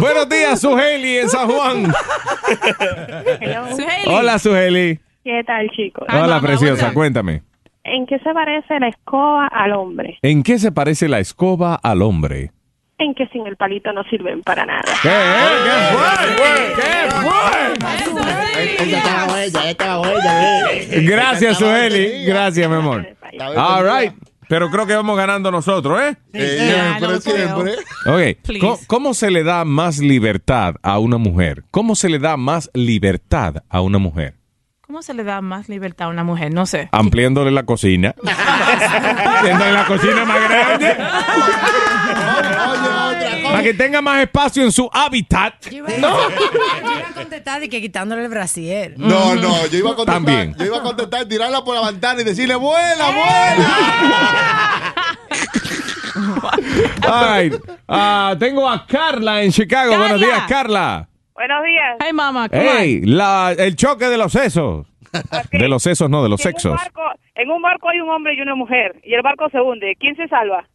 Buenos 0.00 0.28
días, 0.28 0.60
Sujeli 0.60 1.18
en 1.18 1.28
San 1.28 1.48
Juan. 1.48 1.92
Hola, 4.06 4.38
Sujeli. 4.38 4.98
¿Qué 5.22 5.42
tal, 5.46 5.70
chicos? 5.70 6.06
Hola, 6.10 6.40
preciosa. 6.40 6.92
Cuéntame. 6.92 7.42
¿En 7.84 8.06
qué 8.06 8.18
se 8.18 8.32
parece 8.32 8.80
la 8.80 8.88
escoba 8.88 9.46
al 9.46 9.72
hombre? 9.72 10.18
¿En 10.22 10.42
qué 10.42 10.58
se 10.58 10.72
parece 10.72 11.08
la 11.08 11.18
escoba 11.18 11.78
al 11.82 12.02
hombre? 12.02 12.52
En 12.98 13.14
que 13.14 13.26
sin 13.28 13.46
el 13.46 13.56
palito 13.56 13.92
no 13.92 14.02
sirven 14.04 14.42
para 14.42 14.66
nada. 14.66 14.92
¿Qué, 15.02 15.08
¿Qué 16.76 17.10
fue? 17.12 17.30
Gracias, 21.02 21.58
Sueli. 21.58 22.24
Gracias, 22.24 22.68
mi 22.68 22.76
amor. 22.76 23.06
All 23.56 23.84
right. 23.84 24.12
Pero 24.50 24.68
creo 24.68 24.84
que 24.84 24.96
vamos 24.96 25.16
ganando 25.16 25.52
nosotros, 25.52 26.00
¿eh? 26.02 26.16
Siempre, 26.32 27.20
siempre. 27.20 27.74
Ok. 28.04 28.42
Please. 28.42 28.58
¿Cómo, 28.58 28.78
cómo 28.88 29.14
se 29.14 29.30
le 29.30 29.44
da 29.44 29.64
más 29.64 30.00
libertad 30.00 30.74
a 30.82 30.98
una 30.98 31.18
mujer? 31.18 31.62
¿Cómo 31.70 31.94
se 31.94 32.08
le 32.08 32.18
da 32.18 32.36
más 32.36 32.68
libertad 32.74 33.62
a 33.68 33.80
una 33.80 33.98
mujer? 33.98 34.34
¿Cómo 34.80 35.02
se 35.02 35.14
le 35.14 35.22
da 35.22 35.40
más 35.40 35.68
libertad 35.68 36.08
a 36.08 36.10
una 36.10 36.24
mujer? 36.24 36.52
No 36.52 36.66
sé. 36.66 36.88
Ampliándole 36.90 37.52
la 37.52 37.62
cocina. 37.62 38.12
Haciéndole 38.26 39.72
la 39.72 39.86
cocina 39.86 40.24
más 40.24 40.48
grande. 40.48 40.96
Para 43.50 43.62
que 43.62 43.74
tenga 43.74 44.00
más 44.00 44.20
espacio 44.22 44.62
en 44.62 44.72
su 44.72 44.88
hábitat. 44.92 45.66
No. 45.66 46.30
Yo 46.30 46.98
iba 46.98 47.08
a 47.08 47.14
contestar 47.14 47.60
de 47.60 47.68
que 47.68 47.80
quitándole 47.80 48.22
el 48.24 48.28
brasier. 48.28 48.94
No, 48.96 49.34
no, 49.34 49.66
yo 49.66 49.78
iba 49.78 49.90
a 49.90 49.94
contestar. 49.94 50.24
También. 50.24 50.54
Yo 50.58 50.66
iba 50.66 50.78
a 50.78 50.82
contestar, 50.82 51.24
tirarla 51.26 51.64
por 51.64 51.74
la 51.74 51.90
ventana 51.90 52.20
y 52.20 52.24
decirle, 52.24 52.54
vuela, 52.54 53.06
vuela. 53.10 54.94
Ay, 57.12 57.50
ah, 57.88 58.34
tengo 58.38 58.68
a 58.68 58.86
Carla 58.86 59.42
en 59.42 59.52
Chicago. 59.52 59.96
Buenos 59.96 60.20
días, 60.20 60.42
Carla. 60.48 61.08
Buenos 61.34 61.64
días. 61.64 61.96
Hey, 62.00 62.12
mamá. 62.12 62.48
Hey, 62.50 63.00
la, 63.04 63.52
el 63.56 63.74
choque 63.76 64.06
de 64.06 64.18
los 64.18 64.32
sesos. 64.32 64.86
De 65.50 65.68
los 65.68 65.82
sesos, 65.82 66.08
no, 66.10 66.22
de 66.22 66.28
los 66.28 66.40
En 66.40 66.48
un, 66.48 66.52
sexos. 66.52 66.72
barco, 66.76 67.02
en 67.34 67.50
un 67.50 67.62
barco 67.62 67.88
hay 67.88 68.00
un 68.00 68.10
hombre 68.10 68.34
y 68.34 68.40
una 68.40 68.54
mujer 68.54 69.00
y 69.02 69.14
el 69.14 69.22
barco 69.22 69.48
se 69.50 69.60
hunde. 69.60 69.96
¿Quién 69.98 70.14
se 70.16 70.28
salva? 70.28 70.68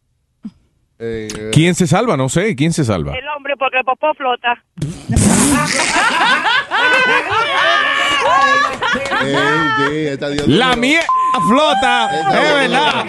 Eh, 0.98 1.50
¿Quién 1.52 1.74
se 1.74 1.86
salva? 1.86 2.16
No 2.16 2.28
sé, 2.28 2.56
¿quién 2.56 2.72
se 2.72 2.84
salva? 2.84 3.12
El 3.14 3.28
hombre 3.36 3.54
porque 3.58 3.78
el 3.78 3.84
popó 3.84 4.14
flota. 4.14 4.62
eh, 9.90 10.16
La 10.46 10.76
mierda 10.76 11.06
flota, 11.48 12.10
es 12.30 12.54
verdad. 12.54 13.04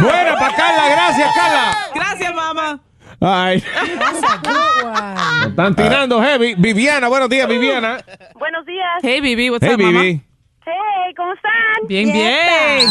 Buena 0.00 0.38
para 0.38 0.54
Carla, 0.56 0.88
gracias, 0.90 1.34
Carla. 1.34 1.76
Gracias, 1.94 2.34
mamá. 2.34 2.80
Ay, 3.20 3.62
están 5.48 5.74
tirando 5.74 6.22
heavy. 6.22 6.54
Viviana, 6.56 7.08
buenos 7.08 7.28
días, 7.28 7.48
Viviana. 7.48 7.98
Buenos 8.38 8.64
días. 8.64 8.86
Hey, 9.02 9.20
Bibi, 9.20 9.50
what's 9.50 9.66
Hey, 9.66 9.74
up, 9.74 9.80
mamá? 9.80 10.00
Vivi. 10.02 10.22
Hey, 10.64 11.14
¿cómo 11.16 11.32
están? 11.32 11.88
Bien, 11.88 12.12
bien. 12.12 12.88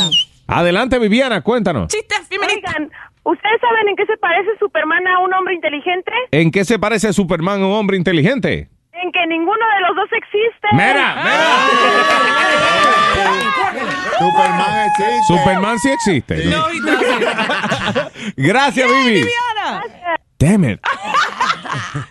Adelante, 0.47 0.99
Viviana, 0.99 1.41
cuéntanos. 1.41 1.88
Chistes. 1.88 2.27
Oigan, 2.31 2.91
¿ustedes 3.28 3.60
saben 3.60 3.90
en 3.90 3.95
qué 3.95 4.06
se 4.06 4.18
parece 4.18 4.49
Superman 4.60 5.06
a 5.08 5.20
un 5.20 5.34
hombre 5.34 5.54
inteligente? 5.54 6.12
¿En 6.32 6.52
qué 6.52 6.66
se 6.66 6.80
parece 6.80 7.14
Superman 7.14 7.62
a 7.62 7.68
un 7.68 7.74
hombre 7.74 7.98
inteligente? 7.98 8.70
En 8.94 9.12
que 9.12 9.28
ninguno 9.28 9.66
de 9.76 9.82
los 9.82 9.95
dos 9.95 10.10
existe. 10.12 10.68
Mira, 10.72 11.24
Superman 14.18 14.88
existe. 14.88 15.24
Superman 15.28 15.80
sí 15.80 15.90
existe. 15.90 16.45
No, 16.45 16.68
doesn't. 16.84 18.36
Gracias, 18.38 18.88
Vivi. 18.88 19.24
Viviana. 19.24 19.84
Damn 20.40 20.66
it. 20.66 20.80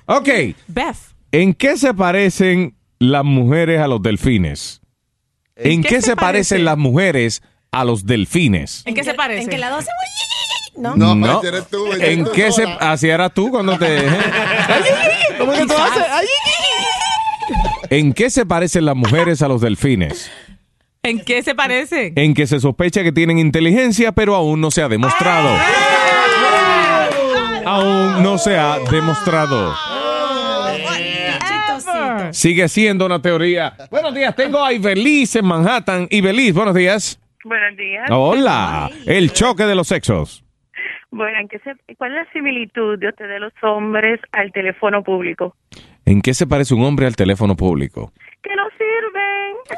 Ok, 0.06 0.28
Beth. 0.68 0.96
¿en 1.32 1.54
qué 1.54 1.76
se 1.76 1.92
parecen 1.94 2.76
las 2.98 3.24
mujeres 3.24 3.80
a 3.80 3.88
los 3.88 4.02
delfines? 4.02 4.80
¿En 5.56 5.82
qué, 5.82 6.02
se 6.02 6.16
parecen 6.16 6.64
las 6.64 6.76
mujeres 6.76 7.42
a 7.72 7.84
los 7.84 8.04
delfines? 8.04 8.82
¿En 8.86 8.94
qué 8.94 9.04
se 9.04 9.14
parece? 9.14 9.42
En 9.42 9.48
que 9.48 9.58
la 9.58 9.70
dos 9.70 9.86
¿No? 10.76 10.96
No, 10.96 11.38
ese 11.38 11.48
eres 11.48 11.66
tú, 11.68 11.86
ese 11.92 12.12
¿En 12.12 12.24
tú 12.24 12.32
qué 12.32 12.52
se 12.52 12.64
así 12.64 13.08
eras 13.08 13.32
tú 13.32 13.50
cuando 13.50 13.78
te 13.78 14.06
¿Cómo 15.38 15.52
que 15.52 15.66
tú 15.66 15.72
haces? 15.72 16.04
¿En 17.90 18.12
qué 18.12 18.30
se 18.30 18.44
parecen 18.44 18.84
las 18.84 18.96
mujeres 18.96 19.42
a 19.42 19.48
los 19.48 19.60
delfines? 19.60 20.30
¿En 21.02 21.20
qué 21.20 21.42
se 21.42 21.54
parece? 21.54 22.12
En 22.16 22.34
que 22.34 22.46
se 22.46 22.58
sospecha 22.58 23.02
que 23.04 23.12
tienen 23.12 23.38
inteligencia, 23.38 24.10
pero 24.12 24.34
aún 24.34 24.60
no 24.60 24.70
se 24.72 24.82
ha 24.82 24.88
demostrado. 24.88 25.56
Aún 27.64 28.22
no 28.22 28.38
se 28.38 28.56
ha 28.56 28.78
demostrado. 28.90 29.74
Sigue 32.32 32.68
siendo 32.68 33.06
una 33.06 33.22
teoría. 33.22 33.76
Buenos 33.90 34.14
días, 34.14 34.34
tengo 34.34 34.64
a 34.64 34.72
Ibeliz 34.72 35.36
en 35.36 35.46
Manhattan. 35.46 36.08
Ibeliz, 36.10 36.52
buenos 36.52 36.74
días. 36.74 37.20
Buenos 37.44 37.76
días. 37.76 38.10
Hola. 38.10 38.90
El 39.06 39.32
choque 39.32 39.64
de 39.64 39.76
los 39.76 39.86
sexos. 39.86 40.42
Bueno, 41.10 41.38
¿en 41.38 41.48
qué 41.48 41.58
se- 41.60 41.94
¿cuál 41.96 42.12
es 42.16 42.26
la 42.26 42.32
similitud 42.32 42.98
de 42.98 43.08
ustedes 43.08 43.40
los 43.40 43.52
hombres 43.62 44.20
al 44.32 44.52
teléfono 44.52 45.02
público? 45.02 45.54
¿En 46.04 46.20
qué 46.20 46.34
se 46.34 46.46
parece 46.46 46.74
un 46.74 46.84
hombre 46.84 47.06
al 47.06 47.16
teléfono 47.16 47.54
público? 47.56 48.12
Que 48.42 48.54
no. 48.54 48.64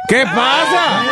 ¿Qué 0.08 0.24
pasa? 0.24 1.02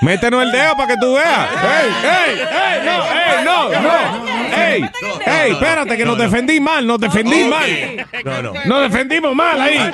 Métenos 0.00 0.42
el 0.44 0.52
dedo 0.52 0.76
para 0.76 0.86
que 0.88 0.96
tú 1.00 1.14
veas. 1.14 1.48
¡Ey, 1.50 1.90
ey, 2.04 2.40
ey! 2.40 2.80
¡No, 2.84 3.04
ey, 3.04 3.44
no, 3.44 3.68
no! 3.80 3.92
¡Ey, 4.56 4.82
ey! 5.26 5.52
Espérate, 5.52 5.96
que 5.96 6.04
nos 6.04 6.18
defendí 6.18 6.60
mal, 6.60 6.86
nos 6.86 7.00
defendí 7.00 7.44
mal. 7.44 8.06
No, 8.24 8.42
no. 8.42 8.52
Nos 8.64 8.80
defendimos 8.82 9.34
mal 9.34 9.60
ahí. 9.60 9.90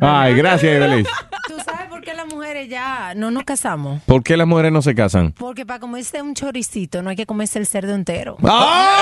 Ay, 0.00 0.34
gracias, 0.34 0.76
Ibeliz. 0.76 1.08
¿Tú 1.48 1.56
sabes 1.64 1.88
por 1.88 2.00
qué 2.00 2.14
las 2.14 2.26
mujeres 2.26 2.68
ya 2.68 3.12
no 3.16 3.30
nos 3.30 3.44
casamos? 3.44 4.02
¿Por 4.04 4.22
qué 4.22 4.36
las 4.36 4.46
mujeres 4.46 4.70
no 4.72 4.82
se 4.82 4.94
casan? 4.94 5.32
Porque 5.32 5.66
para 5.66 5.80
comerse 5.80 6.22
un 6.22 6.34
choricito 6.34 7.02
no 7.02 7.10
hay 7.10 7.16
que 7.16 7.26
comerse 7.26 7.58
el 7.58 7.66
cerdo 7.66 7.94
entero. 7.94 8.36
¡Ah! 8.44 8.94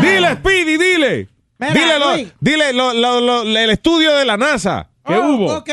Dile, 0.00 0.32
Speedy, 0.34 0.76
dile. 0.76 1.28
Mira, 1.58 1.72
dile 1.72 1.98
lo- 1.98 2.12
Luis. 2.14 2.32
dile 2.40 2.72
lo- 2.72 2.92
lo- 2.94 3.20
lo- 3.20 3.42
el 3.42 3.70
estudio 3.70 4.14
de 4.16 4.24
la 4.24 4.36
NASA 4.36 4.88
que 5.06 5.14
Oh, 5.14 5.28
hubo. 5.28 5.56
Ok. 5.56 5.70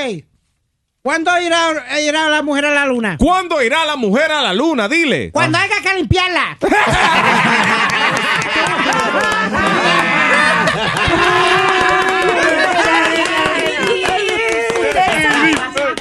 ¿Cuándo 1.03 1.32
irá, 1.41 1.99
irá 1.99 2.30
la 2.30 2.44
mujer 2.44 2.66
a 2.68 2.72
la 2.72 2.86
luna? 2.86 3.18
¿Cuándo 3.18 3.60
irá 3.64 3.86
la 3.86 3.95
mujer 3.95 4.32
a 4.32 4.41
la 4.44 4.53
luna? 4.53 4.88
Dile. 4.88 5.32
Cuando 5.32 5.58
haya 5.58 5.82
que 5.82 5.94
limpiarla. 5.95 6.58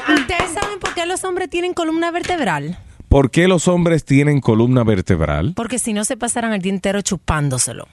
¿Ustedes 0.08 0.50
saben 0.52 0.78
por 0.80 0.94
qué 0.94 1.06
los 1.06 1.24
hombres 1.24 1.50
tienen 1.50 1.74
columna 1.74 2.10
vertebral? 2.10 2.78
¿Por 3.08 3.30
qué 3.30 3.48
los 3.48 3.66
hombres 3.68 4.04
tienen 4.04 4.40
columna 4.40 4.84
vertebral? 4.84 5.52
Porque 5.56 5.78
si 5.78 5.92
no 5.92 6.04
se 6.04 6.16
pasaran 6.16 6.52
el 6.52 6.62
día 6.62 6.72
entero 6.72 7.00
chupándoselo. 7.02 7.88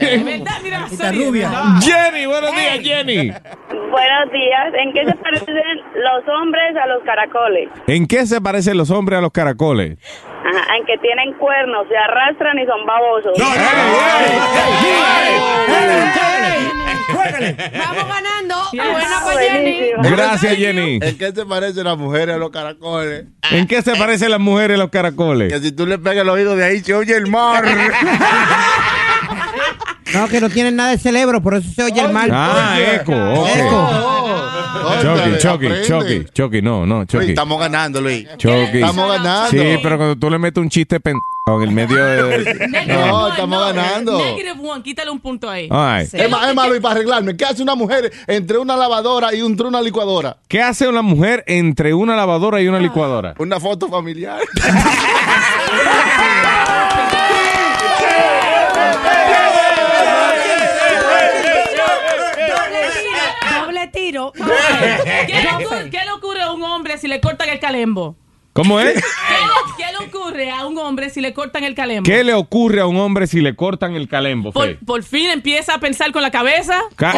Es 0.00 0.24
verdad, 0.24 0.52
mira 0.62 0.80
la 0.80 0.88
serie, 0.88 1.30
¿verdad? 1.30 1.62
Jenny, 1.82 2.26
buenos 2.26 2.50
días, 2.52 2.78
Jenny. 2.82 3.30
Buenos 3.70 4.32
días. 4.32 4.74
¿En 4.78 4.92
qué 4.92 5.04
se 5.06 5.14
parecen 5.14 5.54
los 5.94 6.28
hombres 6.36 6.76
a 6.82 6.86
los 6.86 7.02
caracoles? 7.04 7.68
¿En 7.86 8.06
qué 8.06 8.26
se 8.26 8.40
parecen 8.40 8.76
los 8.76 8.90
hombres 8.90 9.18
a 9.18 9.22
los 9.22 9.32
caracoles? 9.32 9.98
Ajá, 10.44 10.76
en 10.76 10.84
que 10.86 10.98
tienen 10.98 11.32
cuernos, 11.38 11.86
se 11.88 11.96
arrastran 11.96 12.58
y 12.58 12.66
son 12.66 12.84
babosos. 12.86 13.32
Vamos 17.06 18.08
ganando. 18.08 18.54
Ah, 18.54 18.90
Buena 18.92 19.20
pa' 19.24 19.40
Jenny. 19.40 19.90
Gracias, 20.10 20.56
Jenny. 20.56 20.98
¿En 21.02 21.18
qué 21.18 21.32
se 21.32 21.46
parecen 21.46 21.84
las 21.84 21.96
mujeres 21.96 22.34
a 22.34 22.38
los 22.38 22.50
caracoles? 22.50 23.26
¿En 23.50 23.66
qué 23.66 23.82
se 23.82 23.94
parecen 23.96 24.30
las 24.30 24.40
mujeres 24.40 24.76
a 24.76 24.78
los 24.78 24.90
caracoles? 24.90 25.52
Que 25.52 25.60
si 25.60 25.72
tú 25.72 25.86
le 25.86 25.98
pegas 25.98 26.22
el 26.22 26.28
oído 26.28 26.56
de 26.56 26.64
ahí, 26.64 26.80
se 26.80 26.94
oye 26.94 27.16
el 27.16 27.26
mar. 27.28 27.64
No, 30.16 30.28
que 30.28 30.40
no 30.40 30.48
tienen 30.48 30.76
nada 30.76 30.90
de 30.90 30.98
cerebro, 30.98 31.42
por 31.42 31.54
eso 31.54 31.68
se 31.74 31.82
oye 31.82 32.00
el 32.00 32.12
mal. 32.12 32.30
Ah, 32.32 32.78
eco, 32.94 33.12
ok. 33.12 33.48
Chucky, 35.02 35.38
Chucky. 35.38 35.68
Chucky, 35.86 36.24
Chucky, 36.32 36.62
no, 36.62 36.86
no, 36.86 36.96
Luis, 36.96 37.08
Chucky. 37.08 37.28
estamos 37.30 37.60
ganando, 37.60 38.00
Luis. 38.00 38.26
Chucky. 38.38 38.78
Estamos 38.78 39.08
ganando. 39.08 39.50
Sí, 39.50 39.78
pero 39.82 39.96
cuando 39.96 40.16
tú 40.16 40.30
le 40.30 40.38
metes 40.38 40.62
un 40.62 40.70
chiste 40.70 41.00
pen 41.00 41.16
en 41.46 41.62
el 41.62 41.70
medio 41.70 42.04
de... 42.04 42.68
No, 42.88 43.28
estamos 43.28 43.66
ganando. 43.66 44.18
Negative 44.18 44.60
one, 44.68 44.82
quítale 44.82 45.10
un 45.10 45.20
punto 45.20 45.48
ahí. 45.48 45.68
Ay. 45.70 46.08
Es 46.12 46.30
más, 46.30 46.48
es 46.48 46.54
más, 46.54 46.68
Luis, 46.68 46.80
para 46.80 46.94
arreglarme, 46.96 47.36
¿qué 47.36 47.44
hace 47.44 47.62
una 47.62 47.74
mujer 47.74 48.12
entre 48.26 48.58
una 48.58 48.76
lavadora 48.76 49.34
y 49.34 49.42
un, 49.42 49.52
entre 49.52 49.66
una 49.66 49.80
licuadora? 49.80 50.38
¿Qué 50.48 50.62
hace 50.62 50.88
una 50.88 51.02
mujer 51.02 51.44
entre 51.46 51.94
una 51.94 52.16
lavadora 52.16 52.60
y 52.60 52.68
una 52.68 52.80
licuadora? 52.80 53.34
Una 53.38 53.60
foto 53.60 53.88
familiar. 53.88 54.40
¿Qué, 65.26 66.04
le 66.04 66.12
ocurre, 66.12 66.42
a 66.42 66.52
un 66.52 66.62
hombre 66.62 66.98
si 66.98 67.08
le 67.08 67.20
cortan 67.20 67.48
el 67.48 67.58
calembo? 67.58 68.16
¿Cómo 68.56 68.80
es? 68.80 68.94
¿Qué, 68.94 69.02
qué 69.76 69.84
le 69.92 70.06
ocurre 70.08 70.50
a 70.50 70.66
un 70.66 70.76
hombre 70.78 71.10
si 71.10 71.20
le 71.20 71.32
cortan 71.32 71.62
el 71.64 71.74
calembo? 71.74 72.04
¿Qué 72.10 72.24
le 72.24 72.34
ocurre 72.34 72.80
a 72.80 72.86
un 72.86 72.96
hombre 72.96 73.26
si 73.26 73.40
le 73.40 73.54
cortan 73.54 73.94
el 73.94 74.08
calembo? 74.08 74.50
Por, 74.50 74.78
por 74.84 75.02
fin 75.02 75.30
empieza 75.30 75.74
a 75.74 75.78
pensar 75.78 76.10
con 76.12 76.22
la 76.22 76.30
cabeza. 76.30 76.80
Ca- 76.96 77.12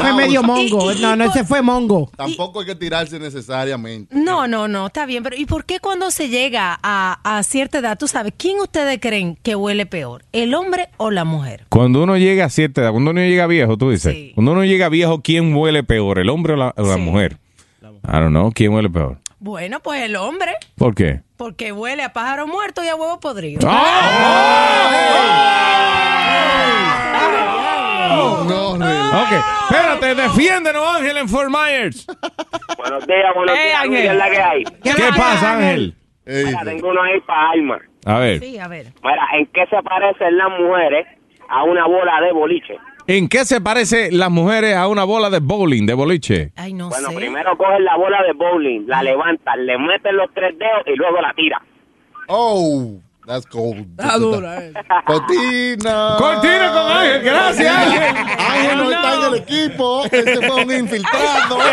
Fue 0.00 0.12
medio 0.14 0.42
mongo. 0.42 0.92
no, 0.94 1.16
no, 1.16 1.24
ese 1.24 1.44
fue 1.44 1.62
mongo. 1.62 2.10
Tampoco 2.16 2.60
hay 2.60 2.66
que 2.66 2.74
tirarse 2.74 3.18
necesariamente. 3.18 4.14
No, 4.16 4.46
no, 4.46 4.68
no, 4.68 4.86
está 4.88 5.06
bien, 5.06 5.22
pero 5.22 5.36
¿y 5.36 5.46
por 5.46 5.64
qué 5.64 5.80
cuando 5.80 6.10
se 6.10 6.28
llega 6.28 6.78
a, 6.82 7.18
a 7.24 7.42
cierta 7.42 7.78
edad, 7.78 7.98
tú 7.98 8.08
sabes, 8.08 8.32
quién 8.36 8.60
ustedes 8.60 8.98
creen 9.00 9.38
que 9.42 9.54
huele 9.56 9.86
peor, 9.86 10.24
el 10.32 10.54
hombre 10.54 10.88
o 10.96 11.10
la 11.10 11.24
mujer? 11.24 11.66
Cuando 11.68 12.02
uno 12.02 12.16
llega 12.16 12.44
a 12.44 12.50
cierta 12.50 12.82
edad, 12.82 12.90
cuando 12.92 13.10
uno 13.12 13.20
llega 13.20 13.46
viejo, 13.46 13.76
tú 13.76 13.90
dices, 13.90 14.32
cuando 14.34 14.52
uno 14.52 14.64
llega 14.64 14.88
viejo, 14.88 15.22
¿quién 15.22 15.54
huele 15.54 15.82
peor, 15.82 16.18
el 16.18 16.28
hombre 16.28 16.54
o 16.54 16.56
la, 16.56 16.74
o 16.76 16.82
la 16.82 16.96
mujer? 16.96 17.38
I 18.08 18.12
don't 18.20 18.30
know, 18.30 18.50
¿quién 18.54 18.72
huele 18.72 18.88
peor? 18.88 19.18
Bueno, 19.38 19.80
pues 19.80 20.02
el 20.02 20.16
hombre, 20.16 20.54
¿Por 20.76 20.94
qué? 20.94 21.20
porque 21.36 21.72
huele 21.72 22.02
a 22.02 22.12
pájaro 22.12 22.46
muerto 22.46 22.82
y 22.84 22.88
a 22.88 22.96
huevo 22.96 23.20
podrido. 23.20 23.60
No, 23.66 23.76
Ok, 29.22 29.32
espérate, 29.70 30.14
defiéndenos, 30.14 30.96
Ángel, 30.96 31.16
en 31.16 31.28
Fort 31.28 31.48
Myers. 31.50 32.06
Buenos 32.76 33.06
días, 33.06 33.34
buenos 33.34 33.56
Hey, 33.58 33.68
días, 33.68 33.80
Ángel. 33.82 34.02
¿qué 34.02 34.08
es 34.08 34.14
la 34.16 34.30
que 34.30 34.42
hay? 34.42 34.64
¿Qué, 34.64 34.92
pasa, 35.16 35.52
Ángel? 35.54 35.94
Mira, 36.26 36.60
tengo 36.64 36.88
uno 36.90 37.02
ahí 37.02 37.20
para 37.20 37.50
Alma. 37.50 37.78
A 38.04 38.18
ver, 38.18 38.40
Sí, 38.40 38.58
a 38.58 38.68
ver. 38.68 38.86
Mira, 39.02 39.26
¿en 39.38 39.46
qué 39.46 39.66
se 39.68 39.82
parecen 39.82 40.36
las 40.36 40.48
mujeres 40.60 41.06
a 41.48 41.64
una 41.64 41.86
bola 41.86 42.20
de 42.20 42.32
boliche? 42.32 42.76
¿En 43.06 43.28
qué 43.28 43.44
se 43.44 43.60
parece 43.60 44.10
las 44.12 44.30
mujeres 44.30 44.76
a 44.76 44.88
una 44.88 45.04
bola 45.04 45.30
de 45.30 45.40
bowling, 45.40 45.86
de 45.86 45.94
boliche? 45.94 46.52
Ay, 46.56 46.72
no 46.72 46.88
bueno, 46.88 47.10
sé. 47.10 47.16
primero 47.16 47.56
cogen 47.56 47.84
la 47.84 47.96
bola 47.96 48.22
de 48.22 48.32
bowling, 48.32 48.86
la 48.86 49.02
levantan, 49.02 49.64
le 49.66 49.78
meten 49.78 50.16
los 50.16 50.32
tres 50.34 50.58
dedos 50.58 50.82
y 50.86 50.96
luego 50.96 51.20
la 51.20 51.32
tiran. 51.34 51.62
Oh, 52.28 52.98
that's 53.26 53.46
cold. 53.46 53.78
Está 53.98 54.18
dura, 54.18 54.64
eh. 54.64 54.72
Cortina. 55.06 56.16
Cortina 56.18 56.72
con 56.72 56.92
Ángel, 56.92 57.22
gracias, 57.22 57.74
Ángel. 57.76 58.02
Ángel 58.38 58.78
no 58.78 58.90
está 58.90 59.14
en 59.14 59.22
el 59.24 59.34
equipo. 59.40 60.04
Ese 60.04 60.36
fue 60.46 60.64
un 60.64 60.72
infiltrado. 60.72 61.58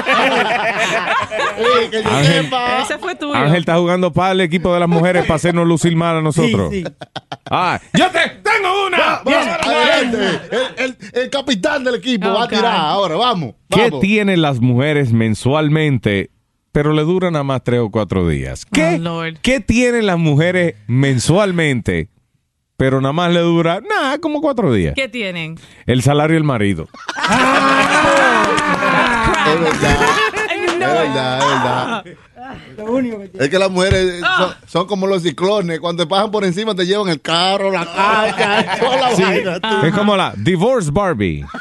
Sí, 1.56 1.90
que 1.92 2.04
yo 2.04 2.10
Ángel. 2.10 2.44
sepa. 2.46 2.82
Ese 2.82 2.98
fue 2.98 3.16
tuyo. 3.16 3.36
Ángel 3.36 3.60
está 3.60 3.78
jugando 3.78 4.12
para 4.12 4.32
el 4.32 4.42
equipo 4.42 4.74
de 4.74 4.80
las 4.80 4.90
mujeres 4.90 5.24
para 5.24 5.36
hacernos 5.36 5.68
lucir 5.68 5.96
mal 5.96 6.18
a 6.18 6.22
nosotros. 6.22 6.72
Sí, 6.72 6.84
sí. 6.84 6.94
Ah, 7.50 7.80
yo 7.94 8.10
te 8.10 8.20
tengo 8.42 8.88
una. 8.88 9.22
Vamos, 9.24 9.48
adelante. 9.48 10.40
El, 10.52 10.86
el- 10.86 10.98
el 11.14 11.30
capitán 11.30 11.84
del 11.84 11.96
equipo 11.96 12.32
va 12.34 12.46
a 12.46 12.48
tirar 12.48 12.76
ahora. 12.76 13.16
Vamos. 13.16 13.54
¿Qué 13.70 13.84
vamos. 13.84 14.00
tienen 14.00 14.42
las 14.42 14.60
mujeres 14.60 15.12
mensualmente, 15.12 16.32
pero 16.74 16.92
le 16.92 17.04
duran 17.04 17.32
nada 17.34 17.44
más 17.44 17.64
tres 17.64 17.80
o 17.80 17.90
cuatro 17.90 18.28
días? 18.28 18.66
¿Qué, 18.66 18.96
Oh, 18.96 18.98
Lord. 19.00 19.38
¿qué 19.42 19.62
tienen 19.62 20.06
las 20.08 20.18
mujeres 20.18 20.76
mensualmente, 20.88 22.10
pero 22.76 23.00
nada 23.00 23.14
más 23.14 23.32
le 23.32 23.40
dura 23.40 23.80
nada, 23.88 24.18
como 24.20 24.42
cuatro 24.42 24.74
días? 24.74 24.94
¿Qué 24.96 25.08
tienen? 25.08 25.58
El 25.86 26.02
salario 26.02 26.34
del 26.34 26.44
marido. 26.44 26.90
Es 29.46 29.60
verdad. 29.60 29.98
Es 30.50 30.80
verdad, 30.80 32.04
es 32.54 32.78
verdad. 32.78 33.42
Es 33.42 33.50
que 33.50 33.60
las 33.60 33.70
mujeres 33.72 34.22
son, 34.38 34.54
son 34.68 34.88
como 34.88 35.08
los 35.08 35.24
ciclones. 35.24 35.80
Cuando 35.80 36.04
te 36.04 36.10
pasan 36.10 36.32
por 36.32 36.44
encima 36.44 36.74
te 36.76 36.86
llevan 36.86 37.10
el 37.10 37.22
carro, 37.22 37.72
la 37.72 37.86
casa, 37.86 38.66
toda 38.80 38.98
la 38.98 39.10
vaina. 39.16 39.60
tú. 39.60 39.86
Es 39.88 39.94
como 39.94 40.16
la 40.18 40.34
Divorce 40.38 40.90
Barbie. 40.92 41.46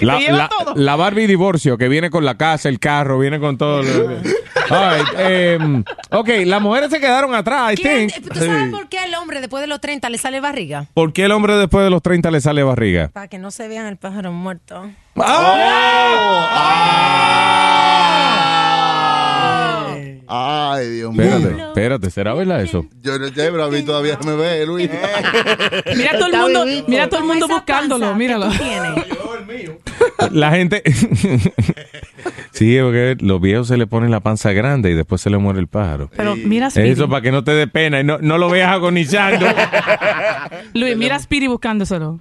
La, 0.00 0.96
Barbie 0.96 1.26
divorcio 1.26 1.78
que 1.78 1.88
viene 1.88 2.10
con 2.10 2.24
la 2.24 2.36
casa, 2.36 2.68
el 2.68 2.78
carro, 2.80 3.18
viene 3.18 3.38
con 3.38 3.56
todo. 3.56 3.82
lo- 3.82 4.08
right, 4.08 5.06
em, 5.18 5.84
ok, 6.10 6.28
las 6.46 6.60
mujeres 6.60 6.90
se 6.90 7.00
quedaron 7.00 7.34
atrás, 7.34 7.72
I 7.74 7.76
¿Quién- 7.76 8.10
think. 8.10 8.28
¿Tú 8.32 8.38
sabes 8.40 8.70
por 8.70 8.88
qué 8.88 8.98
al 8.98 9.14
hombre 9.14 9.40
después 9.40 9.60
de 9.60 9.66
los 9.66 9.80
30 9.80 10.10
le 10.10 10.18
sale 10.18 10.40
barriga? 10.40 10.86
¿Por 10.94 11.12
qué 11.12 11.24
el 11.26 11.32
hombre 11.32 11.56
después 11.56 11.84
de 11.84 11.90
los 11.90 12.02
30 12.02 12.30
le 12.30 12.40
sale 12.40 12.62
barriga? 12.64 13.08
Para 13.12 13.28
que 13.28 13.38
no 13.38 13.50
se 13.50 13.68
vean 13.68 13.86
el 13.86 13.96
pájaro 13.96 14.32
muerto. 14.32 14.90
Ay, 20.26 20.88
Dios 20.88 21.12
mío. 21.12 21.24
Espérate, 21.24 21.62
espérate, 21.62 22.10
¿será 22.10 22.34
verdad 22.34 22.62
eso? 22.62 22.86
Yo 23.02 23.18
no 23.18 23.26
sé, 23.26 23.32
pero 23.34 23.64
a 23.64 23.70
mí 23.70 23.82
todavía 23.82 24.18
no 24.22 24.30
me 24.30 24.36
ve, 24.36 24.66
Luis. 24.66 24.90
Mira 25.96 26.12
todo 26.18 26.26
el 26.26 26.36
mundo, 26.36 26.64
mira 26.88 27.08
todo 27.08 27.20
el 27.20 27.26
mundo 27.26 27.48
buscándolo, 27.48 28.14
míralo. 28.14 28.48
La 30.30 30.50
gente. 30.50 30.82
sí, 32.52 32.78
porque 32.80 33.16
los 33.20 33.40
viejos 33.40 33.68
se 33.68 33.76
le 33.76 33.86
ponen 33.86 34.10
la 34.10 34.20
panza 34.20 34.52
grande 34.52 34.90
y 34.90 34.94
después 34.94 35.20
se 35.20 35.30
le 35.30 35.38
muere 35.38 35.60
el 35.60 35.68
pájaro. 35.68 36.10
Pero 36.16 36.36
mira 36.36 36.66
a 36.66 36.70
Speedy. 36.70 36.90
Eso 36.90 37.08
para 37.08 37.20
que 37.22 37.32
no 37.32 37.44
te 37.44 37.52
dé 37.52 37.66
pena 37.66 38.00
y 38.00 38.04
no, 38.04 38.18
no 38.18 38.38
lo 38.38 38.48
veas 38.48 38.70
agonizando. 38.72 39.46
Luis, 40.72 40.96
mira 40.96 41.16
a 41.16 41.18
Speedy 41.18 41.46
buscándoselo. 41.46 42.20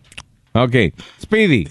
ok, 0.53 0.75
Speedy. 1.21 1.67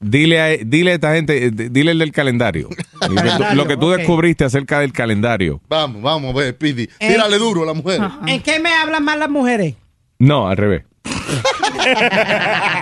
Dile 0.00 0.40
a, 0.40 0.56
dile 0.64 0.92
a 0.92 0.94
esta 0.94 1.14
gente, 1.14 1.46
eh, 1.46 1.50
dile 1.50 1.90
el 1.90 1.98
del 1.98 2.12
calendario. 2.12 2.68
Lo 3.08 3.22
que 3.22 3.30
tú, 3.30 3.54
lo 3.54 3.66
que 3.66 3.76
tú 3.76 3.86
ok. 3.90 3.96
descubriste 3.96 4.44
acerca 4.44 4.80
del 4.80 4.92
calendario. 4.92 5.60
Vamos, 5.68 6.02
vamos, 6.02 6.34
ve, 6.34 6.50
Speedy. 6.50 6.88
Eh. 6.98 7.12
Tírale 7.12 7.38
duro 7.38 7.62
a 7.62 7.66
la 7.66 7.74
mujer. 7.74 8.00
¿En 8.26 8.42
qué 8.42 8.58
me 8.58 8.72
hablan 8.74 9.04
más 9.04 9.16
las 9.18 9.30
mujeres? 9.30 9.74
No, 10.18 10.48
al 10.48 10.56
revés. 10.56 10.84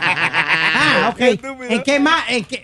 Ah, 0.78 1.10
ok. 1.12 1.20
¿En 1.68 1.82
qué, 1.82 2.00
más, 2.00 2.24
en, 2.28 2.44
qué, 2.44 2.62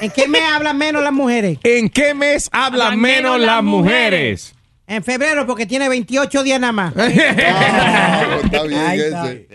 ¿En 0.00 0.10
qué 0.10 0.28
me 0.28 0.40
hablan 0.40 0.76
menos 0.76 1.02
las 1.02 1.12
mujeres? 1.12 1.58
¿En 1.62 1.88
qué 1.88 2.14
mes 2.14 2.48
hablan 2.52 2.86
Hablan 2.86 3.00
menos 3.00 3.22
menos 3.22 3.40
las 3.40 3.56
las 3.56 3.64
mujeres? 3.64 4.53
En 4.86 5.02
febrero, 5.02 5.46
porque 5.46 5.64
tiene 5.64 5.88
28 5.88 6.42
días 6.42 6.60
nada 6.60 6.72
más. 6.72 6.92
Ah, 6.96 8.38
está 8.44 8.62
bien 8.68 8.80
Ahí 8.80 9.00
está. 9.00 9.30
ese. 9.30 9.48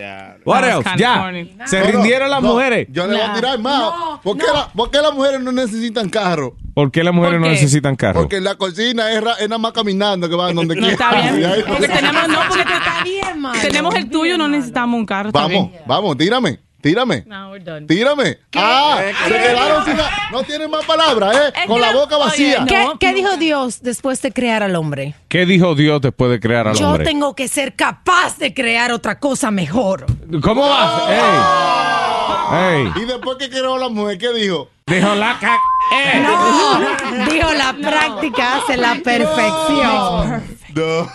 What 0.44 0.62
That's 0.62 0.74
else? 0.76 0.84
kinda 0.90 0.98
Ya. 0.98 1.22
corny. 1.22 1.56
Se 1.66 1.80
No, 1.80 1.86
no, 1.86 1.92
rindieron 1.92 2.30
las 2.32 2.42
no, 2.42 2.54
mujeres. 2.54 2.88
Yo 2.92 3.06
le 3.08 3.14
voy 3.14 3.22
a 3.22 3.34
tirar 3.36 3.60
más. 3.60 3.80
No, 3.80 4.22
¿Por, 4.24 4.38
qué 4.38 4.48
no. 4.48 4.54
la- 4.54 4.70
por 4.70 4.90
qué 4.92 4.98
las 5.02 5.14
mujeres 5.14 5.40
no 5.42 5.52
necesitan 5.52 6.10
carro? 6.10 6.56
¿Por 6.74 6.92
qué 6.92 7.04
las 7.04 7.14
mujeres 7.14 7.36
¿Por 7.36 7.42
no 7.42 7.46
qué? 7.48 7.52
necesitan 7.54 7.96
carro? 7.96 8.22
Porque 8.22 8.38
en 8.38 8.44
la 8.46 8.56
cocina 8.56 9.12
es, 9.12 9.22
ra- 9.22 9.34
es 9.40 9.48
nada 9.50 9.60
más 9.60 9.72
caminando 9.74 10.28
que 10.30 10.36
van 10.36 10.56
donde 10.56 10.76
No 10.76 10.88
quieran. 10.88 10.94
está 11.14 11.22
bien. 11.32 11.40
Y 11.42 11.44
ahí- 11.44 11.64
Porque 11.68 11.88
tenemos, 11.88 12.28
no, 12.28 12.40
porque 12.48 12.64
te- 12.64 12.74
Está 12.74 13.04
bien, 13.04 13.40
mano. 13.42 13.62
tenemos 13.62 13.96
el 13.96 14.10
tuyo, 14.10 14.38
no 14.38 14.48
necesitamos 14.48 14.98
un 15.00 15.06
carro. 15.06 15.30
está 15.30 15.42
Vamos, 15.42 15.70
bien. 15.72 15.82
vamos, 15.86 16.18
tírame, 16.18 16.60
tírame. 16.82 17.24
No, 17.28 17.52
we're 17.52 17.64
done. 17.64 17.88
Tírame. 17.88 18.40
Ah, 18.56 19.02
se 19.28 19.34
quedaron 19.34 19.86
sin. 19.86 19.98
No 20.32 20.44
tienen 20.44 20.70
más 20.70 20.86
palabras, 20.86 21.36
¿eh? 21.36 21.54
Es 21.62 21.68
Con 21.68 21.80
la 21.82 21.92
boca 21.92 22.18
vacía. 22.18 22.64
oye, 22.64 22.68
¿Qué, 22.68 22.84
No, 22.86 23.00
qué 23.00 23.10
no. 23.12 23.16
dijo 23.18 23.38
Dios 23.38 23.82
después 23.82 24.22
de 24.22 24.32
crear 24.32 24.64
al 24.64 24.76
hombre? 24.76 25.16
¿Qué 25.28 25.46
dijo 25.46 25.76
Dios 25.76 26.02
después 26.02 26.32
de 26.32 26.40
crear 26.40 26.68
al 26.68 26.76
Yo 26.76 26.90
hombre? 26.90 27.06
tengo 27.06 27.36
que 27.36 27.48
ser 27.48 27.76
capaz 27.76 28.38
de 28.38 28.54
crear 28.54 28.92
otra 28.92 29.20
cosa 29.20 29.52
mejor. 29.52 30.06
¿Cómo 30.42 30.68
vas? 30.70 31.04
Ey. 31.10 32.86
Ey. 32.96 33.04
Y 33.04 33.06
después 33.06 33.38
que 33.38 33.50
creó 33.50 33.78
la 33.78 33.90
mujer, 33.90 34.18
¿qué 34.18 34.34
dijo? 34.34 34.70
Dijo 34.90 35.16
la 35.16 35.38
ca... 35.40 35.58
¡Eh! 35.92 36.20
No, 36.22 37.26
dijo 37.32 37.54
la 37.54 37.74
práctica 37.74 38.58
hace 38.58 38.78
la 38.78 38.96
perfección. 38.96 40.44
No. 40.76 41.10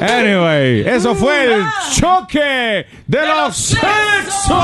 Anyway, 0.00 0.88
eso 0.88 1.14
fue 1.14 1.54
el 1.54 1.64
choque 1.92 2.86
de 3.06 3.26
los 3.26 3.56
sexos. 3.56 4.62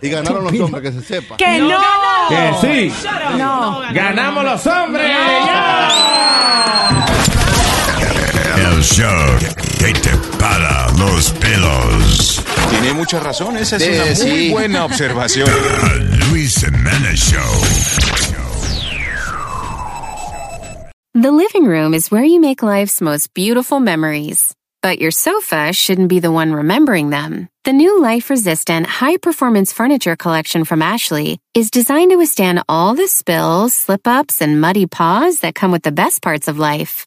Y 0.00 0.08
ganaron 0.08 0.44
los 0.44 0.60
hombres, 0.60 0.82
que 0.82 0.92
se 0.92 1.02
sepa. 1.02 1.36
¡Que 1.36 1.58
no! 1.58 1.78
Que 2.28 2.54
sí. 2.60 2.92
No. 3.36 3.82
¡Ganamos 3.92 4.44
los 4.44 4.66
hombres! 4.66 5.10
El 8.56 8.82
show 8.84 9.38
que 9.78 9.92
te 9.94 10.10
para 10.38 10.83
los 10.98 11.32
pelos. 11.32 12.42
Tiene 12.70 12.92
mucha 12.92 13.20
razón, 13.20 13.56
esa 13.56 13.76
es 13.76 13.82
Sí, 13.84 13.90
una 13.90 14.34
muy 14.34 14.50
buena 14.50 14.84
observación. 14.86 15.48
The 15.48 16.26
Luis 16.30 16.60
Jimenez 16.60 17.18
Show. 17.20 18.44
The 21.14 21.30
living 21.30 21.64
room 21.66 21.94
is 21.94 22.10
where 22.10 22.24
you 22.24 22.40
make 22.40 22.62
life's 22.62 23.00
most 23.00 23.32
beautiful 23.34 23.78
memories. 23.80 24.52
But 24.82 24.98
your 24.98 25.12
sofa 25.12 25.72
shouldn't 25.72 26.08
be 26.08 26.18
the 26.20 26.30
one 26.32 26.52
remembering 26.52 27.08
them. 27.10 27.48
The 27.64 27.72
new 27.72 28.02
life 28.02 28.28
resistant, 28.28 28.86
high 28.86 29.16
performance 29.16 29.72
furniture 29.72 30.16
collection 30.16 30.64
from 30.64 30.82
Ashley 30.82 31.38
is 31.54 31.70
designed 31.70 32.10
to 32.10 32.16
withstand 32.16 32.62
all 32.68 32.94
the 32.94 33.08
spills, 33.08 33.72
slip 33.72 34.06
ups, 34.06 34.42
and 34.42 34.60
muddy 34.60 34.84
paws 34.86 35.38
that 35.40 35.54
come 35.54 35.70
with 35.72 35.82
the 35.84 35.92
best 35.92 36.20
parts 36.20 36.48
of 36.48 36.58
life. 36.58 37.06